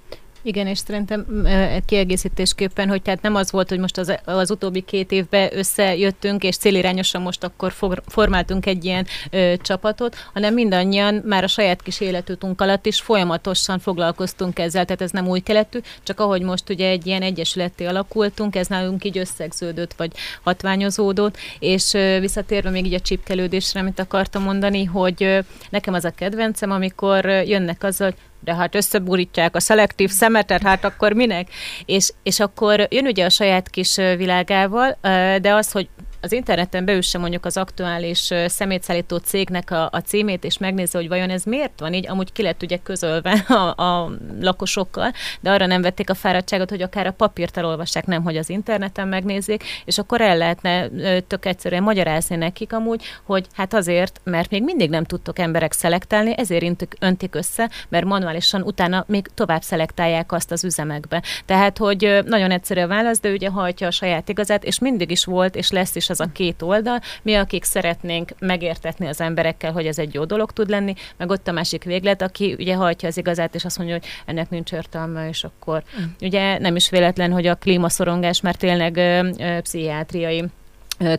Igen, 0.46 0.68
és 0.68 0.78
szerintem 0.78 1.46
egy 1.46 1.86
kiegészítésképpen, 1.86 2.88
hogy 2.88 3.02
tehát 3.02 3.22
nem 3.22 3.36
az 3.36 3.52
volt, 3.52 3.70
hogy 3.70 3.80
most 3.80 3.98
az, 3.98 4.20
az 4.26 4.52
utóbbi 4.52 4.82
két 4.82 5.12
évben 5.12 5.50
összejöttünk, 5.58 6.44
és 6.44 6.58
célirányosan 6.58 7.22
most 7.22 7.44
akkor 7.44 7.72
for, 7.72 8.02
formáltunk 8.08 8.66
egy 8.66 8.86
ilyen 8.86 9.06
ö, 9.30 9.54
csapatot, 9.62 10.16
hanem 10.34 10.54
mindannyian 10.54 11.22
már 11.26 11.44
a 11.44 11.48
saját 11.48 11.82
kis 11.82 12.00
életünk 12.00 12.62
alatt 12.62 12.86
is 12.86 13.02
folyamatosan 13.02 13.80
foglalkoztunk 13.80 14.60
ezzel, 14.60 14.86
tehát 14.86 15.02
ez 15.02 15.12
nem 15.12 15.28
új 15.28 15.40
keletű, 15.40 15.80
csak 16.04 16.20
ahogy 16.20 16.42
most 16.42 16.70
ugye 16.70 16.90
egy 16.90 17.08
ilyen 17.08 17.22
egyesületté 17.22 17.86
alakultunk, 17.86 18.56
ez 18.56 18.68
nálunk 18.68 19.04
így 19.04 19.18
összegződött, 19.18 19.94
vagy 19.94 20.12
hatványozódott, 20.44 21.38
és 21.60 21.94
ö, 21.94 22.20
visszatérve 22.20 22.70
még 22.70 22.86
így 22.86 22.94
a 22.94 23.00
csipkelődésre, 23.00 23.80
amit 23.80 24.00
akartam 24.00 24.44
mondani, 24.44 24.84
hogy 24.84 25.24
ö, 25.24 25.40
nekem 25.70 25.94
az 25.94 26.06
a 26.06 26.12
kedvencem, 26.12 26.72
amikor 26.72 27.26
jönnek 27.26 27.84
azzal, 27.84 28.08
hogy 28.08 28.18
de 28.46 28.56
hát 28.56 28.76
összeburítják 28.76 29.56
a 29.56 29.60
szelektív 29.60 30.10
szemetet, 30.10 30.62
hát 30.62 30.84
akkor 30.84 31.14
minek? 31.14 31.48
És, 31.86 32.12
és 32.24 32.40
akkor 32.40 32.88
jön 32.90 33.06
ugye 33.06 33.26
a 33.26 33.30
saját 33.30 33.70
kis 33.70 33.96
világával, 33.96 34.98
de 35.42 35.54
az, 35.54 35.72
hogy 35.72 35.90
az 36.26 36.32
interneten 36.32 36.86
beüsse 36.86 37.18
mondjuk 37.18 37.46
az 37.46 37.58
aktuális 37.58 38.30
szemétszállító 38.46 39.18
cégnek 39.18 39.72
a, 39.72 39.90
a 39.92 40.00
címét, 40.00 40.44
és 40.44 40.58
megnézze, 40.58 40.98
hogy 40.98 41.08
vajon 41.08 41.30
ez 41.30 41.44
miért 41.44 41.80
van 41.80 41.94
így, 41.94 42.08
amúgy 42.08 42.32
ki 42.32 42.42
lett 42.42 42.64
ugye 42.64 42.78
közölve 42.78 43.32
a, 43.48 43.84
a 43.84 44.12
lakosokkal, 44.40 45.12
de 45.40 45.52
arra 45.52 45.66
nem 45.66 45.82
vették 45.82 46.10
a 46.10 46.14
fáradtságot, 46.14 46.70
hogy 46.70 46.82
akár 46.82 47.08
a 47.08 47.12
papírt 47.12 47.58
elolvassák, 47.58 48.06
nem, 48.06 48.24
hogy 48.24 48.38
az 48.38 48.50
interneten 48.50 49.08
megnézzék, 49.08 49.64
és 49.86 49.98
akkor 49.98 50.22
el 50.22 50.38
lehetne 50.38 50.90
tök 51.22 51.46
egyszerűen 51.46 51.84
magyarázni 51.84 52.36
nekik 52.36 52.74
amúgy, 52.74 53.04
hogy 53.24 53.48
hát 53.54 53.74
azért, 53.74 54.22
mert 54.24 54.50
még 54.50 54.64
mindig 54.64 54.90
nem 54.90 55.04
tudtok 55.04 55.40
emberek 55.40 55.72
szelektálni, 55.72 56.34
ezért 56.38 56.64
öntik, 56.64 56.96
öntik 57.00 57.36
össze, 57.36 57.70
mert 57.90 58.06
manuálisan 58.06 58.62
utána 58.62 59.06
még 59.08 59.28
tovább 59.34 59.62
szelektálják 59.62 60.32
azt 60.32 60.52
az 60.52 60.64
üzemekbe. 60.64 61.24
Tehát, 61.46 61.78
hogy 61.78 62.20
nagyon 62.26 62.52
egyszerű 62.52 62.82
a 62.82 62.88
válasz, 62.88 63.20
de 63.20 63.30
ugye 63.30 63.50
hajtja 63.50 63.88
a 63.88 63.92
saját 63.92 64.30
igazát, 64.30 64.64
és 64.64 64.80
mindig 64.80 65.12
is 65.12 65.26
volt, 65.26 65.56
és 65.56 65.72
lesz 65.72 65.96
is 65.96 66.10
az 66.10 66.15
a 66.20 66.32
két 66.34 66.62
oldal. 66.62 67.00
Mi, 67.22 67.36
akik 67.36 67.64
szeretnénk 67.64 68.32
megértetni 68.40 69.08
az 69.08 69.22
emberekkel, 69.22 69.72
hogy 69.72 69.88
ez 69.88 70.00
egy 70.00 70.14
jó 70.14 70.26
dolog 70.26 70.52
tud 70.52 70.70
lenni, 70.70 70.94
meg 71.18 71.30
ott 71.30 71.48
a 71.48 71.52
másik 71.52 71.84
véglet, 71.84 72.22
aki 72.22 72.56
ugye 72.60 72.76
hajtja 72.76 73.08
az 73.08 73.18
igazát, 73.18 73.56
és 73.56 73.66
azt 73.66 73.78
mondja, 73.78 73.96
hogy 73.96 74.06
ennek 74.26 74.50
nincs 74.50 74.72
értelme, 74.72 75.28
és 75.28 75.44
akkor 75.44 75.84
mm. 76.00 76.04
ugye 76.22 76.60
nem 76.60 76.76
is 76.76 76.90
véletlen, 76.90 77.32
hogy 77.32 77.48
a 77.48 77.56
klímaszorongás 77.56 78.42
már 78.42 78.56
tényleg 78.56 78.98
ö, 78.98 79.30
ö, 79.38 79.62
pszichiátriai 79.62 80.44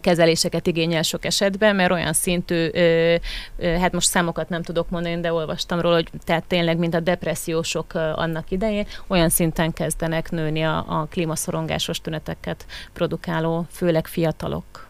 kezeléseket 0.01 0.67
igényel 0.67 1.03
sok 1.03 1.25
esetben, 1.25 1.77
mert 1.77 1.91
olyan 1.91 2.13
szintű, 2.13 2.71
hát 3.61 3.93
most 3.93 4.09
számokat 4.09 4.49
nem 4.49 4.63
tudok 4.63 4.91
mondani, 4.91 5.21
de 5.21 5.33
olvastam 5.33 5.81
róla, 5.81 5.95
hogy 5.95 6.11
tehát 6.25 6.45
tényleg, 6.45 6.79
mint 6.79 6.95
a 6.95 7.01
depressziósok 7.01 7.95
annak 7.95 8.51
idején, 8.51 8.87
olyan 9.07 9.29
szinten 9.29 9.73
kezdenek 9.73 10.31
nőni 10.31 10.63
a, 10.63 10.85
a 10.89 11.07
klímaszorongásos 11.11 12.01
tüneteket 12.01 12.67
produkáló, 12.93 13.67
főleg 13.71 14.07
fiatalok. 14.07 14.86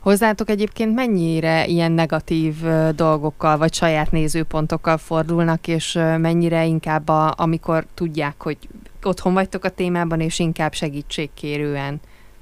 Hozzátok 0.00 0.50
egyébként 0.50 0.94
mennyire 0.94 1.66
ilyen 1.66 1.92
negatív 1.92 2.54
dolgokkal, 2.94 3.56
vagy 3.56 3.74
saját 3.74 4.10
nézőpontokkal 4.10 4.96
fordulnak, 4.98 5.68
és 5.68 5.92
mennyire 6.18 6.64
inkább, 6.64 7.08
a, 7.08 7.34
amikor 7.36 7.86
tudják, 7.94 8.42
hogy 8.42 8.58
otthon 9.02 9.32
vagytok 9.32 9.64
a 9.64 9.68
témában, 9.68 10.20
és 10.20 10.38
inkább 10.38 10.72
segítségkérően 10.72 12.00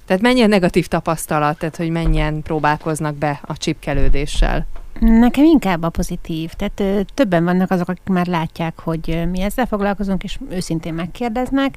tehát 0.08 0.22
mennyi 0.22 0.42
a 0.42 0.46
negatív 0.46 0.86
tapasztalat, 0.86 1.58
tehát 1.58 1.76
hogy 1.76 1.90
mennyien 1.90 2.42
próbálkoznak 2.42 3.14
be 3.14 3.40
a 3.42 3.56
csipkelődéssel? 3.56 4.66
Nekem 5.00 5.44
inkább 5.44 5.82
a 5.82 5.88
pozitív. 5.88 6.52
Tehát 6.52 6.80
ö, 6.80 7.00
többen 7.14 7.44
vannak 7.44 7.70
azok, 7.70 7.88
akik 7.88 8.08
már 8.08 8.26
látják, 8.26 8.80
hogy 8.80 9.10
ö, 9.10 9.26
mi 9.26 9.40
ezzel 9.40 9.66
foglalkozunk, 9.66 10.22
és 10.22 10.38
őszintén 10.50 10.94
megkérdeznek. 10.94 11.76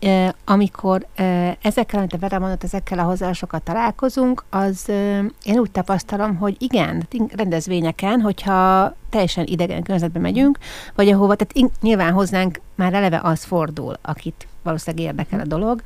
Ö, 0.00 0.26
amikor 0.44 1.06
ö, 1.16 1.48
ezekkel, 1.62 1.98
amit 1.98 2.12
a 2.12 2.18
Vera 2.18 2.38
mondott, 2.38 2.64
ezekkel 2.64 2.98
a 2.98 3.02
hozzásokat 3.02 3.62
találkozunk, 3.62 4.44
az 4.50 4.84
ö, 4.88 5.24
én 5.42 5.58
úgy 5.58 5.70
tapasztalom, 5.70 6.36
hogy 6.36 6.56
igen, 6.58 7.08
rendezvényeken, 7.36 8.20
hogyha 8.20 8.94
teljesen 9.10 9.46
idegen 9.46 9.82
környezetbe 9.82 10.18
megyünk, 10.18 10.58
vagy 10.94 11.08
ahova, 11.08 11.34
tehát 11.34 11.52
in, 11.54 11.68
nyilván 11.80 12.12
hozzánk 12.12 12.60
már 12.74 12.94
eleve 12.94 13.20
az 13.22 13.44
fordul, 13.44 13.94
akit 14.02 14.48
valószínűleg 14.62 15.06
érdekel 15.06 15.40
a 15.40 15.46
dolog, 15.46 15.82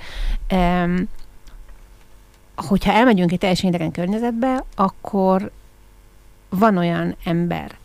ö, 0.49 0.95
hogyha 2.57 2.93
elmegyünk 2.93 3.33
egy 3.33 3.39
teljesen 3.39 3.69
idegen 3.69 3.91
környezetbe, 3.91 4.65
akkor 4.75 5.51
van 6.51 6.77
olyan 6.77 7.17
ember, 7.25 7.79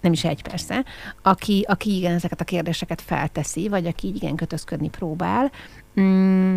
nem 0.00 0.12
is 0.12 0.24
egy 0.24 0.42
persze, 0.42 0.84
aki, 1.22 1.64
aki 1.68 1.96
igen 1.96 2.14
ezeket 2.14 2.40
a 2.40 2.44
kérdéseket 2.44 3.00
felteszi, 3.00 3.68
vagy 3.68 3.86
aki 3.86 4.14
igen 4.14 4.36
kötözködni 4.36 4.88
próbál. 4.88 5.50
Mm, 6.00 6.56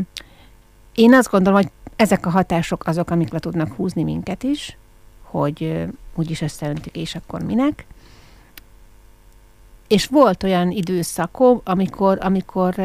én 0.95 1.13
azt 1.13 1.29
gondolom, 1.29 1.61
hogy 1.61 1.71
ezek 1.95 2.25
a 2.25 2.29
hatások 2.29 2.87
azok, 2.87 3.09
amik 3.09 3.31
le 3.31 3.39
tudnak 3.39 3.73
húzni 3.73 4.03
minket 4.03 4.43
is, 4.43 4.77
hogy 5.21 5.85
úgyis 6.15 6.41
összeöntik, 6.41 6.95
és 6.95 7.15
akkor 7.15 7.43
minek. 7.43 7.85
És 9.87 10.05
volt 10.05 10.43
olyan 10.43 10.71
időszakom, 10.71 11.61
amikor, 11.63 12.17
amikor 12.21 12.79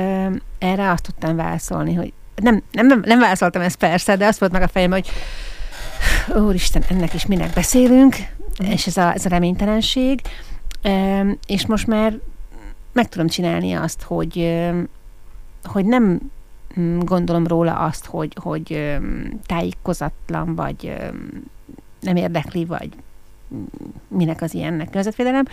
erre 0.59 0.91
azt 0.91 1.03
tudtam 1.03 1.37
válaszolni, 1.37 1.95
hogy 1.95 2.13
nem, 2.35 2.63
nem, 2.73 2.87
nem, 2.87 3.03
nem 3.05 3.19
válaszoltam 3.19 3.63
ezt 3.63 3.77
persze, 3.77 4.17
de 4.17 4.27
azt 4.27 4.39
volt 4.39 4.53
meg 4.53 4.63
a 4.63 4.69
fejem, 4.69 4.91
hogy 4.91 5.09
úristen, 6.35 6.83
ennek 6.89 7.15
is 7.15 7.27
minek 7.27 7.53
beszélünk, 7.53 8.17
mm. 8.65 8.71
és 8.71 8.87
ez 8.87 8.97
a, 8.97 9.13
ez 9.13 9.25
a 9.25 9.29
reménytelenség, 9.29 10.21
és 11.47 11.67
most 11.67 11.87
már 11.87 12.19
meg 12.93 13.09
tudom 13.09 13.27
csinálni 13.27 13.73
azt, 13.73 14.03
hogy, 14.03 14.63
hogy 15.65 15.85
nem 15.85 16.21
mm, 16.81 16.99
gondolom 16.99 17.47
róla 17.47 17.79
azt, 17.79 18.07
hogy, 18.07 18.37
hogy 18.41 18.97
tájékozatlan, 19.47 20.55
vagy 20.55 20.97
nem 22.01 22.17
érdekli, 22.17 22.65
vagy 22.65 22.89
minek 24.09 24.43
az 24.43 24.55
ilyennek 24.55 24.87
környezetvédelem, 24.87 25.45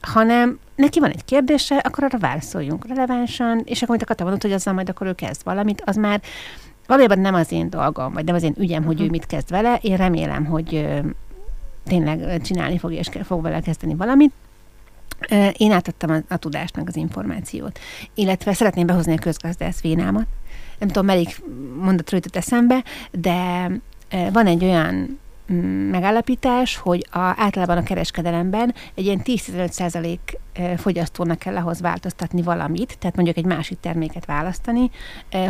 hanem 0.00 0.58
neki 0.74 1.00
van 1.00 1.10
egy 1.10 1.24
kérdése, 1.24 1.76
akkor 1.76 2.04
arra 2.04 2.18
válaszoljunk 2.18 2.86
relevánsan, 2.86 3.62
és 3.64 3.76
akkor, 3.82 3.88
amit 3.88 4.02
a 4.02 4.06
Kata 4.06 4.22
mondott, 4.22 4.42
hogy 4.42 4.52
azzal 4.52 4.74
majd 4.74 4.88
akkor 4.88 5.06
ő 5.06 5.12
kezd 5.12 5.44
valamit, 5.44 5.82
az 5.86 5.96
már 5.96 6.22
valójában 6.86 7.18
nem 7.18 7.34
az 7.34 7.52
én 7.52 7.70
dolgom, 7.70 8.12
vagy 8.12 8.24
nem 8.24 8.34
az 8.34 8.42
én 8.42 8.54
ügyem, 8.58 8.84
hogy 8.84 9.00
ő 9.00 9.02
mhm. 9.02 9.10
mit 9.10 9.26
kezd 9.26 9.50
vele. 9.50 9.78
Én 9.82 9.96
remélem, 9.96 10.44
hogy 10.44 10.88
tényleg 11.84 12.40
csinálni 12.42 12.78
fog, 12.78 12.92
és 12.92 13.08
fog 13.24 13.42
vele 13.42 13.60
kezdeni 13.60 13.94
valamit. 13.94 14.32
Én 15.56 15.72
átadtam 15.72 16.10
a, 16.10 16.34
a 16.34 16.36
tudást, 16.36 16.76
meg 16.76 16.88
az 16.88 16.96
információt. 16.96 17.78
Illetve 18.14 18.52
szeretném 18.52 18.86
behozni 18.86 19.12
a 19.12 19.18
közgazdász 19.18 19.80
vénámat. 19.80 20.26
Nem 20.78 20.88
tudom, 20.88 21.06
melyik 21.06 21.42
mondatról 21.80 22.20
jutott 22.24 22.36
eszembe, 22.36 22.84
de 23.10 23.70
van 24.32 24.46
egy 24.46 24.64
olyan 24.64 25.18
megállapítás, 25.90 26.76
hogy 26.76 27.06
a, 27.10 27.18
általában 27.18 27.76
a 27.76 27.82
kereskedelemben 27.82 28.74
egy 28.94 29.04
ilyen 29.04 29.20
10-15% 29.24 30.18
fogyasztónak 30.76 31.38
kell 31.38 31.56
ahhoz 31.56 31.80
változtatni 31.80 32.42
valamit, 32.42 32.98
tehát 32.98 33.16
mondjuk 33.16 33.36
egy 33.36 33.44
másik 33.44 33.80
terméket 33.80 34.24
választani, 34.24 34.90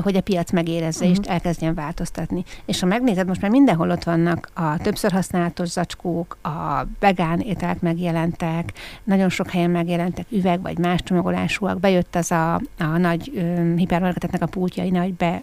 hogy 0.02 0.16
a 0.16 0.20
piac 0.20 0.50
megérezze 0.50 1.04
uh-huh. 1.04 1.20
és 1.22 1.28
elkezdjen 1.30 1.74
változtatni. 1.74 2.44
És 2.64 2.80
ha 2.80 2.87
megnézed, 2.87 3.26
most 3.26 3.40
már 3.40 3.50
mindenhol 3.50 3.90
ott 3.90 4.04
vannak 4.04 4.50
a 4.54 4.78
többször 4.78 5.12
használatos 5.12 5.68
zacskók, 5.68 6.37
a 6.42 6.87
vegán 6.98 7.40
ételek 7.40 7.80
megjelentek, 7.80 8.72
nagyon 9.04 9.28
sok 9.28 9.50
helyen 9.50 9.70
megjelentek 9.70 10.26
üveg 10.30 10.62
vagy 10.62 10.78
más 10.78 11.02
csomagolásúak, 11.02 11.80
bejött 11.80 12.14
az 12.14 12.30
a, 12.30 12.54
a 12.78 12.98
nagy 12.98 13.30
hipermarketetnek 13.76 14.42
a 14.42 14.46
pultjai, 14.46 14.90
hogy 14.90 15.14
be 15.14 15.42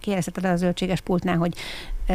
kijelezheted 0.00 0.44
a 0.44 0.56
zöldséges 0.56 1.00
pultnál, 1.00 1.36
hogy 1.36 1.54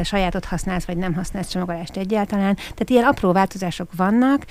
sajátot 0.04 0.46
használsz, 0.46 0.86
vagy 0.86 0.98
nem 0.98 1.14
használsz 1.14 1.50
csomagolást 1.50 1.98
egyáltalán. 1.98 2.56
Tehát 2.56 2.90
ilyen 2.90 3.06
apró 3.06 3.32
változások 3.32 3.90
vannak, 3.96 4.46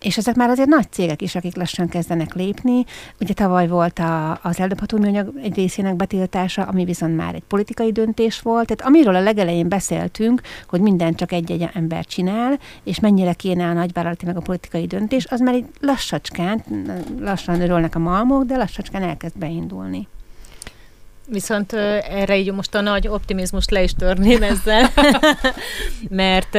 és 0.00 0.16
ezek 0.16 0.34
már 0.34 0.48
azért 0.48 0.68
nagy 0.68 0.92
cégek 0.92 1.22
is, 1.22 1.34
akik 1.34 1.56
lassan 1.56 1.88
kezdenek 1.88 2.34
lépni. 2.34 2.84
Ugye 3.20 3.34
tavaly 3.34 3.68
volt 3.68 3.98
a, 3.98 4.38
az 4.42 4.60
eldobható 4.60 4.98
műanyag 4.98 5.32
egy 5.42 5.54
részének 5.54 5.96
betiltása, 5.96 6.62
ami 6.62 6.84
viszont 6.84 7.16
már 7.16 7.34
egy 7.34 7.42
politikai 7.48 7.92
döntés 7.92 8.40
volt. 8.40 8.66
Tehát 8.66 8.92
amiről 8.92 9.14
a 9.14 9.20
legelején 9.20 9.68
beszéltünk, 9.68 10.40
hogy 10.68 10.80
minden 10.80 11.14
csak 11.14 11.32
egy-egy 11.32 11.68
ember 11.72 12.04
csinál, 12.04 12.58
és 12.84 13.00
mennyire 13.00 13.32
kéne 13.32 13.66
a 13.66 13.72
nagyvállalati 13.72 14.26
meg 14.26 14.36
a 14.36 14.40
politikai 14.40 14.86
döntés, 14.86 15.26
az 15.26 15.40
már 15.40 15.54
egy 15.54 15.66
lassacskán, 15.80 16.64
lassan 17.18 17.60
örülnek 17.60 17.94
a 17.94 17.98
malmok, 17.98 18.44
de 18.44 18.56
lassacskán 18.56 19.02
elkezd 19.02 19.38
beindulni. 19.38 20.08
Viszont 21.32 21.72
erre 21.72 22.36
így 22.36 22.52
most 22.52 22.74
a 22.74 22.80
nagy 22.80 23.08
optimizmust 23.08 23.70
le 23.70 23.82
is 23.82 23.92
törném 23.94 24.42
ezzel, 24.42 24.92
mert 26.08 26.52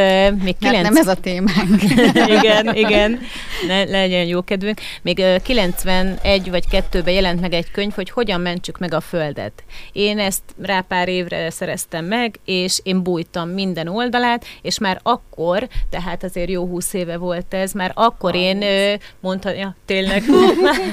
még 0.43 0.57
kilenc... 0.59 0.83
nem 0.83 0.95
ez 0.95 1.07
a 1.07 1.13
témánk. 1.13 1.83
igen, 2.39 2.75
igen, 2.75 3.19
ne, 3.67 3.83
legyen 3.83 4.25
jó 4.25 4.43
kedvünk. 4.43 4.79
Még 5.01 5.17
uh, 5.17 5.41
91 5.41 6.49
vagy 6.49 6.63
2-ben 6.71 7.13
jelent 7.13 7.41
meg 7.41 7.53
egy 7.53 7.71
könyv, 7.71 7.93
hogy 7.93 8.09
hogyan 8.09 8.41
mentsük 8.41 8.77
meg 8.77 8.93
a 8.93 8.99
Földet. 8.99 9.63
Én 9.91 10.19
ezt 10.19 10.41
rá 10.61 10.81
pár 10.87 11.07
évre 11.07 11.49
szereztem 11.49 12.05
meg, 12.05 12.39
és 12.45 12.79
én 12.83 13.03
bújtam 13.03 13.49
minden 13.49 13.87
oldalát, 13.87 14.45
és 14.61 14.79
már 14.79 14.99
akkor, 15.03 15.67
tehát 15.89 16.23
azért 16.23 16.49
jó 16.49 16.65
húsz 16.65 16.93
éve 16.93 17.17
volt 17.17 17.53
ez, 17.53 17.71
már 17.71 17.91
akkor 17.93 18.35
én 18.35 18.57
uh, 18.57 19.01
mondtam, 19.19 19.55
ja, 19.55 19.75
tényleg. 19.85 20.23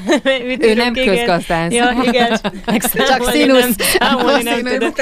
ő 0.61 0.75
nem 0.75 0.93
közgazdász. 0.93 1.73
Ja, 1.73 2.03
igen. 2.07 2.41
Csak 3.07 3.31
színusz 3.31 3.68
számolni 3.79 4.43
nem 4.43 4.65
tudott. 4.65 5.01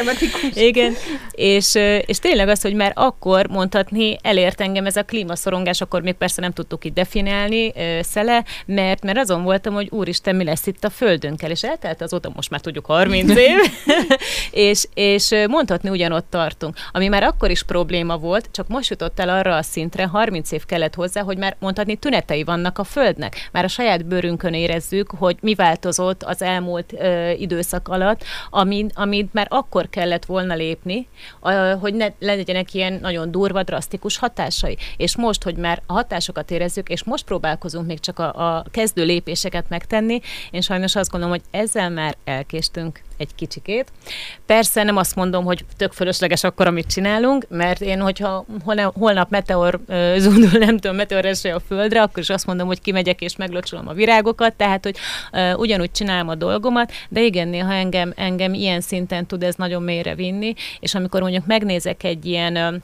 Igen, 0.54 0.94
és, 1.30 1.74
és 2.06 2.18
tényleg 2.18 2.48
az, 2.48 2.62
hogy 2.62 2.74
már 2.74 2.92
akkor 2.94 3.46
mondhatni, 3.48 4.16
elért 4.22 4.60
engem 4.60 4.86
ez 4.86 4.96
a 4.96 5.02
klímaszorongás, 5.02 5.80
akkor 5.80 6.02
még 6.02 6.14
persze 6.14 6.40
nem 6.40 6.52
tudtuk 6.52 6.84
itt 6.84 6.94
definiálni 6.94 7.72
szele, 8.00 8.44
mert, 8.66 9.02
mert 9.02 9.18
azon 9.18 9.42
voltam, 9.42 9.74
hogy 9.74 9.88
úristen, 9.90 10.36
mi 10.36 10.44
lesz 10.44 10.66
itt 10.66 10.84
a 10.84 10.90
földünkkel, 10.90 11.50
és 11.50 11.62
eltelt 11.62 12.02
azóta, 12.02 12.30
most 12.34 12.50
már 12.50 12.60
tudjuk 12.60 12.86
30 12.86 13.36
év, 13.48 13.58
és, 14.50 14.86
és 14.94 15.34
mondhatni 15.48 15.88
ugyanott 15.88 16.26
tartunk. 16.30 16.76
Ami 16.92 17.08
már 17.08 17.22
akkor 17.22 17.50
is 17.50 17.62
probléma 17.62 18.16
volt, 18.16 18.48
csak 18.52 18.68
most 18.68 18.90
jutott 18.90 19.20
el 19.20 19.28
arra 19.28 19.56
a 19.56 19.62
szintre, 19.62 20.06
30 20.06 20.52
év 20.52 20.64
kellett 20.64 20.94
hozzá, 20.94 21.22
hogy 21.22 21.38
már 21.38 21.56
mondhatni 21.58 21.96
tünetei 21.96 22.44
vannak 22.44 22.78
a 22.78 22.84
földnek. 22.84 23.48
Már 23.52 23.64
a 23.64 23.68
saját 23.68 24.06
bőrünkön 24.06 24.54
érezzük, 24.54 25.10
hogy 25.10 25.36
mi 25.40 25.54
változott 25.54 26.22
az 26.22 26.42
elmúlt 26.42 26.92
ö, 26.92 27.30
időszak 27.30 27.88
alatt, 27.88 28.24
amit, 28.50 28.92
amit 28.94 29.32
már 29.32 29.46
akkor 29.50 29.88
kellett 29.88 30.24
volna 30.24 30.54
lépni, 30.54 31.08
hogy 31.80 31.94
ne 31.94 32.08
legyenek 32.18 32.74
ilyen 32.74 32.98
nagyon 33.00 33.30
durva, 33.30 33.62
drasztikus 33.62 34.18
hatásai. 34.18 34.76
És 34.96 35.16
most, 35.16 35.42
hogy 35.42 35.56
már 35.56 35.82
a 35.86 35.92
hatásokat 35.92 36.50
érezzük, 36.50 36.88
és 36.88 37.04
most 37.04 37.24
próbálkozunk 37.24 37.86
még 37.86 38.00
csak 38.00 38.18
a, 38.18 38.56
a 38.56 38.64
kezdő 38.70 39.04
lépéseket 39.04 39.68
megtenni, 39.68 40.20
én 40.50 40.60
sajnos 40.60 40.96
azt 40.96 41.10
gondolom, 41.10 41.36
hogy 41.36 41.60
ezzel 41.60 41.90
már 41.90 42.16
elkéstünk 42.24 43.00
egy 43.16 43.34
kicsikét. 43.34 43.92
Persze 44.46 44.82
nem 44.82 44.96
azt 44.96 45.14
mondom, 45.14 45.44
hogy 45.44 45.64
tök 45.76 45.92
fölösleges 45.92 46.44
akkor, 46.44 46.66
amit 46.66 46.86
csinálunk, 46.86 47.46
mert 47.48 47.80
én, 47.80 48.00
hogyha 48.00 48.46
holnap 48.94 49.30
meteor 49.30 49.80
zúdul, 50.16 50.58
nem 50.58 50.78
tudom, 50.78 50.96
meteor 50.96 51.24
eső 51.24 51.50
a 51.52 51.60
földre, 51.60 52.02
akkor 52.02 52.18
is 52.18 52.30
azt 52.30 52.46
mondom, 52.46 52.66
hogy 52.66 52.80
kimegyek 52.80 53.20
és 53.20 53.36
meglocsolom 53.36 53.88
a 53.88 53.92
virágokat, 53.92 54.54
tehát, 54.54 54.84
hogy 54.84 54.96
ugyanúgy 55.56 55.90
csinálom 55.90 56.28
a 56.28 56.34
dolgomat, 56.34 56.92
de 57.08 57.22
igen, 57.22 57.48
néha 57.48 57.72
engem, 57.72 58.12
engem 58.16 58.54
ilyen 58.54 58.80
szinten 58.80 59.26
tud 59.26 59.42
ez 59.42 59.54
nagyon 59.54 59.82
mélyre 59.82 60.14
vinni, 60.14 60.54
és 60.80 60.94
amikor 60.94 61.20
mondjuk 61.20 61.46
megnézek 61.46 62.02
egy 62.04 62.26
ilyen 62.26 62.82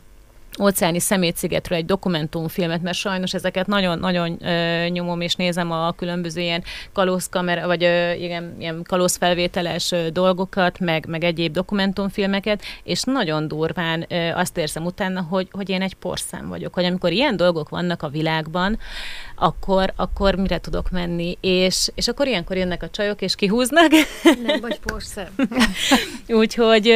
óceáni 0.61 0.99
szemétszigetről 0.99 1.79
egy 1.79 1.85
dokumentumfilmet, 1.85 2.83
mert 2.83 2.97
sajnos 2.97 3.35
ezeket 3.35 3.67
nagyon-nagyon 3.67 4.39
nyomom 4.89 5.21
és 5.21 5.35
nézem 5.35 5.71
a 5.71 5.93
különböző 5.93 6.41
ilyen 6.41 6.65
kalózkamera, 6.93 7.67
vagy 7.67 7.85
ö, 7.85 8.13
igen, 8.13 8.57
ilyen 8.59 8.83
kalózfelvételes 8.83 9.93
ö, 9.93 10.11
dolgokat, 10.11 10.79
meg, 10.79 11.07
meg 11.09 11.25
egyéb 11.25 11.53
dokumentumfilmeket, 11.53 12.63
és 12.83 13.03
nagyon 13.03 13.49
durván 13.49 14.05
ö, 14.09 14.31
azt 14.31 14.57
érzem 14.57 14.85
utána, 14.85 15.21
hogy, 15.21 15.49
hogy 15.51 15.69
én 15.69 15.83
egy 15.83 15.95
porszám 15.95 16.49
vagyok, 16.49 16.75
hogy 16.75 16.85
amikor 16.85 17.13
ilyen 17.13 17.37
dolgok 17.37 17.69
vannak 17.69 18.03
a 18.03 18.09
világban, 18.09 18.79
akkor, 19.43 19.93
akkor 19.97 20.35
mire 20.35 20.59
tudok 20.59 20.91
menni, 20.91 21.39
és, 21.41 21.91
és 21.95 22.09
akkor 22.09 22.27
ilyenkor 22.27 22.57
jönnek 22.57 22.83
a 22.83 22.91
csajok, 22.91 23.23
és 23.23 23.35
kihúznak. 23.35 23.91
Nem 24.43 24.61
vagy 24.61 24.79
porszám. 24.79 25.29
Úgyhogy 26.43 26.89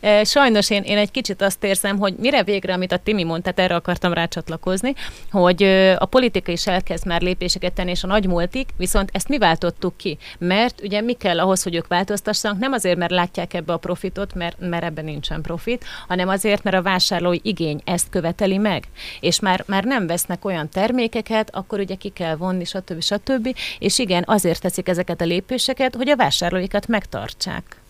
ö, 0.00 0.20
sajnos 0.24 0.70
én, 0.70 0.82
én 0.82 0.96
egy 0.96 1.10
kicsit 1.10 1.42
azt 1.42 1.64
érzem, 1.64 1.98
hogy 1.98 2.14
mire 2.18 2.42
végre, 2.42 2.72
amit 2.72 2.92
a 2.92 2.96
Timi 2.96 3.24
mondta, 3.24 3.52
erre 3.54 3.74
akartam 3.74 4.12
rácsatlakozni, 4.12 4.94
hogy 5.30 5.62
a 5.98 6.04
politika 6.04 6.52
is 6.52 6.66
elkezd 6.66 7.06
már 7.06 7.20
lépéseket 7.20 7.72
tenni, 7.72 7.90
és 7.90 8.02
a 8.02 8.06
nagy 8.06 8.26
multik, 8.26 8.68
viszont 8.76 9.10
ezt 9.12 9.28
mi 9.28 9.38
váltottuk 9.38 9.96
ki? 9.96 10.18
Mert 10.38 10.80
ugye 10.82 11.00
mi 11.00 11.12
kell 11.12 11.40
ahhoz, 11.40 11.62
hogy 11.62 11.74
ők 11.74 11.86
változtassanak, 11.86 12.58
nem 12.58 12.72
azért, 12.72 12.98
mert 12.98 13.10
látják 13.10 13.54
ebbe 13.54 13.72
a 13.72 13.76
profitot, 13.76 14.34
mert, 14.34 14.56
mert 14.60 14.84
ebben 14.84 15.04
nincsen 15.04 15.42
profit, 15.42 15.84
hanem 16.08 16.28
azért, 16.28 16.62
mert 16.62 16.76
a 16.76 16.82
vásárlói 16.82 17.38
igény 17.42 17.80
ezt 17.84 18.08
követeli 18.10 18.58
meg. 18.58 18.84
És 19.20 19.40
már, 19.40 19.64
már 19.66 19.84
nem 19.84 20.06
vesznek 20.06 20.44
olyan 20.44 20.68
termékeket, 20.68 21.54
akkor 21.54 21.78
ugye 21.78 21.89
ki 21.96 22.08
kell 22.08 22.36
vonni, 22.36 22.64
stb. 22.64 23.02
stb. 23.02 23.56
És 23.78 23.98
igen, 23.98 24.24
azért 24.26 24.60
teszik 24.60 24.88
ezeket 24.88 25.20
a 25.20 25.24
lépéseket, 25.24 25.94
hogy 25.94 26.08
a 26.08 26.16
vásárlóikat 26.16 26.86
megtartsák. 26.86 27.80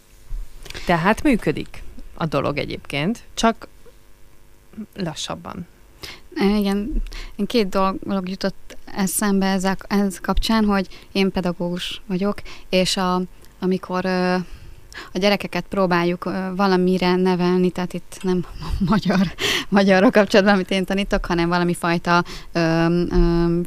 Tehát 0.86 1.22
működik 1.22 1.82
a 2.14 2.26
dolog 2.26 2.58
egyébként, 2.58 3.22
csak 3.34 3.68
lassabban. 4.94 5.66
Igen, 6.36 7.02
én 7.36 7.46
két 7.46 7.68
dolog 7.68 8.28
jutott 8.28 8.76
eszembe 8.84 9.46
ezek, 9.46 9.84
ez 9.88 10.20
kapcsán, 10.20 10.64
hogy 10.64 10.88
én 11.12 11.30
pedagógus 11.30 12.02
vagyok, 12.06 12.42
és 12.68 12.96
a, 12.96 13.22
amikor 13.58 14.04
a 15.12 15.18
gyerekeket 15.18 15.64
próbáljuk 15.68 16.30
valamire 16.56 17.16
nevelni, 17.16 17.70
tehát 17.70 17.92
itt 17.92 18.18
nem 18.22 18.44
magyar, 18.90 19.34
magyarra 19.68 20.10
kapcsolatban, 20.10 20.54
amit 20.54 20.70
én 20.70 20.84
tanítok, 20.84 21.24
hanem 21.24 21.48
valami 21.48 21.74
fajta 21.74 22.24
ö, 22.52 22.86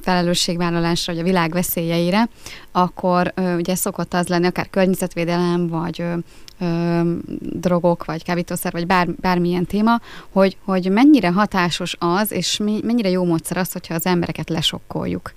felelősségvállalásra, 0.01 1.13
vagy 1.13 1.21
a 1.21 1.25
világ 1.25 1.51
veszélyeire, 1.51 2.29
akkor 2.75 3.31
ö, 3.35 3.55
ugye 3.55 3.75
szokott 3.75 4.13
az 4.13 4.27
lenni, 4.27 4.45
akár 4.45 4.69
környezetvédelem, 4.69 5.67
vagy 5.67 6.01
ö, 6.01 6.13
ö, 6.59 7.01
drogok, 7.39 8.05
vagy 8.05 8.23
kábítószer, 8.23 8.71
vagy 8.71 8.87
bár, 8.87 9.07
bármilyen 9.15 9.65
téma, 9.65 9.99
hogy, 10.29 10.57
hogy 10.63 10.91
mennyire 10.91 11.31
hatásos 11.31 11.95
az, 11.99 12.31
és 12.31 12.57
mennyire 12.83 13.09
jó 13.09 13.23
módszer 13.23 13.57
az, 13.57 13.71
hogyha 13.71 13.93
az 13.93 14.05
embereket 14.05 14.49
lesokkoljuk. 14.49 15.33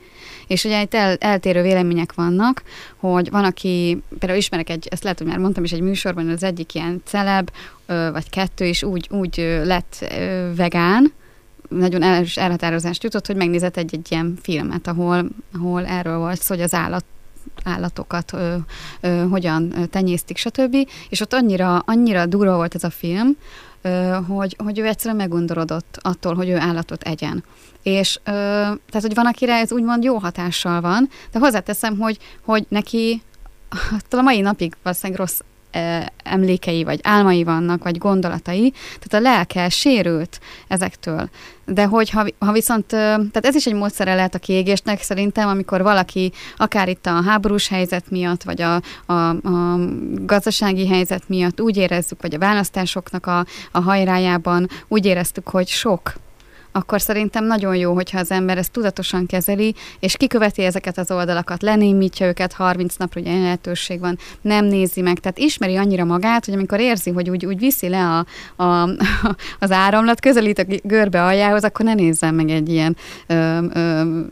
És 0.47 0.65
ugye 0.65 0.83
itt 0.83 0.95
el, 0.95 1.17
eltérő 1.21 1.63
vélemények 1.63 2.15
vannak, 2.15 2.63
hogy 2.97 3.31
van, 3.31 3.45
aki, 3.45 4.03
például 4.19 4.39
ismerek 4.39 4.71
egy, 4.71 4.89
ezt 4.91 5.03
lehet, 5.03 5.19
hogy 5.19 5.27
már 5.27 5.39
mondtam 5.39 5.65
is 5.65 5.73
egy 5.73 5.81
műsorban, 5.81 6.29
az 6.29 6.43
egyik 6.43 6.75
ilyen 6.75 7.03
celeb, 7.05 7.51
vagy 7.87 8.31
kettő 8.31 8.65
is 8.65 8.83
úgy, 8.83 9.09
úgy 9.11 9.61
lett 9.65 10.15
vegán, 10.57 11.13
nagyon 11.69 12.03
erős 12.03 12.37
elhatározást 12.37 13.03
jutott, 13.03 13.27
hogy 13.27 13.37
megnézett 13.37 13.77
egy-egy 13.77 14.07
ilyen 14.11 14.39
filmet, 14.43 14.87
ahol, 14.87 15.29
ahol 15.55 15.87
erről 15.87 16.19
volt 16.19 16.43
szó, 16.43 16.55
hogy 16.55 16.65
az 16.65 16.75
állat 16.75 17.05
állatokat 17.65 18.33
ö, 18.33 18.57
ö, 19.01 19.27
hogyan 19.31 19.89
tenyésztik, 19.91 20.37
stb. 20.37 20.77
És 21.09 21.21
ott 21.21 21.33
annyira, 21.33 21.79
annyira 21.79 22.27
durva 22.27 22.57
volt 22.57 22.75
ez 22.75 22.85
a 22.85 22.91
film, 22.91 23.37
ö, 23.83 24.19
hogy, 24.29 24.57
hogy 24.65 24.79
ő 24.79 24.87
egyszerűen 24.87 25.17
megundorodott 25.17 25.99
attól, 26.01 26.35
hogy 26.35 26.49
ő 26.49 26.57
állatot 26.57 27.03
egyen. 27.03 27.45
És 27.83 28.19
ö, 28.25 28.31
tehát, 28.31 29.01
hogy 29.01 29.15
van, 29.15 29.27
akire 29.27 29.55
ez 29.55 29.73
úgymond 29.73 30.05
jó 30.05 30.17
hatással 30.17 30.81
van, 30.81 31.09
de 31.33 31.39
hozzáteszem, 31.39 31.99
hogy, 31.99 32.19
hogy 32.45 32.67
neki 32.69 33.23
a 34.11 34.23
mai 34.23 34.41
napig 34.41 34.77
valószínűleg 34.83 35.21
rossz 35.21 35.41
emlékei, 36.23 36.85
vagy 36.85 37.01
álmai 37.03 37.45
vannak, 37.45 37.83
vagy 37.83 37.99
gondolatai, 37.99 38.73
tehát 38.99 39.25
a 39.25 39.29
lelke 39.29 39.69
sérült 39.69 40.41
ezektől. 40.69 41.29
De 41.65 41.85
hogy 41.85 42.11
ha, 42.11 42.27
ha 42.39 42.53
viszont, 42.53 42.87
tehát 42.87 43.47
ez 43.47 43.55
is 43.55 43.67
egy 43.67 43.75
módszere 43.75 44.15
lehet 44.15 44.35
a 44.35 44.39
kiégésnek 44.39 45.03
szerintem, 45.03 45.49
amikor 45.49 45.83
valaki 45.83 46.33
akár 46.57 46.89
itt 46.89 47.07
a 47.07 47.23
háborús 47.23 47.69
helyzet 47.69 48.11
miatt, 48.11 48.43
vagy 48.43 48.63
a, 48.63 48.81
a, 49.07 49.29
a 49.29 49.79
gazdasági 50.15 50.87
helyzet 50.89 51.29
miatt 51.29 51.61
úgy 51.61 51.77
érezzük, 51.77 52.23
vagy 52.23 52.35
a 52.35 52.39
választásoknak 52.39 53.27
a, 53.27 53.47
a 53.73 53.81
hajrájában 53.81 54.69
úgy 54.89 55.07
éreztük, 55.07 55.49
hogy 55.49 55.69
sok 55.69 56.13
akkor 56.77 57.01
szerintem 57.01 57.45
nagyon 57.45 57.77
jó, 57.77 57.95
hogyha 57.95 58.19
az 58.19 58.31
ember 58.31 58.59
ezt 58.59 58.73
tudatosan 58.73 59.27
kezeli, 59.27 59.75
és 59.99 60.17
kiköveti 60.17 60.63
ezeket 60.63 60.99
az 60.99 61.11
oldalakat, 61.11 61.63
lenémítja 61.63 62.27
őket 62.27 62.53
30 62.53 62.97
napra, 62.97 63.21
ugye 63.21 63.41
lehetőség 63.41 64.01
van, 64.01 64.19
nem 64.41 64.65
nézi 64.65 65.01
meg, 65.01 65.19
tehát 65.19 65.39
ismeri 65.39 65.77
annyira 65.77 66.05
magát, 66.05 66.45
hogy 66.45 66.55
amikor 66.55 66.81
érzi, 66.81 67.11
hogy 67.11 67.31
úgy, 67.31 67.47
úgy 67.47 67.59
viszi 67.59 67.89
le 67.89 68.05
a, 68.05 68.27
a, 68.63 68.89
az 69.65 69.71
áramlat, 69.71 70.21
közelít 70.21 70.59
a 70.59 70.65
görbe 70.83 71.25
aljához, 71.25 71.65
akkor 71.65 71.85
ne 71.85 71.95
nézzen 71.95 72.35
meg 72.35 72.51
egy 72.51 72.69
ilyen 72.69 72.97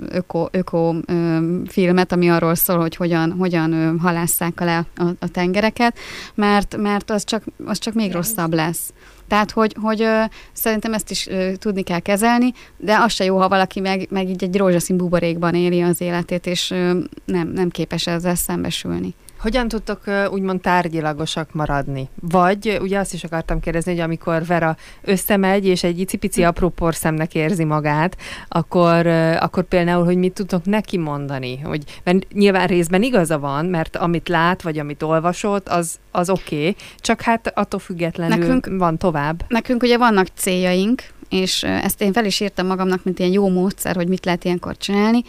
öko, 0.09 0.48
öko 0.50 0.94
ö, 1.07 1.38
filmet, 1.66 2.12
ami 2.12 2.30
arról 2.30 2.54
szól, 2.54 2.78
hogy 2.78 2.96
hogyan, 2.96 3.33
hogyan 3.38 3.98
halásszák 3.98 4.61
le 4.61 4.87
a, 4.96 5.04
a 5.18 5.28
tengereket, 5.28 5.98
mert, 6.35 6.76
mert 6.76 7.11
az, 7.11 7.24
csak, 7.24 7.42
az 7.64 7.78
csak 7.78 7.94
még 7.94 8.12
rosszabb 8.12 8.54
lesz. 8.54 8.92
Tehát, 9.35 9.51
hogy, 9.51 9.77
hogy 9.81 10.03
ö, 10.03 10.23
szerintem 10.53 10.92
ezt 10.92 11.11
is 11.11 11.27
ö, 11.27 11.57
tudni 11.57 11.83
kell 11.83 11.99
kezelni, 11.99 12.53
de 12.77 12.97
az 12.99 13.12
se 13.12 13.25
jó, 13.25 13.38
ha 13.38 13.49
valaki 13.49 13.81
meg, 13.81 14.07
meg 14.11 14.29
így 14.29 14.44
egy 14.44 14.57
rózsaszín 14.57 14.97
buborékban 14.97 15.55
éli 15.55 15.83
az 15.83 16.01
életét, 16.01 16.47
és 16.47 16.70
ö, 16.70 16.99
nem, 17.25 17.49
nem 17.49 17.68
képes 17.68 18.07
ezzel 18.07 18.35
szembesülni. 18.35 19.14
Hogyan 19.44 19.68
tudtok 19.68 20.00
úgymond 20.30 20.61
tárgyilagosak 20.61 21.52
maradni? 21.52 22.09
Vagy 22.20 22.78
ugye 22.80 22.98
azt 22.98 23.12
is 23.14 23.24
akartam 23.24 23.61
kérdezni, 23.61 23.92
hogy 23.92 24.00
amikor 24.00 24.46
Vera 24.46 24.76
összemegy, 25.02 25.66
és 25.66 25.83
egy 25.83 25.98
icipici 25.98 26.40
hm. 26.40 26.48
apró 26.48 26.68
porszemnek 26.68 27.35
érzi 27.35 27.64
magát, 27.64 28.16
akkor, 28.48 29.07
akkor 29.40 29.64
például, 29.64 30.04
hogy 30.04 30.16
mit 30.16 30.33
tudtok 30.33 30.64
neki 30.64 30.98
mondani? 30.98 31.59
Hogy, 31.59 32.00
mert 32.04 32.33
nyilván 32.33 32.66
részben 32.66 33.02
igaza 33.02 33.38
van, 33.38 33.66
mert 33.66 33.96
amit 33.96 34.28
lát, 34.28 34.62
vagy 34.62 34.78
amit 34.78 35.02
olvasott, 35.02 35.68
az, 35.68 35.98
az 36.11 36.30
oké, 36.30 36.57
okay, 36.57 36.76
csak 36.96 37.20
hát 37.20 37.52
attól 37.54 37.80
függetlenül 37.80 38.37
nekünk, 38.37 38.78
van 38.78 38.98
tovább. 38.98 39.44
Nekünk 39.48 39.83
ugye 39.83 39.98
vannak 39.98 40.26
céljaink, 40.35 41.02
és 41.28 41.62
ezt 41.62 42.00
én 42.02 42.12
fel 42.12 42.24
is 42.24 42.40
írtam 42.40 42.66
magamnak, 42.66 43.04
mint 43.04 43.18
ilyen 43.18 43.33
jó 43.33 43.48
módszer, 43.48 43.94
hogy 43.96 44.09
mit 44.09 44.24
lehet 44.24 44.44
ilyenkor 44.44 44.76
csinálni, 44.76 45.22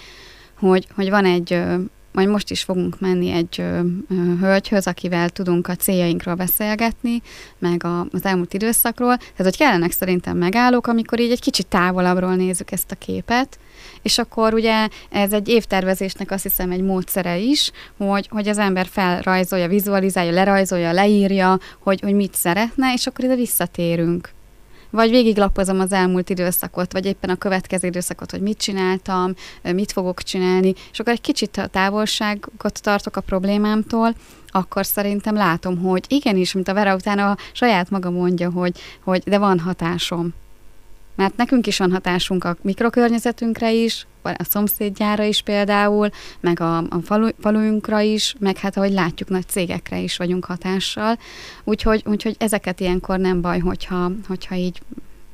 hogy, 0.60 0.88
hogy 0.96 1.10
van 1.10 1.26
egy 1.26 1.64
majd 2.16 2.28
most 2.28 2.52
is 2.52 2.64
fogunk 2.64 3.00
menni 3.00 3.32
egy 3.32 3.56
ö, 3.60 3.80
ö, 4.10 4.38
hölgyhöz, 4.40 4.88
akivel 4.88 5.30
tudunk 5.30 5.68
a 5.68 5.76
céljainkról 5.76 6.36
beszélgetni, 6.36 7.22
meg 7.60 7.84
a, 7.84 8.08
az 8.12 8.26
elmúlt 8.26 8.54
időszakról. 8.54 9.18
Tehát, 9.18 9.36
hogy 9.38 9.58
kellenek 9.58 9.92
szerintem 9.92 10.38
megállók, 10.38 10.88
amikor 10.88 11.20
így 11.20 11.32
egy 11.32 11.42
kicsit 11.42 11.68
távolabbról 11.68 12.36
nézzük 12.36 12.72
ezt 12.72 12.92
a 12.92 12.96
képet, 12.96 13.60
és 14.02 14.18
akkor 14.18 14.54
ugye 14.54 14.88
ez 15.10 15.34
egy 15.34 15.48
évtervezésnek 15.48 16.32
azt 16.32 16.44
hiszem 16.44 16.72
egy 16.72 16.82
módszere 16.82 17.38
is, 17.38 17.72
hogy, 17.98 18.28
hogy 18.32 18.48
az 18.48 18.58
ember 18.58 18.86
felrajzolja, 18.86 19.68
vizualizálja, 19.68 20.32
lerajzolja, 20.32 20.92
leírja, 20.92 21.60
hogy, 21.80 22.00
hogy 22.00 22.14
mit 22.14 22.34
szeretne, 22.34 22.94
és 22.94 23.08
akkor 23.08 23.26
ide 23.26 23.36
visszatérünk 23.36 24.35
vagy 24.90 25.10
végiglapozom 25.10 25.80
az 25.80 25.92
elmúlt 25.92 26.30
időszakot, 26.30 26.94
vagy 26.94 27.06
éppen 27.06 27.30
a 27.30 27.36
következő 27.36 27.88
időszakot, 27.88 28.32
hogy 28.32 28.42
mit 28.42 28.58
csináltam, 28.58 29.34
mit 29.62 29.92
fogok 29.92 30.24
csinálni, 30.24 30.74
és 30.92 31.00
akkor 31.00 31.14
egy 31.14 31.22
kicsit 31.22 31.58
a 31.58 31.68
távolságot 31.68 32.82
tartok 32.82 33.16
a 33.16 33.22
problémámtól, 33.22 34.16
akkor 34.48 34.86
szerintem 34.86 35.36
látom, 35.36 35.78
hogy 35.78 36.06
igenis, 36.08 36.54
mint 36.54 36.68
a 36.68 36.74
Vera 36.74 36.96
utána 36.96 37.32
a 37.32 37.38
saját 37.52 37.90
maga 37.90 38.10
mondja, 38.10 38.52
hogy, 38.52 38.80
hogy 39.04 39.24
de 39.26 39.38
van 39.38 39.60
hatásom. 39.60 40.34
Mert 41.16 41.38
nekünk 41.38 41.68
is 41.68 41.78
van 41.78 41.92
hatásunk 41.92 42.44
a 42.44 42.58
mikrokörnyezetünkre 42.62 43.72
is, 43.74 44.08
a 44.22 44.44
szomszédjára 44.44 45.24
is 45.24 45.42
például, 45.42 46.10
meg 46.40 46.60
a, 46.60 46.78
a 46.78 47.00
falu, 47.04 47.28
falunkra 47.40 48.00
is, 48.00 48.36
meg 48.40 48.58
hát 48.58 48.78
ahogy 48.78 48.92
látjuk, 48.92 49.30
nagy 49.30 49.48
cégekre 49.48 50.00
is 50.00 50.18
vagyunk 50.18 50.46
hatással. 50.46 51.18
Úgyhogy, 51.64 52.04
úgyhogy 52.06 52.36
ezeket 52.40 52.80
ilyenkor 52.80 53.20
nem 53.20 53.42
baj, 53.42 53.60
hogyha, 53.60 54.12
hogyha 54.28 54.56
így 54.56 54.82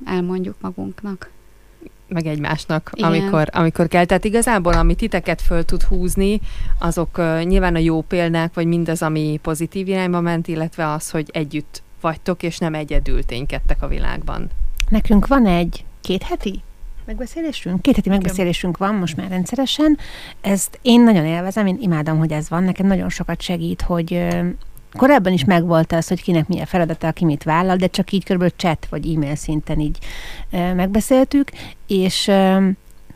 elmondjuk 0.05 0.55
magunknak 0.61 1.29
meg 2.07 2.25
egymásnak, 2.25 2.89
amikor, 2.93 3.47
amikor 3.51 3.87
kell. 3.87 4.05
Tehát 4.05 4.25
igazából, 4.25 4.73
ami 4.73 4.95
titeket 4.95 5.41
föl 5.41 5.63
tud 5.63 5.83
húzni, 5.83 6.39
azok 6.79 7.17
uh, 7.17 7.43
nyilván 7.43 7.75
a 7.75 7.79
jó 7.79 8.01
példák, 8.01 8.53
vagy 8.53 8.65
mindaz, 8.65 9.01
ami 9.01 9.39
pozitív 9.41 9.87
irányba 9.87 10.21
ment, 10.21 10.47
illetve 10.47 10.91
az, 10.91 11.09
hogy 11.09 11.29
együtt 11.33 11.83
vagytok, 12.01 12.43
és 12.43 12.57
nem 12.57 12.73
egyedül 12.73 13.23
ténykedtek 13.23 13.81
a 13.81 13.87
világban. 13.87 14.49
Nekünk 14.91 15.27
van 15.27 15.45
egy 15.45 15.85
két 16.01 16.23
heti 16.23 16.61
megbeszélésünk? 17.05 17.81
Két 17.81 17.95
heti 17.95 18.09
megbeszélésünk 18.09 18.77
van 18.77 18.95
most 18.95 19.17
már 19.17 19.29
rendszeresen. 19.29 19.97
Ezt 20.41 20.79
én 20.81 21.03
nagyon 21.03 21.25
élvezem, 21.25 21.65
én 21.65 21.77
imádom, 21.81 22.17
hogy 22.17 22.31
ez 22.31 22.49
van. 22.49 22.63
Nekem 22.63 22.87
nagyon 22.87 23.09
sokat 23.09 23.41
segít, 23.41 23.81
hogy 23.81 24.27
Korábban 24.93 25.33
is 25.33 25.45
megvolt 25.45 25.91
az, 25.91 26.07
hogy 26.07 26.21
kinek 26.21 26.47
milyen 26.47 26.65
feladata, 26.65 27.07
aki 27.07 27.25
mit 27.25 27.43
vállal, 27.43 27.75
de 27.75 27.87
csak 27.87 28.11
így 28.11 28.23
körülbelül 28.23 28.53
chat 28.57 28.87
vagy 28.89 29.13
e-mail 29.13 29.35
szinten 29.35 29.79
így 29.79 29.97
megbeszéltük, 30.51 31.51
és 31.87 32.31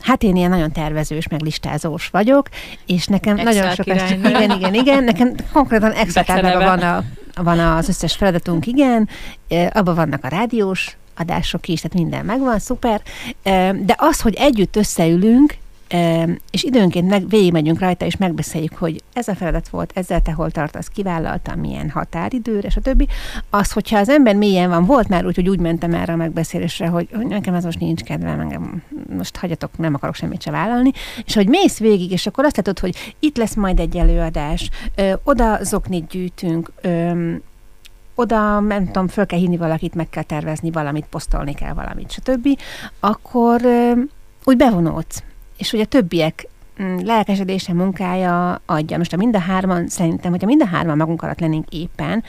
Hát 0.00 0.22
én 0.22 0.36
ilyen 0.36 0.50
nagyon 0.50 0.72
tervezős, 0.72 1.28
meg 1.28 1.40
listázós 1.40 2.08
vagyok, 2.08 2.48
és 2.86 3.06
nekem 3.06 3.38
Excel 3.38 3.52
nagyon 3.54 3.74
sokat... 3.74 4.10
Igen, 4.10 4.50
igen, 4.50 4.74
igen, 4.74 5.04
nekem 5.04 5.34
konkrétan 5.52 5.92
Excel 5.92 6.58
van, 6.58 6.78
a, 6.78 7.04
van 7.42 7.58
az 7.58 7.88
összes 7.88 8.16
feladatunk, 8.16 8.66
igen, 8.66 9.08
abban 9.72 9.94
vannak 9.94 10.24
a 10.24 10.28
rádiós 10.28 10.96
adások 11.16 11.68
is, 11.68 11.80
tehát 11.80 11.96
minden 11.96 12.24
megvan, 12.24 12.58
szuper, 12.58 13.02
de 13.82 13.94
az, 13.96 14.20
hogy 14.20 14.34
együtt 14.34 14.76
összeülünk, 14.76 15.56
és 16.50 16.62
időnként 16.62 17.08
meg, 17.08 17.28
végigmegyünk 17.28 17.78
rajta, 17.78 18.04
és 18.04 18.16
megbeszéljük, 18.16 18.74
hogy 18.74 19.02
ez 19.12 19.28
a 19.28 19.34
feladat 19.34 19.68
volt, 19.68 19.92
ezzel 19.94 20.20
te 20.20 20.32
hol 20.32 20.50
tartasz, 20.50 20.88
kivállaltam, 20.88 21.60
milyen 21.60 21.90
határidőre, 21.90 22.68
stb. 22.68 23.10
Az, 23.50 23.72
hogyha 23.72 23.98
az 23.98 24.08
ember 24.08 24.34
mélyen 24.34 24.68
van, 24.68 24.84
volt 24.84 25.08
már 25.08 25.26
úgy, 25.26 25.34
hogy 25.34 25.48
úgy 25.48 25.58
mentem 25.58 25.94
erre 25.94 26.12
a 26.12 26.16
megbeszélésre, 26.16 26.86
hogy 26.86 27.08
nekem 27.28 27.54
ez 27.54 27.64
most 27.64 27.80
nincs 27.80 28.02
kedvem, 28.02 28.40
engem 28.40 28.82
most 29.16 29.36
hagyjatok, 29.36 29.78
nem 29.78 29.94
akarok 29.94 30.14
semmit 30.14 30.42
se 30.42 30.50
vállalni, 30.50 30.90
és 31.24 31.34
hogy 31.34 31.48
mész 31.48 31.78
végig, 31.78 32.10
és 32.10 32.26
akkor 32.26 32.44
azt 32.44 32.56
látod, 32.56 32.78
hogy 32.78 33.14
itt 33.20 33.36
lesz 33.36 33.54
majd 33.54 33.78
egy 33.78 33.96
előadás, 33.96 34.70
ö, 34.94 35.12
oda 35.24 35.58
zoknit 35.62 36.06
gyűjtünk, 36.06 36.72
ö, 36.80 37.34
oda, 38.16 38.60
nem 38.60 38.86
tudom, 38.86 39.08
föl 39.08 39.26
kell 39.26 39.38
hívni 39.38 39.56
valakit, 39.56 39.94
meg 39.94 40.08
kell 40.08 40.22
tervezni 40.22 40.70
valamit, 40.70 41.06
posztolni 41.10 41.54
kell 41.54 41.72
valamit, 41.72 42.10
stb., 42.10 42.48
akkor 43.00 43.60
úgy 44.44 44.56
bevonódsz 44.56 45.22
és 45.56 45.70
hogy 45.70 45.80
a 45.80 45.84
többiek 45.84 46.48
mm, 46.82 46.96
lelkesedése, 47.04 47.72
munkája 47.72 48.60
adja. 48.66 48.98
Most 48.98 49.12
a 49.12 49.16
mind 49.16 49.36
a 49.36 49.38
hárman, 49.38 49.88
szerintem, 49.88 50.30
hogyha 50.30 50.46
mind 50.46 50.62
a 50.62 50.66
hárman 50.66 50.96
magunk 50.96 51.22
alatt 51.22 51.40
lennénk 51.40 51.68
éppen, 51.68 52.24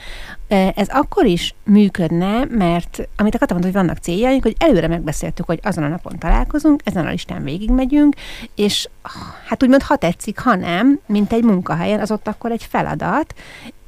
ez 0.74 0.88
akkor 0.88 1.26
is 1.26 1.54
működne, 1.64 2.44
mert 2.44 3.08
amit 3.16 3.34
a 3.34 3.38
Kata 3.38 3.54
mondta, 3.54 3.70
hogy 3.70 3.86
vannak 3.86 4.02
céljaink, 4.02 4.42
hogy 4.42 4.56
előre 4.58 4.88
megbeszéltük, 4.88 5.46
hogy 5.46 5.60
azon 5.62 5.84
a 5.84 5.88
napon 5.88 6.18
találkozunk, 6.18 6.80
ezen 6.84 7.06
a 7.06 7.10
listán 7.10 7.44
végigmegyünk, 7.44 8.14
és 8.54 8.88
hát 9.46 9.62
úgymond 9.62 9.82
ha 9.82 9.96
tetszik, 9.96 10.38
ha 10.38 10.54
nem, 10.54 11.00
mint 11.06 11.32
egy 11.32 11.44
munkahelyen, 11.44 12.00
az 12.00 12.10
ott 12.10 12.28
akkor 12.28 12.50
egy 12.50 12.64
feladat, 12.64 13.34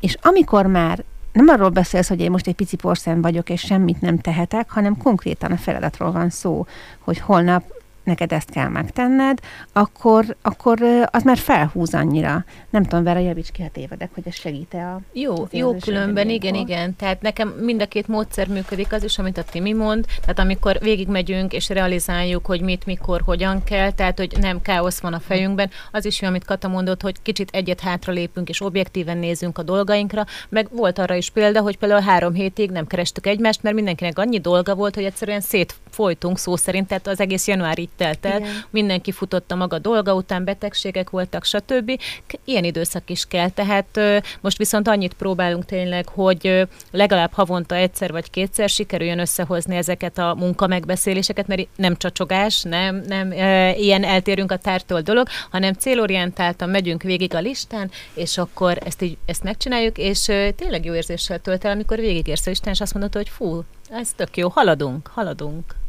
és 0.00 0.16
amikor 0.22 0.66
már 0.66 1.04
nem 1.32 1.48
arról 1.48 1.68
beszélsz, 1.68 2.08
hogy 2.08 2.20
én 2.20 2.30
most 2.30 2.46
egy 2.46 2.54
pici 2.54 2.76
porszem 2.76 3.20
vagyok, 3.20 3.50
és 3.50 3.60
semmit 3.60 4.00
nem 4.00 4.18
tehetek, 4.18 4.70
hanem 4.70 4.96
konkrétan 4.96 5.52
a 5.52 5.56
feladatról 5.56 6.12
van 6.12 6.30
szó, 6.30 6.66
hogy 6.98 7.18
holnap 7.18 7.64
neked 8.04 8.32
ezt 8.32 8.50
kell 8.50 8.68
megtenned, 8.68 9.38
akkor, 9.72 10.36
akkor 10.42 10.78
az 11.10 11.22
már 11.22 11.38
felhúz 11.38 11.94
annyira. 11.94 12.44
Nem 12.70 12.82
tudom, 12.82 13.04
Vera, 13.04 13.18
javíts 13.18 13.50
ki, 13.50 13.62
ha 13.62 13.68
tévedek, 13.68 14.10
hogy 14.14 14.22
ez 14.26 14.34
segít 14.34 14.74
a... 14.74 15.00
Jó, 15.12 15.34
jó 15.50 15.74
különben, 15.74 16.28
igen, 16.28 16.54
igen. 16.54 16.96
Tehát 16.96 17.22
nekem 17.22 17.48
mind 17.48 17.82
a 17.82 17.86
két 17.86 18.08
módszer 18.08 18.48
működik, 18.48 18.92
az 18.92 19.04
is, 19.04 19.18
amit 19.18 19.38
a 19.38 19.44
Timi 19.44 19.72
mond, 19.72 20.04
tehát 20.20 20.38
amikor 20.38 20.78
végigmegyünk 20.80 21.52
és 21.52 21.68
realizáljuk, 21.68 22.46
hogy 22.46 22.60
mit, 22.60 22.86
mikor, 22.86 23.22
hogyan 23.24 23.64
kell, 23.64 23.90
tehát 23.90 24.18
hogy 24.18 24.36
nem 24.40 24.62
káosz 24.62 25.00
van 25.00 25.12
a 25.12 25.20
fejünkben, 25.20 25.70
az 25.92 26.04
is 26.04 26.20
jó, 26.20 26.28
amit 26.28 26.44
Kata 26.44 26.68
mondott, 26.68 27.02
hogy 27.02 27.22
kicsit 27.22 27.50
egyet 27.52 27.80
hátra 27.80 28.12
lépünk 28.12 28.48
és 28.48 28.60
objektíven 28.60 29.18
nézünk 29.18 29.58
a 29.58 29.62
dolgainkra, 29.62 30.24
meg 30.48 30.68
volt 30.70 30.98
arra 30.98 31.14
is 31.14 31.30
példa, 31.30 31.60
hogy 31.60 31.78
például 31.78 32.00
három 32.00 32.34
hétig 32.34 32.70
nem 32.70 32.86
kerestük 32.86 33.26
egymást, 33.26 33.62
mert 33.62 33.74
mindenkinek 33.74 34.18
annyi 34.18 34.38
dolga 34.38 34.74
volt, 34.74 34.94
hogy 34.94 35.04
egyszerűen 35.04 35.40
szétfolytunk 35.40 36.38
szó 36.38 36.56
szerint, 36.56 36.86
tehát 36.86 37.06
az 37.06 37.20
egész 37.20 37.46
január 37.46 37.78
így 37.90 37.96
telt 37.96 38.26
el, 38.26 38.38
Igen. 38.38 38.64
mindenki 38.70 39.12
futotta 39.12 39.54
maga 39.54 39.78
dolga 39.78 40.14
után, 40.14 40.44
betegségek 40.44 41.10
voltak, 41.10 41.44
stb. 41.44 42.00
Ilyen 42.44 42.64
időszak 42.64 43.10
is 43.10 43.24
kell, 43.28 43.48
tehát 43.48 44.00
most 44.40 44.58
viszont 44.58 44.88
annyit 44.88 45.14
próbálunk 45.14 45.64
tényleg, 45.64 46.08
hogy 46.08 46.68
legalább 46.90 47.32
havonta 47.32 47.74
egyszer 47.74 48.10
vagy 48.12 48.30
kétszer 48.30 48.68
sikerüljön 48.68 49.18
összehozni 49.18 49.76
ezeket 49.76 50.18
a 50.18 50.34
munkamegbeszéléseket, 50.34 51.46
mert 51.46 51.68
nem 51.76 51.96
csacsogás, 51.96 52.62
nem, 52.62 53.02
nem 53.06 53.30
e, 53.30 53.74
ilyen 53.76 54.04
eltérünk 54.04 54.52
a 54.52 54.56
tártól 54.56 55.00
dolog, 55.00 55.26
hanem 55.50 55.72
célorientáltan 55.72 56.68
megyünk 56.68 57.02
végig 57.02 57.34
a 57.34 57.40
listán, 57.40 57.90
és 58.14 58.38
akkor 58.38 58.78
ezt 58.84 59.02
így 59.02 59.16
ezt 59.26 59.42
megcsináljuk, 59.42 59.98
és 59.98 60.24
tényleg 60.56 60.84
jó 60.84 60.94
érzéssel 60.94 61.38
tölt 61.38 61.64
el, 61.64 61.72
amikor 61.72 61.98
végigérsz 61.98 62.46
a 62.46 62.50
listán, 62.50 62.72
és 62.72 62.80
azt 62.80 62.94
mondod, 62.94 63.14
hogy 63.14 63.28
fú, 63.28 63.62
ez 63.90 64.12
tök 64.16 64.36
jó, 64.36 64.48
haladunk, 64.48 65.10
haladunk. 65.14 65.79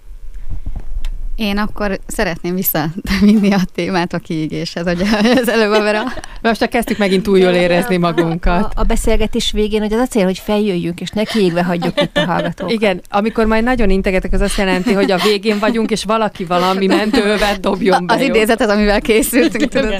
Én 1.35 1.57
akkor 1.57 1.99
szeretném 2.07 2.55
visszavinni 2.55 3.53
a 3.53 3.59
témát 3.73 4.13
a 4.13 4.19
kiégéshez, 4.19 4.85
hogy 4.85 5.01
az 5.41 5.49
előbb 5.49 5.71
a 5.71 5.81
Vera. 5.81 6.03
Most 6.41 6.59
csak 6.59 6.69
kezdtük 6.69 6.97
megint 6.97 7.23
túl 7.23 7.39
jól 7.39 7.51
érezni 7.51 7.97
magunkat. 7.97 8.73
A, 8.75 8.79
a 8.79 8.83
beszélgetés 8.83 9.51
végén, 9.51 9.81
hogy 9.81 9.93
az 9.93 9.99
a 9.99 10.07
cél, 10.07 10.23
hogy 10.23 10.37
feljöjjünk, 10.37 11.01
és 11.01 11.09
ne 11.09 11.23
kiégve 11.23 11.63
hagyjuk 11.63 12.01
itt 12.01 12.17
a 12.17 12.25
hallgatókat. 12.25 12.73
Igen, 12.73 13.01
amikor 13.09 13.45
majd 13.45 13.63
nagyon 13.63 13.89
integetek, 13.89 14.33
az 14.33 14.41
azt 14.41 14.57
jelenti, 14.57 14.93
hogy 14.93 15.11
a 15.11 15.17
végén 15.17 15.59
vagyunk, 15.59 15.91
és 15.91 16.03
valaki 16.03 16.45
valami 16.45 16.85
mentővet 16.85 17.59
dobjon 17.59 18.05
be. 18.05 18.13
Az 18.13 18.21
idézetet, 18.21 18.69
amivel 18.69 19.01
készültünk. 19.01 19.71
Tudod. 19.71 19.93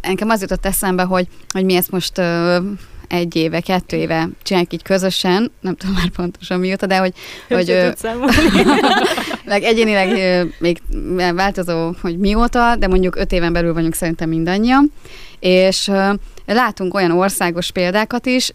Engem 0.00 0.28
az 0.28 0.40
jutott 0.40 0.66
eszembe, 0.66 1.02
hogy, 1.02 1.26
hogy 1.52 1.64
mi 1.64 1.74
ezt 1.74 1.90
most 1.90 2.20
egy 3.14 3.36
éve, 3.36 3.60
kettő 3.60 3.96
éve 3.96 4.28
csináljuk 4.42 4.72
így 4.72 4.82
közösen, 4.82 5.52
nem 5.60 5.74
tudom 5.74 5.94
már 5.94 6.08
pontosan 6.08 6.60
mióta, 6.60 6.86
de 6.86 6.98
hogy... 6.98 7.12
hogy 7.48 7.94
meg 9.44 9.62
egyénileg 9.62 10.08
még 10.58 10.82
változó, 11.34 11.92
hogy 12.00 12.18
mióta, 12.18 12.76
de 12.76 12.88
mondjuk 12.88 13.16
öt 13.16 13.32
éven 13.32 13.52
belül 13.52 13.72
vagyunk 13.72 13.94
szerintem 13.94 14.28
mindannyian, 14.28 14.92
és 15.40 15.90
látunk 16.46 16.94
olyan 16.94 17.10
országos 17.10 17.70
példákat 17.70 18.26
is, 18.26 18.52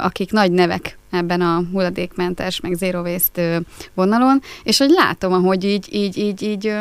akik 0.00 0.30
nagy 0.30 0.52
nevek 0.52 0.98
ebben 1.16 1.40
a 1.40 1.62
hulladékmentes, 1.72 2.60
meg 2.60 2.74
zero 2.74 3.00
waste 3.00 3.60
vonalon, 3.94 4.40
és 4.62 4.78
hogy 4.78 4.90
látom, 4.90 5.32
ahogy 5.32 5.64
így, 5.64 5.88
így, 5.90 6.16
így, 6.16 6.42
így, 6.42 6.72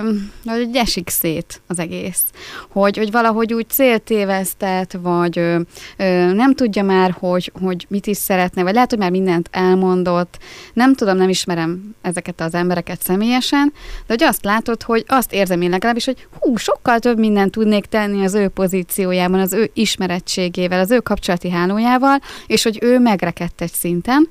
hogy 0.46 0.76
esik 0.76 1.10
szét 1.10 1.62
az 1.68 1.80
egész. 1.80 2.24
Hogy, 2.70 2.98
hogy 2.98 3.12
valahogy 3.12 3.54
úgy 3.54 3.70
céltévesztett, 3.70 4.98
vagy 5.02 5.38
ö, 5.38 5.60
ö, 5.98 6.34
nem 6.34 6.54
tudja 6.54 6.84
már, 6.84 7.16
hogy, 7.20 7.52
hogy 7.62 7.86
mit 7.90 8.08
is 8.08 8.18
szeretne, 8.18 8.64
vagy 8.64 8.74
lehet, 8.74 8.90
hogy 8.90 9.00
már 9.00 9.12
mindent 9.12 9.50
elmondott. 9.52 10.38
Nem 10.74 10.94
tudom, 10.94 11.18
nem 11.18 11.30
ismerem 11.30 11.96
ezeket 12.02 12.42
az 12.42 12.54
embereket 12.54 13.02
személyesen, 13.02 13.74
de 14.08 14.14
hogy 14.14 14.24
azt 14.24 14.44
látod, 14.44 14.84
hogy 14.84 15.04
azt 15.08 15.34
érzem 15.34 15.62
én 15.62 15.70
legalábbis, 15.70 16.06
hogy 16.06 16.28
hú, 16.40 16.56
sokkal 16.56 17.00
több 17.00 17.20
mindent 17.20 17.52
tudnék 17.52 17.86
tenni 17.86 18.24
az 18.24 18.34
ő 18.34 18.48
pozíciójában, 18.48 19.40
az 19.40 19.54
ő 19.54 19.70
ismerettségével, 19.74 20.80
az 20.80 20.92
ő 20.92 21.00
kapcsolati 21.00 21.50
hálójával, 21.50 22.20
és 22.48 22.64
hogy 22.64 22.80
ő 22.82 23.00
megrekedt 23.00 23.62
egy 23.62 23.74
szinten, 23.74 24.25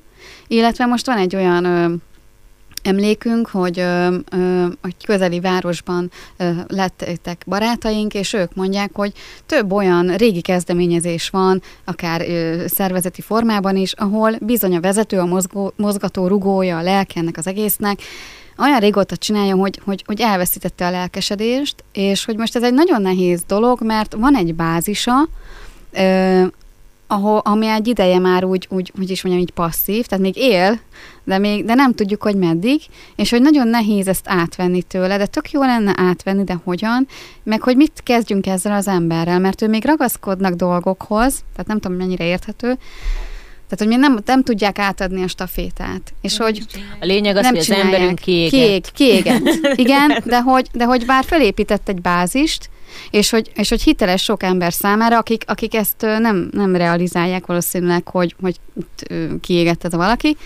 illetve 0.47 0.85
most 0.85 1.05
van 1.05 1.17
egy 1.17 1.35
olyan 1.35 1.65
ö, 1.65 1.93
emlékünk, 2.83 3.47
hogy 3.47 3.79
ö, 3.79 4.17
ö, 4.31 4.65
egy 4.83 5.05
közeli 5.05 5.39
városban 5.39 6.11
ö, 6.37 6.49
lettek 6.67 7.43
barátaink, 7.45 8.13
és 8.13 8.33
ők 8.33 8.55
mondják, 8.55 8.89
hogy 8.93 9.11
több 9.45 9.71
olyan 9.71 10.15
régi 10.15 10.41
kezdeményezés 10.41 11.29
van, 11.29 11.61
akár 11.83 12.21
ö, 12.21 12.63
szervezeti 12.67 13.21
formában 13.21 13.75
is, 13.75 13.93
ahol 13.93 14.31
bizony 14.41 14.75
a 14.75 14.79
vezető, 14.79 15.19
a 15.19 15.25
mozgó, 15.25 15.73
mozgató 15.75 16.27
rugója, 16.27 16.77
a 16.77 16.81
lelke 16.81 17.19
ennek 17.19 17.37
az 17.37 17.47
egésznek, 17.47 17.99
olyan 18.57 18.79
régóta 18.79 19.17
csinálja, 19.17 19.55
hogy, 19.55 19.79
hogy, 19.83 20.03
hogy 20.05 20.21
elveszítette 20.21 20.85
a 20.87 20.91
lelkesedést, 20.91 21.83
és 21.93 22.25
hogy 22.25 22.37
most 22.37 22.55
ez 22.55 22.63
egy 22.63 22.73
nagyon 22.73 23.01
nehéz 23.01 23.43
dolog, 23.47 23.81
mert 23.81 24.13
van 24.13 24.35
egy 24.35 24.55
bázisa, 24.55 25.27
ahol, 27.07 27.37
ami 27.37 27.67
egy 27.67 27.87
ideje 27.87 28.19
már 28.19 28.43
úgy, 28.43 28.67
úgy, 28.69 28.91
hogy 28.97 29.09
is 29.09 29.23
mondjam, 29.23 29.45
így 29.45 29.53
passzív, 29.53 30.05
tehát 30.05 30.23
még 30.23 30.35
él, 30.37 30.79
de, 31.23 31.37
még, 31.37 31.65
de 31.65 31.73
nem 31.73 31.93
tudjuk, 31.93 32.23
hogy 32.23 32.35
meddig, 32.35 32.81
és 33.15 33.29
hogy 33.29 33.41
nagyon 33.41 33.67
nehéz 33.67 34.07
ezt 34.07 34.25
átvenni 34.27 34.81
tőle, 34.81 35.17
de 35.17 35.25
tök 35.25 35.51
jó 35.51 35.61
lenne 35.61 35.93
átvenni, 35.97 36.43
de 36.43 36.57
hogyan, 36.63 37.07
meg 37.43 37.61
hogy 37.61 37.75
mit 37.75 38.01
kezdjünk 38.03 38.47
ezzel 38.47 38.73
az 38.73 38.87
emberrel, 38.87 39.39
mert 39.39 39.61
ő 39.61 39.67
még 39.67 39.85
ragaszkodnak 39.85 40.53
dolgokhoz, 40.53 41.43
tehát 41.51 41.67
nem 41.67 41.79
tudom, 41.79 41.97
mennyire 41.97 42.25
érthető, 42.25 42.77
Tehát, 43.69 43.77
hogy 43.77 43.87
mi 43.87 43.95
nem, 43.95 44.19
nem 44.25 44.43
tudják 44.43 44.79
átadni 44.79 45.23
a 45.23 45.27
stafétát. 45.27 46.13
És 46.21 46.37
hogy 46.37 46.65
A 46.99 47.05
lényeg 47.05 47.35
az, 47.35 47.41
nem 47.41 47.51
hogy 47.51 47.59
az 47.59 47.71
emberünk 47.71 48.19
kiégett. 48.19 48.51
Kiég, 48.51 48.83
kiégett. 48.93 49.43
Igen, 49.85 50.23
de 50.25 50.41
hogy, 50.41 50.67
de 50.73 50.85
hogy 50.85 51.05
bár 51.05 51.23
felépített 51.23 51.89
egy 51.89 52.01
bázist, 52.01 52.69
és 53.09 53.29
hogy, 53.29 53.51
és 53.55 53.69
hogy 53.69 53.81
hiteles 53.81 54.23
sok 54.23 54.43
ember 54.43 54.73
számára, 54.73 55.17
akik, 55.17 55.43
akik 55.47 55.75
ezt 55.75 56.01
nem, 56.01 56.49
nem 56.51 56.75
realizálják 56.75 57.45
valószínűleg, 57.45 58.07
hogy, 58.07 58.35
hogy 58.41 58.59
kiégett 59.41 59.83
ez 59.83 59.93
a 59.93 59.97
valaki, 59.97 60.37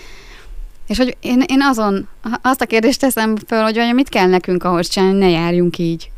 és 0.86 0.96
hogy 0.96 1.16
én, 1.20 1.42
én 1.46 1.62
azon, 1.62 2.08
azt 2.42 2.60
a 2.60 2.66
kérdést 2.66 3.00
teszem 3.00 3.36
föl, 3.46 3.62
hogy 3.62 3.74
vajon 3.74 3.94
mit 3.94 4.08
kell 4.08 4.26
nekünk 4.26 4.64
ahhoz 4.64 4.88
csinálni, 4.88 5.18
ne 5.18 5.28
járjunk 5.28 5.78
így. 5.78 6.10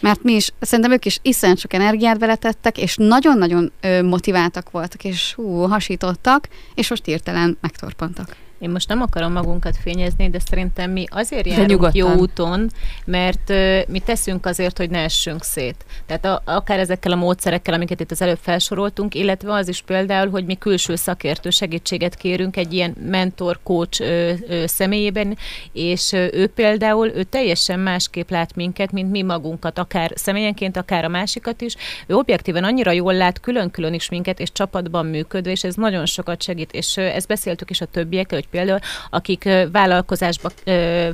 Mert 0.00 0.22
mi 0.22 0.32
is, 0.32 0.50
szerintem 0.60 0.92
ők 0.94 1.04
is 1.04 1.18
iszonyat 1.22 1.58
sok 1.58 1.72
energiát 1.72 2.18
beletettek, 2.18 2.78
és 2.78 2.96
nagyon-nagyon 2.98 3.72
motiváltak 4.04 4.70
voltak, 4.70 5.04
és 5.04 5.34
hú, 5.34 5.68
hasítottak, 5.68 6.48
és 6.74 6.90
most 6.90 7.04
hirtelen 7.04 7.58
megtorpantak. 7.60 8.36
Én 8.58 8.70
most 8.70 8.88
nem 8.88 9.02
akarom 9.02 9.32
magunkat 9.32 9.76
fényezni, 9.76 10.30
de 10.30 10.38
szerintem 10.38 10.90
mi 10.90 11.04
azért 11.08 11.46
járunk 11.46 11.88
jó 11.92 12.12
úton, 12.12 12.70
mert 13.04 13.50
ö, 13.50 13.80
mi 13.88 13.98
teszünk 13.98 14.46
azért, 14.46 14.78
hogy 14.78 14.90
ne 14.90 14.98
essünk 14.98 15.42
szét. 15.42 15.84
Tehát 16.06 16.24
a, 16.24 16.42
akár 16.44 16.78
ezekkel 16.78 17.12
a 17.12 17.16
módszerekkel, 17.16 17.74
amiket 17.74 18.00
itt 18.00 18.10
az 18.10 18.22
előbb 18.22 18.38
felsoroltunk, 18.40 19.14
illetve 19.14 19.52
az 19.52 19.68
is 19.68 19.82
például, 19.82 20.30
hogy 20.30 20.44
mi 20.44 20.54
külső 20.54 20.96
szakértő 20.96 21.50
segítséget 21.50 22.14
kérünk 22.14 22.56
egy 22.56 22.72
ilyen 22.72 22.94
mentor, 23.10 23.58
coach 23.62 24.00
ö, 24.00 24.32
ö, 24.48 24.66
személyében, 24.66 25.36
és 25.72 26.12
ö, 26.12 26.26
ő 26.32 26.46
például, 26.46 27.08
ő 27.08 27.22
teljesen 27.22 27.80
másképp 27.80 28.30
lát 28.30 28.54
minket, 28.54 28.92
mint 28.92 29.10
mi 29.10 29.22
magunkat, 29.22 29.78
akár 29.78 30.12
személyenként, 30.14 30.76
akár 30.76 31.04
a 31.04 31.08
másikat 31.08 31.60
is. 31.60 31.74
Ő 32.06 32.14
objektíven 32.14 32.64
annyira 32.64 32.90
jól 32.90 33.14
lát 33.14 33.40
külön-külön 33.40 33.94
is 33.94 34.08
minket, 34.08 34.40
és 34.40 34.52
csapatban 34.52 35.06
működve, 35.06 35.50
és 35.50 35.64
ez 35.64 35.74
nagyon 35.74 36.06
sokat 36.06 36.42
segít, 36.42 36.72
és 36.72 36.96
ö, 36.96 37.02
ezt 37.02 37.26
beszéltük 37.26 37.70
is 37.70 37.80
a 37.80 37.86
többiekkel, 37.86 38.44
hogy 38.50 38.60
például 38.60 38.80
akik 39.10 39.48
vállalkozásba 39.72 40.50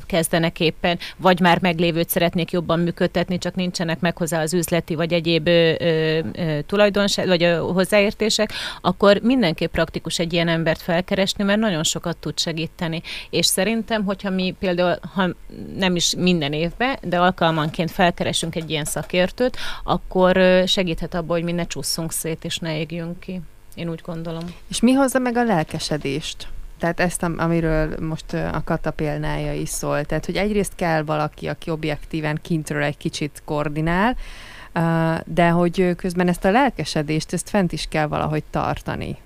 kezdenek 0.06 0.60
éppen, 0.60 0.98
vagy 1.16 1.40
már 1.40 1.60
meglévőt 1.60 2.08
szeretnék 2.08 2.50
jobban 2.50 2.80
működtetni, 2.80 3.38
csak 3.38 3.54
nincsenek 3.54 4.00
meg 4.00 4.16
hozzá 4.16 4.42
az 4.42 4.54
üzleti 4.54 4.94
vagy 4.94 5.12
egyéb 5.12 5.48
tulajdonság, 6.66 7.26
vagy 7.26 7.56
hozzáértések, 7.60 8.52
akkor 8.80 9.20
mindenképp 9.22 9.72
praktikus 9.72 10.18
egy 10.18 10.32
ilyen 10.32 10.48
embert 10.48 10.82
felkeresni, 10.82 11.44
mert 11.44 11.60
nagyon 11.60 11.82
sokat 11.82 12.16
tud 12.16 12.38
segíteni. 12.38 13.02
És 13.30 13.46
szerintem, 13.46 14.04
hogyha 14.04 14.30
mi 14.30 14.54
például, 14.58 14.98
ha 15.14 15.28
nem 15.76 15.96
is 15.96 16.14
minden 16.16 16.52
évben, 16.52 16.98
de 17.02 17.18
alkalmanként 17.18 17.90
felkeresünk 17.90 18.54
egy 18.54 18.70
ilyen 18.70 18.84
szakértőt, 18.84 19.56
akkor 19.84 20.62
segíthet 20.66 21.14
abban, 21.14 21.36
hogy 21.36 21.44
mi 21.44 21.52
ne 21.52 21.66
csúszunk 21.66 22.12
szét 22.12 22.44
és 22.44 22.58
ne 22.58 22.78
égjünk 22.78 23.20
ki. 23.20 23.40
Én 23.74 23.90
úgy 23.90 24.00
gondolom. 24.04 24.44
És 24.68 24.80
mi 24.80 24.92
hozza 24.92 25.18
meg 25.18 25.36
a 25.36 25.44
lelkesedést? 25.44 26.48
Tehát 26.82 27.00
ezt, 27.00 27.22
am- 27.22 27.38
amiről 27.38 27.94
most 28.00 28.32
a 28.32 28.62
Kata 28.64 28.90
példája 28.90 29.52
is 29.52 29.68
szól. 29.68 30.04
Tehát, 30.04 30.26
hogy 30.26 30.36
egyrészt 30.36 30.72
kell 30.74 31.02
valaki, 31.02 31.48
aki 31.48 31.70
objektíven 31.70 32.38
kintről 32.42 32.82
egy 32.82 32.96
kicsit 32.96 33.42
koordinál, 33.44 34.16
de 35.24 35.48
hogy 35.48 35.94
közben 35.96 36.28
ezt 36.28 36.44
a 36.44 36.50
lelkesedést, 36.50 37.32
ezt 37.32 37.48
fent 37.48 37.72
is 37.72 37.86
kell 37.88 38.06
valahogy 38.06 38.42
tartani. 38.50 39.16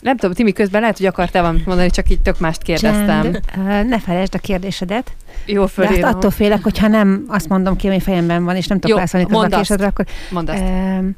Nem 0.00 0.16
tudom, 0.16 0.34
Timi, 0.34 0.52
közben 0.52 0.80
lehet, 0.80 0.96
hogy 0.96 1.06
akartál 1.06 1.42
valamit 1.42 1.66
mondani, 1.66 1.90
csak 1.90 2.10
így 2.10 2.20
tök 2.20 2.38
mást 2.38 2.62
kérdeztem. 2.62 3.22
Csend. 3.22 3.88
Ne 3.88 3.98
felejtsd 4.00 4.34
a 4.34 4.38
kérdésedet. 4.38 5.12
Jó, 5.46 5.54
De 5.54 5.62
azt 5.62 5.72
fölírom. 5.72 6.08
attól 6.08 6.30
félek, 6.30 6.62
hogyha 6.62 6.88
nem 6.88 7.24
azt 7.28 7.48
mondom 7.48 7.76
ki, 7.76 7.86
ami 7.86 8.00
fejemben 8.00 8.44
van, 8.44 8.56
és 8.56 8.66
nem 8.66 8.80
tudok 8.80 8.96
válaszolni 8.96 9.54
a 9.54 9.58
késődre, 9.58 9.86
akkor... 9.86 10.06
Mondd 10.30 10.50
azt. 10.50 10.60
Um, 10.60 11.16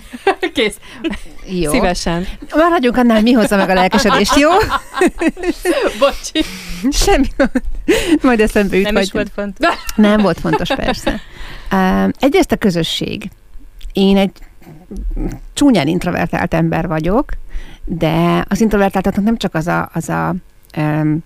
Kész. 0.54 0.76
jó. 1.44 1.70
Szívesen. 1.70 2.26
Maradjunk 2.54 2.96
annál, 2.96 3.22
mi 3.22 3.32
hozza 3.32 3.56
meg 3.56 3.68
a 3.68 3.74
lelkesedést, 3.74 4.36
jó? 4.36 4.50
Bocsi. 6.00 6.44
Semmi. 6.90 7.26
Majd 8.22 8.40
eszembe 8.40 8.76
jut. 8.76 8.90
Nem 8.90 9.02
is 9.02 9.12
volt 9.12 9.30
fontos. 9.34 9.74
Nem 9.96 10.20
volt 10.20 10.40
fontos, 10.40 10.68
persze. 10.68 11.20
Um, 11.72 12.10
egyrészt 12.18 12.52
a 12.52 12.56
közösség. 12.56 13.30
Én 13.92 14.16
egy 14.16 14.30
csúnyán 15.54 15.86
introvertált 15.86 16.54
ember 16.54 16.86
vagyok, 16.86 17.32
de 17.84 18.44
az 18.48 18.60
introvertáltaknak 18.60 19.24
nem 19.24 19.36
csak 19.36 19.54
az 19.54 19.66
a, 19.66 19.90
az 19.92 20.08
a 20.08 20.34
um, 20.76 21.24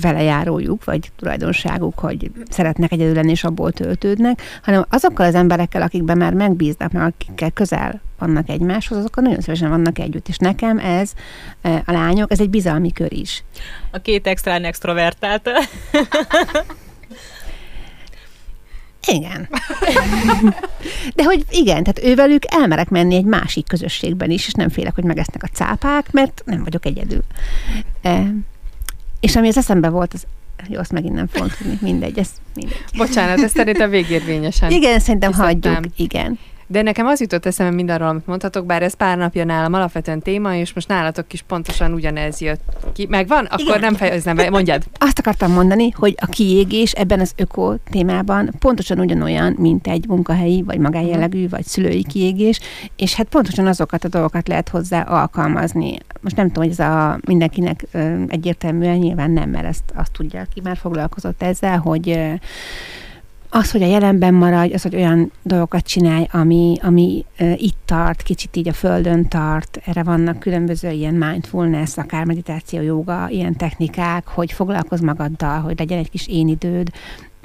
velejárójuk, 0.00 0.84
vagy 0.84 1.10
tulajdonságuk, 1.16 1.98
hogy 1.98 2.30
szeretnek 2.50 2.92
egyedül 2.92 3.14
lenni, 3.14 3.30
és 3.30 3.44
abból 3.44 3.72
töltődnek, 3.72 4.42
hanem 4.62 4.84
azokkal 4.88 5.26
az 5.26 5.34
emberekkel, 5.34 5.82
akikben 5.82 6.18
már 6.18 6.34
megbíznak, 6.34 6.92
meg 6.92 7.02
akikkel 7.02 7.50
közel 7.50 8.00
vannak 8.18 8.48
egymáshoz, 8.48 8.98
azokkal 8.98 9.24
nagyon 9.24 9.40
szívesen 9.40 9.68
vannak 9.68 9.98
együtt. 9.98 10.28
És 10.28 10.36
nekem 10.36 10.78
ez, 10.78 11.12
eh, 11.60 11.80
a 11.84 11.92
lányok, 11.92 12.30
ez 12.30 12.40
egy 12.40 12.50
bizalmi 12.50 12.92
kör 12.92 13.12
is. 13.12 13.44
A 13.90 13.98
két 13.98 14.26
extrán 14.26 14.64
extrovertált. 14.64 15.50
Igen. 19.06 19.48
De 21.14 21.24
hogy 21.24 21.44
igen, 21.50 21.82
tehát 21.84 22.02
ővelük 22.02 22.42
elmerek 22.48 22.88
menni 22.88 23.14
egy 23.14 23.24
másik 23.24 23.66
közösségben 23.66 24.30
is, 24.30 24.46
és 24.46 24.52
nem 24.52 24.68
félek, 24.68 24.94
hogy 24.94 25.04
megesznek 25.04 25.42
a 25.42 25.48
cápák, 25.52 26.12
mert 26.12 26.42
nem 26.44 26.64
vagyok 26.64 26.86
egyedül. 26.86 27.22
E, 28.02 28.32
és 29.20 29.36
ami 29.36 29.48
az 29.48 29.56
eszembe 29.56 29.88
volt, 29.88 30.14
az 30.14 30.26
jó, 30.68 30.78
azt 30.78 30.92
megint 30.92 31.14
nem 31.14 31.26
fogom 31.26 31.48
tudni, 31.58 31.78
mindegy, 31.80 32.18
ez 32.18 32.28
mindegy. 32.54 32.84
Bocsánat, 32.96 33.42
ez 33.42 33.50
szerintem 33.50 33.90
végérvényesen. 33.90 34.70
Igen, 34.70 34.98
szerintem 34.98 35.32
hagyjuk, 35.32 35.80
igen. 35.96 36.38
De 36.70 36.82
nekem 36.82 37.06
az 37.06 37.20
jutott 37.20 37.46
eszembe 37.46 37.74
mindarról, 37.74 38.08
amit 38.08 38.26
mondhatok, 38.26 38.66
bár 38.66 38.82
ez 38.82 38.94
pár 38.94 39.16
napja 39.16 39.44
nálam 39.44 39.72
alapvetően 39.72 40.20
téma, 40.20 40.54
és 40.54 40.72
most 40.72 40.88
nálatok 40.88 41.32
is 41.32 41.42
pontosan 41.42 41.92
ugyanez 41.92 42.40
jött 42.40 42.60
ki. 42.92 43.06
Megvan? 43.10 43.44
Akkor 43.44 43.60
Igen. 43.60 43.80
nem 43.80 43.94
fejezem 43.94 44.36
be. 44.36 44.50
Mondjad. 44.50 44.82
Azt 44.98 45.18
akartam 45.18 45.52
mondani, 45.52 45.90
hogy 45.90 46.14
a 46.20 46.26
kiégés 46.26 46.92
ebben 46.92 47.20
az 47.20 47.32
öko 47.36 47.74
témában 47.90 48.50
pontosan 48.58 48.98
ugyanolyan, 48.98 49.54
mint 49.58 49.86
egy 49.86 50.08
munkahelyi, 50.08 50.62
vagy 50.62 50.78
magánjellegű, 50.78 51.48
vagy 51.48 51.64
szülői 51.64 52.04
kiégés, 52.04 52.60
és 52.96 53.14
hát 53.14 53.26
pontosan 53.26 53.66
azokat 53.66 54.04
a 54.04 54.08
dolgokat 54.08 54.48
lehet 54.48 54.68
hozzá 54.68 55.02
alkalmazni. 55.02 55.98
Most 56.20 56.36
nem 56.36 56.46
tudom, 56.46 56.62
hogy 56.62 56.72
ez 56.78 56.86
a 56.86 57.18
mindenkinek 57.26 57.86
egyértelműen 58.26 58.96
nyilván 58.96 59.30
nem, 59.30 59.50
mert 59.50 59.66
ezt 59.66 59.92
azt 59.94 60.12
tudja, 60.12 60.40
aki 60.40 60.60
már 60.60 60.76
foglalkozott 60.76 61.42
ezzel, 61.42 61.78
hogy 61.78 62.38
az, 63.50 63.70
hogy 63.70 63.82
a 63.82 63.86
jelenben 63.86 64.34
maradj, 64.34 64.74
az, 64.74 64.82
hogy 64.82 64.94
olyan 64.94 65.32
dolgokat 65.42 65.86
csinálj, 65.86 66.26
ami, 66.32 66.76
ami 66.82 67.24
itt 67.56 67.78
tart, 67.84 68.22
kicsit 68.22 68.56
így 68.56 68.68
a 68.68 68.72
földön 68.72 69.28
tart, 69.28 69.80
erre 69.84 70.02
vannak 70.02 70.38
különböző 70.38 70.90
ilyen 70.90 71.14
mindfulness, 71.14 71.96
akár 71.96 72.24
meditáció, 72.24 72.80
joga, 72.80 73.28
ilyen 73.28 73.56
technikák, 73.56 74.26
hogy 74.26 74.52
foglalkozz 74.52 75.00
magaddal, 75.00 75.60
hogy 75.60 75.78
legyen 75.78 75.98
egy 75.98 76.10
kis 76.10 76.26
én 76.26 76.48
időd. 76.48 76.90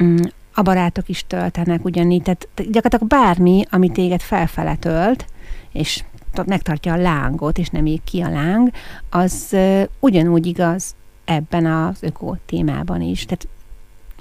Mm, 0.04 0.16
a 0.54 0.62
barátok 0.62 1.10
is 1.10 1.24
töltenek 1.28 1.86
ugyanígy, 1.86 2.22
tehát 2.22 2.48
gyakorlatilag 2.56 3.08
bármi, 3.08 3.64
ami 3.70 3.90
téged 3.90 4.22
felfele 4.22 4.76
tölt, 4.76 5.26
és 5.72 6.04
megtartja 6.46 6.94
a 6.94 6.98
lángot, 6.98 7.58
és 7.58 7.70
nem 7.70 7.86
ég 7.86 8.04
ki 8.04 8.22
a 8.22 8.30
láng, 8.30 8.72
az 9.10 9.56
ugyanúgy 10.00 10.46
igaz 10.46 10.96
ebben 11.26 11.66
az 11.66 11.98
öko 12.04 12.36
témában 12.46 13.02
is. 13.02 13.26
Tehát 13.26 13.48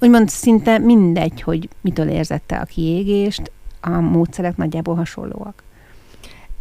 úgymond 0.02 0.28
szinte 0.28 0.78
mindegy, 0.78 1.42
hogy 1.42 1.68
mitől 1.80 2.08
érzette 2.08 2.56
a 2.56 2.64
kiégést, 2.64 3.50
a 3.80 3.90
módszerek 3.90 4.56
nagyjából 4.56 4.94
hasonlóak. 4.94 5.62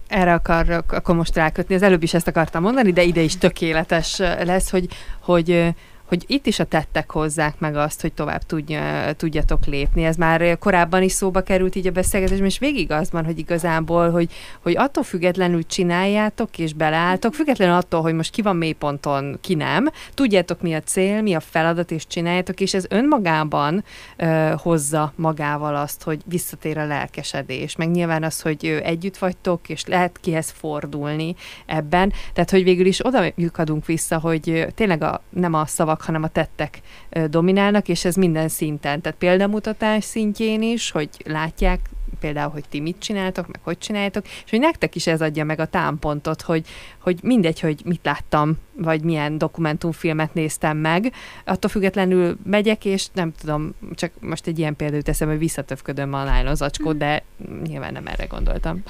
Erre 0.08 0.34
akarok 0.34 0.92
akkor 0.92 1.16
most 1.16 1.36
rákötni. 1.36 1.76
Az 1.76 1.82
előbb 1.82 2.04
is 2.04 2.14
ezt 2.14 2.28
akartam 2.28 2.62
mondani, 2.62 2.92
de 2.92 3.04
ide 3.04 3.22
is 3.22 3.38
tökéletes 3.38 4.18
lesz, 4.18 4.70
hogy, 4.70 4.88
hogy 5.20 5.74
hogy 6.12 6.24
itt 6.28 6.45
is 6.45 6.59
a 6.59 6.64
tettek 6.64 7.12
hozzák 7.12 7.59
meg 7.59 7.76
azt, 7.76 8.01
hogy 8.01 8.14
tovább 8.14 8.43
tudja, 8.43 9.14
tudjatok 9.14 9.66
lépni. 9.66 10.03
Ez 10.03 10.16
már 10.16 10.57
korábban 10.57 11.03
is 11.03 11.12
szóba 11.12 11.41
került 11.41 11.76
így 11.76 11.88
a 11.88 11.91
beszélgetésben, 11.91 12.47
és 12.47 12.59
végig 12.59 12.91
az 12.91 13.12
van, 13.12 13.26
hogy 13.26 13.38
igazából, 13.38 14.09
hogy, 14.09 14.32
hogy 14.62 14.78
attól 14.78 15.03
függetlenül 15.03 15.66
csináljátok 15.66 16.57
és 16.57 16.74
beleálltok, 16.74 17.34
függetlenül 17.34 17.76
attól, 17.76 18.01
hogy 18.01 18.14
most 18.14 18.32
ki 18.32 18.41
van 18.41 18.55
mélyponton, 18.55 19.38
ki 19.41 19.55
nem, 19.55 19.89
tudjátok 20.14 20.62
mi 20.62 20.74
a 20.74 20.82
cél, 20.82 21.22
mi 21.22 21.34
a 21.34 21.39
feladat, 21.39 21.91
és 21.91 22.07
csináljátok, 22.07 22.59
és 22.59 22.74
ez 22.74 22.86
önmagában 22.89 23.84
ö, 24.18 24.53
hozza 24.57 25.14
magával 25.16 25.76
azt, 25.76 26.03
hogy 26.03 26.22
visszatér 26.26 26.78
a 26.78 26.86
lelkesedés, 26.86 27.76
meg 27.76 27.91
nyilván 27.91 28.24
az, 28.24 28.41
hogy 28.41 28.80
együtt 28.84 29.18
vagytok, 29.18 29.70
és 29.70 29.86
lehet 29.86 30.18
kihez 30.22 30.53
fordulni 30.57 31.36
ebben, 31.66 32.14
tehát 32.34 32.49
hogy 32.49 32.64
végül 32.64 32.86
is 32.86 33.05
oda 33.05 33.24
lyukadunk 33.36 33.86
vissza, 33.86 34.20
hogy 34.20 34.68
tényleg 34.76 35.03
a, 35.03 35.22
nem 35.30 35.53
a 35.53 35.66
szavak, 35.66 35.99
hanem 36.04 36.24
a 36.24 36.28
tettek 36.28 36.82
dominálnak, 37.28 37.88
és 37.88 38.06
ez 38.06 38.16
minden 38.16 38.47
szinten, 38.47 39.02
tehát 39.02 39.18
példamutatás 39.18 40.04
szintjén 40.04 40.62
is, 40.62 40.91
hogy 40.91 41.10
látják 41.26 41.80
például, 42.22 42.52
hogy 42.52 42.64
ti 42.70 42.80
mit 42.80 42.99
csináltok, 42.99 43.47
meg 43.47 43.60
hogy 43.64 43.78
csináltok, 43.78 44.26
és 44.26 44.49
hogy 44.49 44.60
nektek 44.60 44.95
is 44.95 45.08
ez 45.08 45.22
adja 45.22 45.43
meg 45.43 45.60
a 45.60 45.66
támpontot, 45.66 46.41
hogy, 46.41 46.66
hogy 46.99 47.20
mindegy, 47.24 47.60
hogy 47.60 47.82
mit 47.86 47.99
láttam, 48.04 48.58
vagy 48.74 49.04
milyen 49.04 49.38
dokumentumfilmet 49.38 50.34
néztem 50.34 50.78
meg, 50.78 51.14
attól 51.45 51.70
függetlenül 51.70 52.38
megyek, 52.43 52.86
és 52.86 53.08
nem 53.14 53.32
tudom, 53.39 53.74
csak 53.95 54.12
most 54.20 54.47
egy 54.47 54.60
ilyen 54.60 54.76
példát 54.76 55.04
teszem, 55.04 55.28
hogy 55.28 55.38
visszatöfködöm 55.38 56.14
a 56.14 56.24
nylon 56.24 56.56
zacskót, 56.56 56.97
de 56.97 57.24
nyilván 57.64 57.93
nem 57.93 58.08
erre 58.08 58.26
gondoltam. 58.26 58.84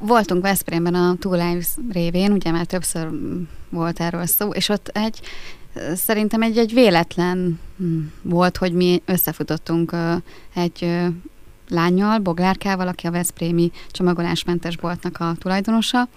Voltunk 0.00 0.42
Veszprémben 0.42 0.94
a 0.94 1.16
Two 1.18 1.32
Lives 1.32 1.68
révén, 1.92 2.32
ugye 2.32 2.50
már 2.50 2.66
többször 2.66 3.08
volt 3.68 4.00
erről 4.00 4.26
szó, 4.26 4.50
és 4.50 4.68
ott 4.68 4.88
egy 4.88 5.20
szerintem 5.94 6.42
egy, 6.42 6.58
egy 6.58 6.72
véletlen 6.72 7.60
hm, 7.78 7.98
volt, 8.22 8.56
hogy 8.56 8.72
mi 8.72 9.02
összefutottunk 9.04 9.92
egy 10.54 11.06
lányjal, 11.68 12.18
Boglárkával, 12.18 12.88
aki 12.88 13.06
a 13.06 13.10
Veszprémi 13.10 13.70
csomagolásmentes 13.90 14.76
boltnak 14.76 15.16
a 15.20 15.34
tulajdonosa, 15.38 16.08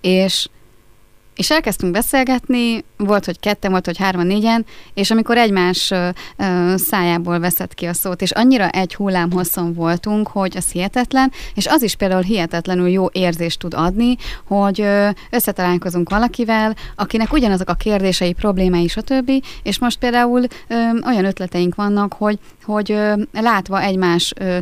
és 0.00 0.48
és 1.38 1.50
elkezdtünk 1.50 1.92
beszélgetni, 1.92 2.84
volt, 2.96 3.24
hogy 3.24 3.40
ketten, 3.40 3.70
volt, 3.70 3.84
hogy 3.84 3.98
hárman, 3.98 4.26
négyen, 4.26 4.66
és 4.94 5.10
amikor 5.10 5.36
egymás 5.36 5.90
ö, 5.90 6.08
szájából 6.76 7.38
veszett 7.38 7.74
ki 7.74 7.86
a 7.86 7.92
szót, 7.92 8.22
és 8.22 8.30
annyira 8.30 8.68
egy 8.68 8.94
hullám 8.94 9.32
hosszon 9.32 9.74
voltunk, 9.74 10.28
hogy 10.28 10.56
az 10.56 10.70
hihetetlen, 10.70 11.32
és 11.54 11.66
az 11.66 11.82
is 11.82 11.94
például 11.94 12.22
hihetetlenül 12.22 12.88
jó 12.88 13.06
érzést 13.12 13.58
tud 13.58 13.74
adni, 13.74 14.16
hogy 14.46 14.84
összetalálkozunk 15.30 16.10
valakivel, 16.10 16.74
akinek 16.96 17.32
ugyanazok 17.32 17.68
a 17.68 17.74
kérdései, 17.74 18.32
problémái, 18.32 18.88
stb., 18.88 19.30
és 19.62 19.78
most 19.78 19.98
például 19.98 20.42
ö, 20.68 20.74
olyan 21.06 21.24
ötleteink 21.24 21.74
vannak, 21.74 22.12
hogy, 22.12 22.38
hogy 22.64 22.92
ö, 22.92 23.12
látva 23.32 23.82
egymás 23.82 24.32
ö, 24.36 24.58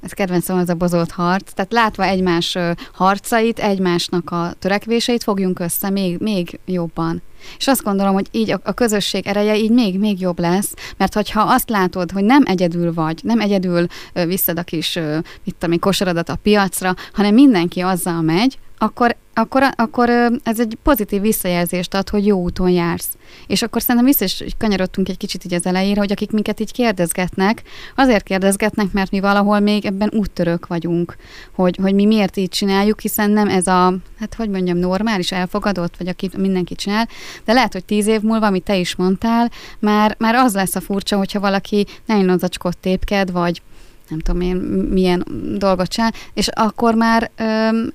ez 0.00 0.12
kedvencem 0.12 0.58
az 0.58 0.68
a 0.68 0.74
bozolt 0.74 1.10
harc, 1.10 1.52
tehát 1.52 1.72
látva 1.72 2.04
egymás 2.04 2.58
harcait, 2.92 3.58
egymásnak 3.58 4.30
a 4.30 4.52
törekvéseit 4.58 5.22
fogjunk 5.22 5.60
össze 5.60 5.90
még, 5.90 6.18
még 6.18 6.58
jobban. 6.64 7.22
És 7.58 7.66
azt 7.66 7.82
gondolom, 7.82 8.14
hogy 8.14 8.26
így 8.30 8.50
a, 8.50 8.60
a 8.64 8.72
közösség 8.72 9.26
ereje 9.26 9.56
így 9.56 9.70
még, 9.70 9.98
még 9.98 10.20
jobb 10.20 10.38
lesz, 10.38 10.74
mert 10.96 11.14
hogyha 11.14 11.40
azt 11.40 11.70
látod, 11.70 12.10
hogy 12.10 12.24
nem 12.24 12.42
egyedül 12.46 12.94
vagy, 12.94 13.20
nem 13.22 13.40
egyedül 13.40 13.86
ö, 14.12 14.26
visszad 14.26 14.58
a 14.58 14.62
kis, 14.62 14.96
ö, 14.96 15.18
mit 15.44 15.54
tudom, 15.58 15.78
kosaradat 15.78 16.28
a 16.28 16.38
piacra, 16.42 16.94
hanem 17.12 17.34
mindenki 17.34 17.80
azzal 17.80 18.22
megy, 18.22 18.58
akkor, 18.78 19.16
akkor, 19.34 19.62
akkor 19.76 20.08
ez 20.42 20.60
egy 20.60 20.78
pozitív 20.82 21.20
visszajelzést 21.20 21.94
ad, 21.94 22.08
hogy 22.08 22.26
jó 22.26 22.42
úton 22.42 22.70
jársz. 22.70 23.16
És 23.46 23.62
akkor 23.62 23.82
szerintem 23.82 24.04
vissza 24.04 24.24
is 24.44 24.54
kanyarodtunk 24.58 25.08
egy 25.08 25.16
kicsit 25.16 25.44
így 25.44 25.54
az 25.54 25.66
elejére, 25.66 26.00
hogy 26.00 26.12
akik 26.12 26.30
minket 26.30 26.60
így 26.60 26.72
kérdezgetnek, 26.72 27.62
azért 27.96 28.24
kérdezgetnek, 28.24 28.92
mert 28.92 29.10
mi 29.10 29.20
valahol 29.20 29.60
még 29.60 29.84
ebben 29.84 30.10
úttörők 30.12 30.66
vagyunk, 30.66 31.16
hogy, 31.54 31.78
hogy 31.82 31.94
mi 31.94 32.04
miért 32.04 32.36
így 32.36 32.48
csináljuk, 32.48 33.00
hiszen 33.00 33.30
nem 33.30 33.48
ez 33.48 33.66
a, 33.66 33.94
hát 34.18 34.34
hogy 34.34 34.48
mondjam, 34.48 34.78
normális, 34.78 35.32
elfogadott, 35.32 35.96
vagy 35.96 36.08
aki 36.08 36.30
mindenki 36.36 36.74
csinál, 36.74 37.08
de 37.44 37.52
lehet, 37.52 37.72
hogy 37.72 37.84
tíz 37.84 38.06
év 38.06 38.20
múlva, 38.20 38.46
amit 38.46 38.64
te 38.64 38.76
is 38.76 38.96
mondtál, 38.96 39.50
már, 39.78 40.14
már 40.18 40.34
az 40.34 40.54
lesz 40.54 40.74
a 40.74 40.80
furcsa, 40.80 41.16
hogyha 41.16 41.40
valaki 41.40 41.86
nagyon 42.06 42.38
zacskot 42.38 42.78
tépked, 42.78 43.32
vagy 43.32 43.62
nem 44.08 44.18
tudom 44.18 44.40
én 44.40 44.56
milyen 44.90 45.24
dolgot 45.58 45.88
csinál, 45.88 46.12
és 46.34 46.48
akkor 46.48 46.94
már 46.94 47.30
öm, 47.36 47.92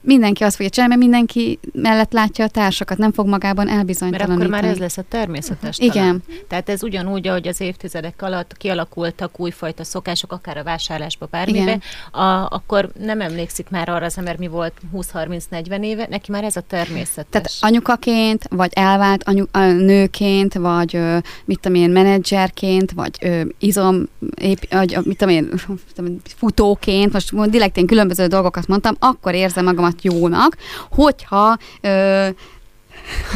mindenki 0.00 0.44
azt 0.44 0.56
fogja 0.56 0.70
csinálni, 0.70 0.94
mert 0.94 1.10
mindenki 1.10 1.58
mellett 1.72 2.12
látja 2.12 2.44
a 2.44 2.48
társakat, 2.48 2.98
nem 2.98 3.12
fog 3.12 3.26
magában 3.26 3.68
elbizonytalanítani. 3.68 4.38
Mert 4.38 4.52
akkor 4.52 4.62
már 4.62 4.72
ez 4.72 4.78
lesz 4.78 4.98
a 4.98 5.04
természetes 5.08 5.78
Igen. 5.78 5.92
Talán. 5.92 6.22
Tehát 6.48 6.68
ez 6.68 6.82
ugyanúgy, 6.82 7.28
ahogy 7.28 7.48
az 7.48 7.60
évtizedek 7.60 8.22
alatt 8.22 8.56
kialakultak 8.56 9.40
újfajta 9.40 9.84
szokások, 9.84 10.32
akár 10.32 10.56
a 10.56 10.62
vásárlásba, 10.62 11.28
bármibe, 11.30 11.78
a, 12.10 12.22
akkor 12.48 12.90
nem 12.98 13.20
emlékszik 13.20 13.68
már 13.68 13.88
arra 13.88 14.04
az 14.04 14.18
ember, 14.18 14.36
mi 14.38 14.48
volt 14.48 14.72
20-30-40 14.94 15.82
éve, 15.82 16.06
neki 16.10 16.30
már 16.30 16.44
ez 16.44 16.56
a 16.56 16.60
természetes. 16.60 17.26
Tehát 17.30 17.72
anyukaként, 17.72 18.46
vagy 18.50 18.70
elvált 18.74 19.22
anyu, 19.24 19.44
a 19.50 19.60
nőként, 19.60 20.54
vagy 20.54 20.96
ö, 20.96 21.18
mit 21.44 21.60
tudom 21.60 21.82
én, 21.82 21.90
menedzserként, 21.90 22.92
vagy 22.92 23.18
ö, 23.20 23.40
izom, 23.58 24.08
épp, 24.40 24.62
vagy, 24.70 24.98
mit 25.04 25.18
tudom 25.18 25.34
én, 25.34 25.50
futóként, 26.36 27.12
most 27.12 27.50
direkt 27.50 27.76
én 27.76 27.86
különböző 27.86 28.26
dolgokat 28.26 28.66
mondtam, 28.66 28.96
akkor 28.98 29.34
érzem 29.34 29.64
magam 29.64 29.84
magamat 29.90 30.02
jónak, 30.02 30.56
hogyha 30.90 31.58
ö, 31.80 32.28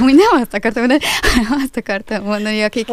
úgy 0.02 0.14
nem 0.14 0.40
azt 0.40 0.54
akartam 0.54 0.82
mondani, 0.86 1.04
hanem 1.20 1.60
azt 1.64 1.76
akartam 1.76 2.24
mondani, 2.24 2.62
akik... 2.62 2.86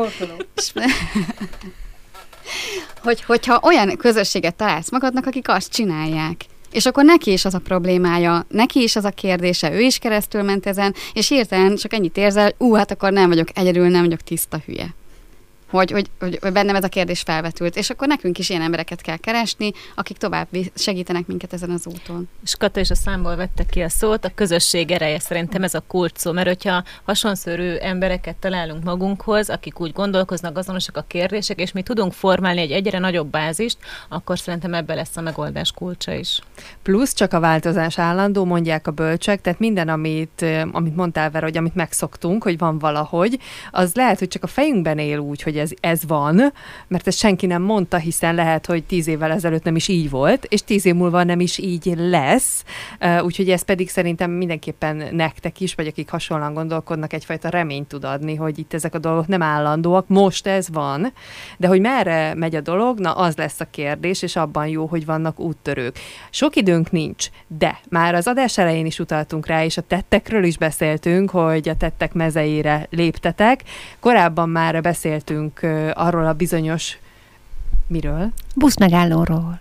hogy, 3.03 3.21
hogyha 3.23 3.59
olyan 3.63 3.97
közösséget 3.97 4.55
találsz 4.55 4.91
magadnak, 4.91 5.25
akik 5.25 5.49
azt 5.49 5.71
csinálják. 5.71 6.45
És 6.71 6.85
akkor 6.85 7.03
neki 7.03 7.31
is 7.31 7.45
az 7.45 7.53
a 7.53 7.59
problémája, 7.59 8.45
neki 8.49 8.81
is 8.81 8.95
az 8.95 9.05
a 9.05 9.09
kérdése, 9.09 9.71
ő 9.71 9.79
is 9.79 9.97
keresztül 9.97 10.41
ment 10.41 10.65
ezen, 10.65 10.95
és 11.13 11.27
hirtelen 11.27 11.75
csak 11.75 11.93
ennyit 11.93 12.17
érzel, 12.17 12.53
ú, 12.57 12.73
hát 12.73 12.91
akkor 12.91 13.11
nem 13.11 13.27
vagyok 13.27 13.47
egyedül, 13.53 13.87
nem 13.87 14.03
vagyok 14.03 14.21
tiszta 14.21 14.61
hülye 14.65 14.93
hogy, 15.71 15.91
hogy, 15.91 16.09
hogy, 16.19 16.37
hogy 16.41 16.51
bennem 16.51 16.75
ez 16.75 16.83
a 16.83 16.87
kérdés 16.87 17.21
felvetült. 17.21 17.75
És 17.75 17.89
akkor 17.89 18.07
nekünk 18.07 18.37
is 18.37 18.49
ilyen 18.49 18.61
embereket 18.61 19.01
kell 19.01 19.17
keresni, 19.17 19.71
akik 19.95 20.17
tovább 20.17 20.47
segítenek 20.75 21.27
minket 21.27 21.53
ezen 21.53 21.69
az 21.69 21.87
úton. 21.87 22.29
És 22.43 22.55
Kata 22.55 22.79
is 22.79 22.89
a 22.89 22.95
számból 22.95 23.35
vette 23.35 23.65
ki 23.65 23.81
a 23.81 23.89
szót, 23.89 24.25
a 24.25 24.31
közösség 24.35 24.91
ereje 24.91 25.19
szerintem 25.19 25.63
ez 25.63 25.73
a 25.73 25.83
kulcs 25.87 26.17
szó, 26.17 26.31
mert 26.31 26.47
hogyha 26.47 26.83
hasonszörű 27.03 27.75
embereket 27.75 28.35
találunk 28.35 28.83
magunkhoz, 28.83 29.49
akik 29.49 29.79
úgy 29.79 29.91
gondolkoznak, 29.91 30.57
azonosak 30.57 30.97
a 30.97 31.05
kérdések, 31.07 31.59
és 31.59 31.71
mi 31.71 31.81
tudunk 31.81 32.13
formálni 32.13 32.61
egy 32.61 32.71
egyre 32.71 32.99
nagyobb 32.99 33.27
bázist, 33.27 33.77
akkor 34.09 34.39
szerintem 34.39 34.73
ebbe 34.73 34.93
lesz 34.93 35.17
a 35.17 35.21
megoldás 35.21 35.71
kulcsa 35.71 36.13
is. 36.13 36.41
Plusz 36.81 37.13
csak 37.13 37.33
a 37.33 37.39
változás 37.39 37.99
állandó, 37.99 38.45
mondják 38.45 38.87
a 38.87 38.91
bölcsek, 38.91 39.41
tehát 39.41 39.59
minden, 39.59 39.89
amit, 39.89 40.45
amit 40.71 40.95
mondtál 40.95 41.31
Vera, 41.31 41.45
hogy 41.45 41.57
amit 41.57 41.75
megszoktunk, 41.75 42.43
hogy 42.43 42.57
van 42.57 42.79
valahogy, 42.79 43.39
az 43.71 43.95
lehet, 43.95 44.19
hogy 44.19 44.27
csak 44.27 44.43
a 44.43 44.47
fejünkben 44.47 44.97
él 44.97 45.17
úgy, 45.17 45.41
hogy 45.41 45.57
ez, 45.61 45.71
ez 45.79 46.05
van, 46.07 46.53
mert 46.87 47.07
ezt 47.07 47.17
senki 47.17 47.45
nem 47.45 47.61
mondta, 47.61 47.97
hiszen 47.97 48.35
lehet, 48.35 48.65
hogy 48.65 48.83
tíz 48.83 49.07
évvel 49.07 49.31
ezelőtt 49.31 49.63
nem 49.63 49.75
is 49.75 49.87
így 49.87 50.09
volt, 50.09 50.45
és 50.45 50.63
tíz 50.63 50.85
év 50.85 50.95
múlva 50.95 51.23
nem 51.23 51.39
is 51.39 51.57
így 51.57 51.93
lesz, 51.97 52.63
úgyhogy 53.21 53.49
ez 53.49 53.61
pedig 53.61 53.89
szerintem 53.89 54.31
mindenképpen 54.31 55.07
nektek 55.11 55.59
is, 55.59 55.75
vagy 55.75 55.87
akik 55.87 56.09
hasonlóan 56.09 56.53
gondolkodnak, 56.53 57.13
egyfajta 57.13 57.49
reményt 57.49 57.87
tud 57.87 58.03
adni, 58.03 58.35
hogy 58.35 58.59
itt 58.59 58.73
ezek 58.73 58.93
a 58.95 58.99
dolgok 58.99 59.27
nem 59.27 59.41
állandóak, 59.41 60.07
most 60.07 60.47
ez 60.47 60.67
van, 60.69 61.13
de 61.57 61.67
hogy 61.67 61.81
merre 61.81 62.33
megy 62.33 62.55
a 62.55 62.61
dolog, 62.61 62.99
na 62.99 63.11
az 63.11 63.35
lesz 63.35 63.59
a 63.59 63.67
kérdés, 63.71 64.21
és 64.21 64.35
abban 64.35 64.67
jó, 64.67 64.85
hogy 64.85 65.05
vannak 65.05 65.39
úttörők. 65.39 65.99
Sok 66.29 66.55
időnk 66.55 66.91
nincs, 66.91 67.27
de 67.47 67.79
már 67.89 68.15
az 68.15 68.27
adás 68.27 68.57
elején 68.57 68.85
is 68.85 68.99
utaltunk 68.99 69.45
rá, 69.45 69.63
és 69.63 69.77
a 69.77 69.81
tettekről 69.81 70.43
is 70.43 70.57
beszéltünk, 70.57 71.29
hogy 71.29 71.69
a 71.69 71.75
tettek 71.75 72.13
mezeire 72.13 72.87
léptetek. 72.89 73.63
Korábban 73.99 74.49
már 74.49 74.81
beszéltünk 74.81 75.50
beszélünk 75.53 75.97
arról 75.97 76.25
a 76.25 76.33
bizonyos 76.33 76.97
miről? 77.87 78.31
Buszmegállóról 78.55 79.59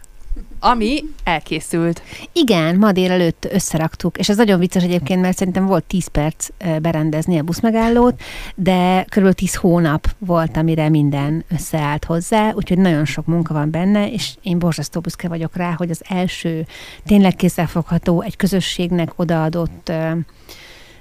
ami 0.63 1.03
elkészült. 1.25 2.03
Igen, 2.33 2.77
ma 2.77 2.93
délelőtt 2.93 3.49
összeraktuk, 3.53 4.19
és 4.19 4.29
ez 4.29 4.37
nagyon 4.37 4.59
vicces 4.59 4.83
egyébként, 4.83 5.21
mert 5.21 5.37
szerintem 5.37 5.67
volt 5.67 5.85
10 5.85 6.07
perc 6.07 6.49
berendezni 6.83 7.39
a 7.39 7.43
buszmegállót, 7.43 8.21
de 8.55 9.05
kb. 9.09 9.33
10 9.33 9.55
hónap 9.55 10.09
volt, 10.19 10.57
amire 10.57 10.89
minden 10.89 11.45
összeállt 11.51 12.05
hozzá, 12.05 12.53
úgyhogy 12.53 12.79
nagyon 12.79 13.05
sok 13.05 13.27
munka 13.27 13.55
van 13.55 13.71
benne, 13.71 14.11
és 14.11 14.35
én 14.43 14.59
borzasztó 14.59 15.01
büszke 15.01 15.29
vagyok 15.29 15.57
rá, 15.57 15.75
hogy 15.77 15.91
az 15.91 16.03
első 16.09 16.67
tényleg 17.07 17.37
kézzelfogható, 17.37 18.21
egy 18.21 18.37
közösségnek 18.37 19.13
odaadott 19.17 19.93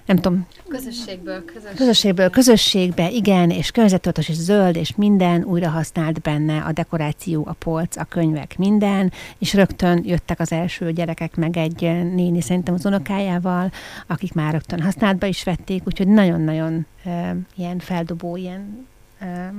nem 0.10 0.18
tudom. 0.18 0.48
Közösségből, 0.68 1.46
közösségbe. 1.46 1.78
Közösségből, 1.78 2.30
közösségbe, 2.30 3.10
igen, 3.10 3.50
és 3.50 3.72
környezettudatos 3.72 4.30
és 4.30 4.36
zöld, 4.36 4.76
és 4.76 4.96
minden 4.96 5.44
újra 5.44 5.70
használt 5.70 6.22
benne, 6.22 6.62
a 6.62 6.72
dekoráció, 6.72 7.46
a 7.48 7.54
polc, 7.54 7.98
a 7.98 8.04
könyvek, 8.04 8.58
minden, 8.58 9.12
és 9.38 9.54
rögtön 9.54 10.02
jöttek 10.06 10.40
az 10.40 10.52
első 10.52 10.92
gyerekek 10.92 11.36
meg 11.36 11.58
egy 11.58 11.82
néni, 12.14 12.42
szerintem 12.42 12.74
az 12.74 12.86
unokájával, 12.86 13.72
akik 14.08 14.34
már 14.34 14.52
rögtön 14.52 14.82
használatba 14.82 15.26
is 15.26 15.44
vették, 15.44 15.84
úgyhogy 15.86 16.08
nagyon-nagyon 16.08 16.86
e, 17.04 17.36
ilyen 17.56 17.80
feldobó, 17.80 18.36
ilyen 18.36 18.88
e, 19.20 19.54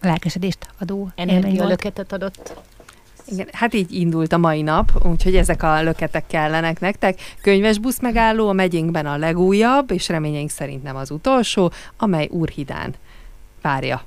lelkesedést 0.00 0.68
adó 0.78 1.10
Energialöketet 1.14 2.12
adott. 2.12 2.60
Igen, 3.30 3.48
hát 3.52 3.74
így 3.74 3.92
indult 3.92 4.32
a 4.32 4.38
mai 4.38 4.62
nap, 4.62 5.06
úgyhogy 5.06 5.36
ezek 5.36 5.62
a 5.62 5.82
löketek 5.82 6.26
kellenek 6.26 6.80
nektek. 6.80 7.20
Könyves 7.40 7.78
busz 7.78 8.00
megálló 8.00 8.48
a 8.48 8.52
megyénkben 8.52 9.06
a 9.06 9.16
legújabb, 9.16 9.90
és 9.90 10.08
reményeink 10.08 10.50
szerint 10.50 10.82
nem 10.82 10.96
az 10.96 11.10
utolsó, 11.10 11.72
amely 11.96 12.28
Úrhidán 12.30 12.94
várja. 13.62 14.04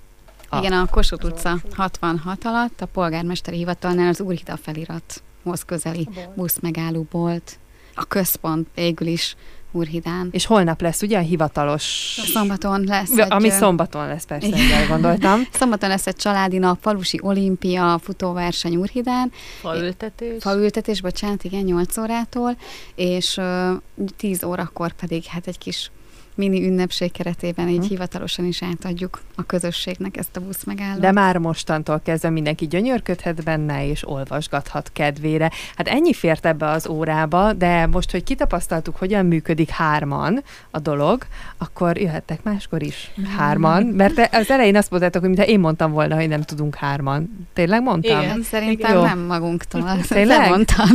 A... 0.50 0.58
Igen, 0.58 0.74
a 0.74 0.86
Kossuth 0.86 1.26
utca 1.26 1.58
66 1.76 2.46
alatt, 2.46 2.82
a 2.82 2.86
polgármesteri 2.86 3.58
hivatalnál 3.58 4.08
az 4.08 4.22
Úrhida 4.22 4.58
felirathoz 4.58 5.64
közeli 5.66 6.08
busz 6.36 6.60
megálló 6.60 7.08
volt. 7.12 7.58
A 7.96 8.06
központ 8.06 8.68
végül 8.76 9.08
is 9.08 9.36
Úrhidán. 9.76 10.30
És 10.32 10.46
holnap 10.46 10.82
lesz 10.82 11.02
ugye 11.02 11.18
a 11.18 11.22
hivatalos... 11.22 11.84
Szombaton 12.34 12.84
lesz 12.84 13.18
egy... 13.18 13.32
Ami 13.32 13.50
szombaton 13.50 14.08
lesz, 14.08 14.26
persze, 14.26 14.48
Igen. 14.48 14.88
gondoltam. 14.88 15.42
Szombaton 15.60 15.90
lesz 15.90 16.08
egy 16.08 16.16
családi 16.16 16.58
nap, 16.58 16.78
falusi 16.82 17.20
olimpia, 17.22 18.00
futóverseny 18.04 18.76
Úrhidán. 18.76 19.32
Faültetés. 19.62 20.42
Faültetés, 20.44 21.02
bocsánat, 21.02 21.44
igen, 21.44 21.64
8 21.64 21.98
órától, 21.98 22.58
és 22.96 23.38
uh, 23.38 24.06
10 24.18 24.44
órakor 24.44 24.92
pedig 24.92 25.24
hát 25.26 25.48
egy 25.48 25.58
kis 25.58 25.92
mini 26.36 26.66
ünnepség 26.66 27.12
keretében 27.12 27.68
így 27.68 27.78
hmm. 27.78 27.88
hivatalosan 27.88 28.46
is 28.46 28.64
átadjuk 28.64 29.22
a 29.36 29.44
közösségnek 29.44 30.18
ezt 30.18 30.38
a 30.38 30.40
busz 30.40 30.64
megállót. 30.64 31.00
De 31.00 31.12
már 31.12 31.38
mostantól 31.38 32.02
kezdve 32.04 32.30
mindenki 32.30 32.68
gyönyörködhet 32.68 33.44
benne, 33.44 33.88
és 33.88 34.08
olvasgathat 34.08 34.90
kedvére. 34.94 35.52
Hát 35.76 35.88
ennyi 35.88 36.14
fért 36.14 36.46
ebbe 36.46 36.70
az 36.70 36.88
órába, 36.88 37.54
de 37.54 37.88
most, 37.88 38.12
hogy 38.12 38.24
kitapasztaltuk, 38.24 38.96
hogyan 38.96 39.26
működik 39.26 39.70
hárman 39.70 40.44
a 40.72 40.80
dolog, 40.80 41.26
akkor 41.58 41.98
jöhettek 41.98 42.44
máskor 42.44 42.84
is 42.84 43.12
hárman, 43.38 43.84
mert 43.84 44.30
az 44.32 44.50
elején 44.50 44.76
azt 44.76 44.90
mondtátok, 44.90 45.22
hogy 45.22 45.30
mintha 45.30 45.52
én 45.52 45.60
mondtam 45.60 45.92
volna, 45.92 46.16
hogy 46.16 46.28
nem 46.28 46.42
tudunk 46.42 46.76
hárman. 46.76 47.48
Tényleg 47.54 47.82
mondtam? 47.82 48.22
Igen, 48.22 48.44
szerintem 48.44 48.96
Jó. 48.96 49.04
nem 49.04 49.20
magunktól. 49.20 49.98
Tényleg? 50.10 50.50
mondtad. 50.50 50.90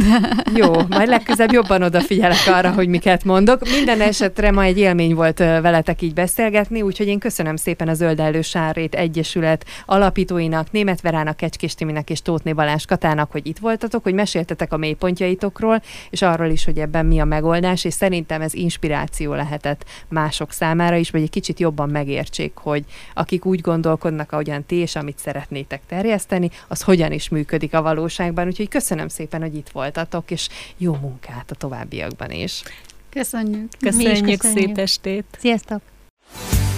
Jó, 0.54 0.72
majd 0.88 1.08
legközelebb 1.08 1.52
jobban 1.52 1.82
odafigyelek 1.82 2.46
arra, 2.46 2.72
hogy 2.72 2.88
miket 2.88 3.24
mondok. 3.24 3.60
Minden 3.74 4.00
esetre 4.00 4.50
ma 4.50 4.62
egy 4.62 4.78
élmény 4.78 5.14
volt 5.14 5.27
volt 5.36 5.62
veletek 5.62 6.02
így 6.02 6.14
beszélgetni, 6.14 6.82
úgyhogy 6.82 7.06
én 7.06 7.18
köszönöm 7.18 7.56
szépen 7.56 7.88
a 7.88 7.94
Zöldellő 7.94 8.42
Sárét 8.42 8.94
Egyesület 8.94 9.64
alapítóinak, 9.86 10.70
Német 10.70 11.00
Verának, 11.00 11.36
Kecskés 11.36 11.74
Timinek 11.74 12.10
és 12.10 12.22
Tótné 12.22 12.52
Balázs 12.52 12.84
Katának, 12.84 13.30
hogy 13.30 13.46
itt 13.46 13.58
voltatok, 13.58 14.02
hogy 14.02 14.14
meséltetek 14.14 14.72
a 14.72 14.76
mélypontjaitokról, 14.76 15.82
és 16.10 16.22
arról 16.22 16.50
is, 16.50 16.64
hogy 16.64 16.78
ebben 16.78 17.06
mi 17.06 17.20
a 17.20 17.24
megoldás, 17.24 17.84
és 17.84 17.94
szerintem 17.94 18.40
ez 18.40 18.54
inspiráció 18.54 19.34
lehetett 19.34 19.84
mások 20.08 20.52
számára 20.52 20.96
is, 20.96 21.10
vagy 21.10 21.22
egy 21.22 21.30
kicsit 21.30 21.60
jobban 21.60 21.88
megértsék, 21.88 22.56
hogy 22.56 22.84
akik 23.14 23.44
úgy 23.44 23.60
gondolkodnak, 23.60 24.32
ahogyan 24.32 24.64
ti, 24.64 24.76
és 24.76 24.96
amit 24.96 25.18
szeretnétek 25.18 25.80
terjeszteni, 25.86 26.50
az 26.68 26.82
hogyan 26.82 27.12
is 27.12 27.28
működik 27.28 27.74
a 27.74 27.82
valóságban. 27.82 28.46
Úgyhogy 28.46 28.68
köszönöm 28.68 29.08
szépen, 29.08 29.40
hogy 29.40 29.54
itt 29.54 29.68
voltatok, 29.68 30.30
és 30.30 30.48
jó 30.76 30.96
munkát 31.00 31.50
a 31.50 31.54
továbbiakban 31.54 32.30
is. 32.30 32.62
Köszönjük. 33.10 33.70
Köszönjük, 33.78 34.38
köszönjük 34.38 34.42
szép 34.42 34.78
estét. 34.78 35.24
Sziasztok. 35.38 35.80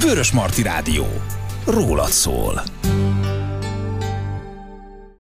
Vörös 0.01 0.33
Marti 0.33 0.63
Rádió. 0.63 1.07
Rólad 1.67 2.09
szól. 2.11 2.63